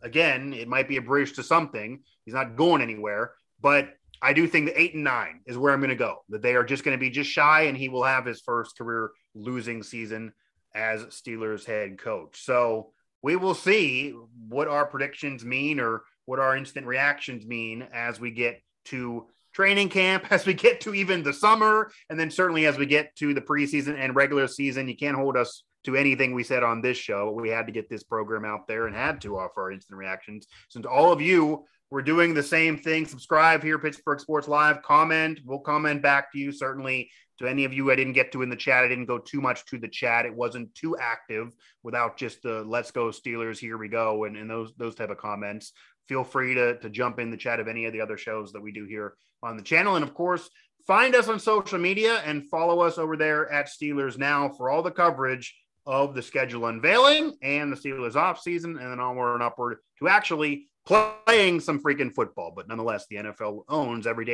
again, 0.03 0.53
it 0.53 0.69
might 0.69 0.89
be 0.89 0.97
a 0.97 1.03
bridge 1.03 1.35
to 1.35 1.43
something. 1.43 2.01
He's 2.25 2.35
not 2.35 2.57
going 2.57 2.83
anywhere, 2.83 3.33
but 3.61 3.91
I 4.21 4.33
do 4.33 4.47
think 4.47 4.67
the 4.67 4.81
eight 4.81 4.95
and 4.95 5.05
nine 5.05 5.41
is 5.47 5.59
where 5.59 5.73
I'm 5.73 5.81
going 5.81 5.91
to 5.91 5.97
go. 5.97 6.25
That 6.29 6.43
they 6.43 6.55
are 6.55 6.65
just 6.65 6.85
going 6.85 6.97
to 6.97 7.01
be 7.01 7.11
just 7.11 7.31
shy, 7.31 7.63
and 7.63 7.77
he 7.77 7.89
will 7.89 8.05
have 8.05 8.25
his 8.25 8.41
first 8.41 8.79
career 8.79 9.11
losing 9.35 9.83
season 9.83 10.33
as 10.75 11.03
Steelers 11.07 11.65
head 11.65 11.99
coach. 11.99 12.45
So 12.45 12.93
we 13.23 13.37
will 13.37 13.55
see 13.55 14.15
what 14.49 14.69
our 14.69 14.87
predictions 14.87 15.45
mean 15.45 15.81
or 15.81 16.03
what 16.25 16.39
our 16.39 16.57
instant 16.57 16.87
reactions 16.87 17.47
mean 17.47 17.87
as 17.93 18.21
we 18.21 18.31
get 18.31 18.63
to 18.87 19.27
training 19.53 19.89
camp, 19.89 20.27
as 20.31 20.47
we 20.47 20.55
get 20.55 20.81
to 20.83 20.95
even 20.95 21.23
the 21.23 21.33
summer, 21.33 21.91
and 22.09 22.19
then 22.19 22.31
certainly 22.31 22.67
as 22.67 22.79
we 22.79 22.87
get 22.87 23.15
to 23.17 23.35
the 23.35 23.41
preseason 23.41 23.97
and 23.99 24.17
regular 24.17 24.47
season. 24.47 24.89
You 24.89 24.97
can't 24.97 25.17
hold 25.17 25.37
us 25.37 25.65
to 25.85 25.97
anything 25.97 26.35
we 26.35 26.45
said 26.45 26.63
on 26.63 26.81
this 26.81 26.97
show. 26.97 27.31
We 27.31 27.49
had 27.49 27.67
to 27.67 27.73
get 27.73 27.89
this 27.89 28.03
program 28.03 28.45
out 28.45 28.67
there 28.69 28.87
and 28.87 28.95
had 28.95 29.21
to 29.23 29.39
offer 29.39 29.63
our 29.63 29.73
instant 29.73 29.99
reactions. 29.99 30.47
Since 30.69 30.87
all 30.87 31.13
of 31.13 31.21
you 31.21 31.65
were 31.91 32.03
doing 32.03 32.35
the 32.35 32.43
same 32.43 32.79
thing, 32.79 33.05
subscribe 33.07 33.63
here, 33.63 33.79
Pittsburgh 33.79 34.21
Sports 34.21 34.49
Live, 34.49 34.83
comment. 34.83 35.41
We'll 35.45 35.59
comment 35.59 36.03
back 36.03 36.33
to 36.33 36.39
you. 36.39 36.53
Certainly 36.53 37.11
to 37.39 37.47
any 37.47 37.65
of 37.65 37.73
you 37.73 37.91
I 37.91 37.97
didn't 37.97 38.13
get 38.13 38.33
to 38.33 38.43
in 38.43 38.51
the 38.51 38.57
chat, 38.57 38.85
I 38.85 38.89
didn't 38.89 39.07
go 39.07 39.19
too 39.19 39.41
much 39.41 39.67
to 39.67 39.79
the 39.79 39.89
chat. 39.89 40.27
It 40.27 40.35
wasn't 40.35 40.75
too 40.75 40.97
active 40.99 41.53
without 41.83 42.17
just 42.17 42.43
the 42.43 42.63
let's 42.63 42.91
go 42.91 43.07
Steelers, 43.07 43.59
here 43.59 43.77
we 43.77 43.89
go, 43.89 44.25
and, 44.25 44.37
and 44.37 44.49
those 44.49 44.73
those 44.77 44.95
type 44.95 45.11
of 45.11 45.19
comments. 45.19 45.73
Feel 46.09 46.25
free 46.25 46.55
to, 46.55 46.79
to 46.79 46.91
jump 46.91 47.19
in 47.19 47.31
the 47.31 47.37
chat 47.37 47.61
of 47.61 47.69
any 47.69 47.85
of 47.87 47.93
the 47.93 48.01
other 48.01 48.17
shows 48.17 48.53
that 48.53 48.63
we 48.63 48.73
do 48.73 48.85
here 48.85 49.15
on 49.43 49.57
the 49.57 49.63
channel. 49.63 49.97
And 49.97 50.03
of 50.03 50.15
course, 50.15 50.49
find 50.87 51.15
us 51.15 51.29
on 51.29 51.39
social 51.39 51.79
media 51.79 52.23
and 52.25 52.49
follow 52.49 52.81
us 52.81 52.99
over 52.99 53.17
there 53.17 53.51
at 53.53 53.69
Steelers 53.69 54.19
Now 54.19 54.49
for 54.49 54.69
all 54.71 54.83
the 54.83 54.91
coverage 54.91 55.55
of 55.87 56.15
the 56.15 56.23
schedule 56.23 56.67
unveiling 56.67 57.35
and 57.43 57.73
the 57.73 57.77
Steelers 57.77 58.17
off 58.17 58.41
season, 58.41 58.79
and 58.79 58.91
then 58.91 59.01
onward 59.01 59.35
and 59.35 59.43
upward 59.43 59.79
to 59.99 60.09
actually 60.09 60.69
playing 60.87 61.61
some 61.61 61.83
freaking 61.83 62.13
football. 62.13 62.53
But 62.55 62.69
nonetheless, 62.69 63.07
the 63.09 63.17
NFL 63.17 63.65
owns 63.69 64.07
every 64.07 64.25
day 64.25 64.31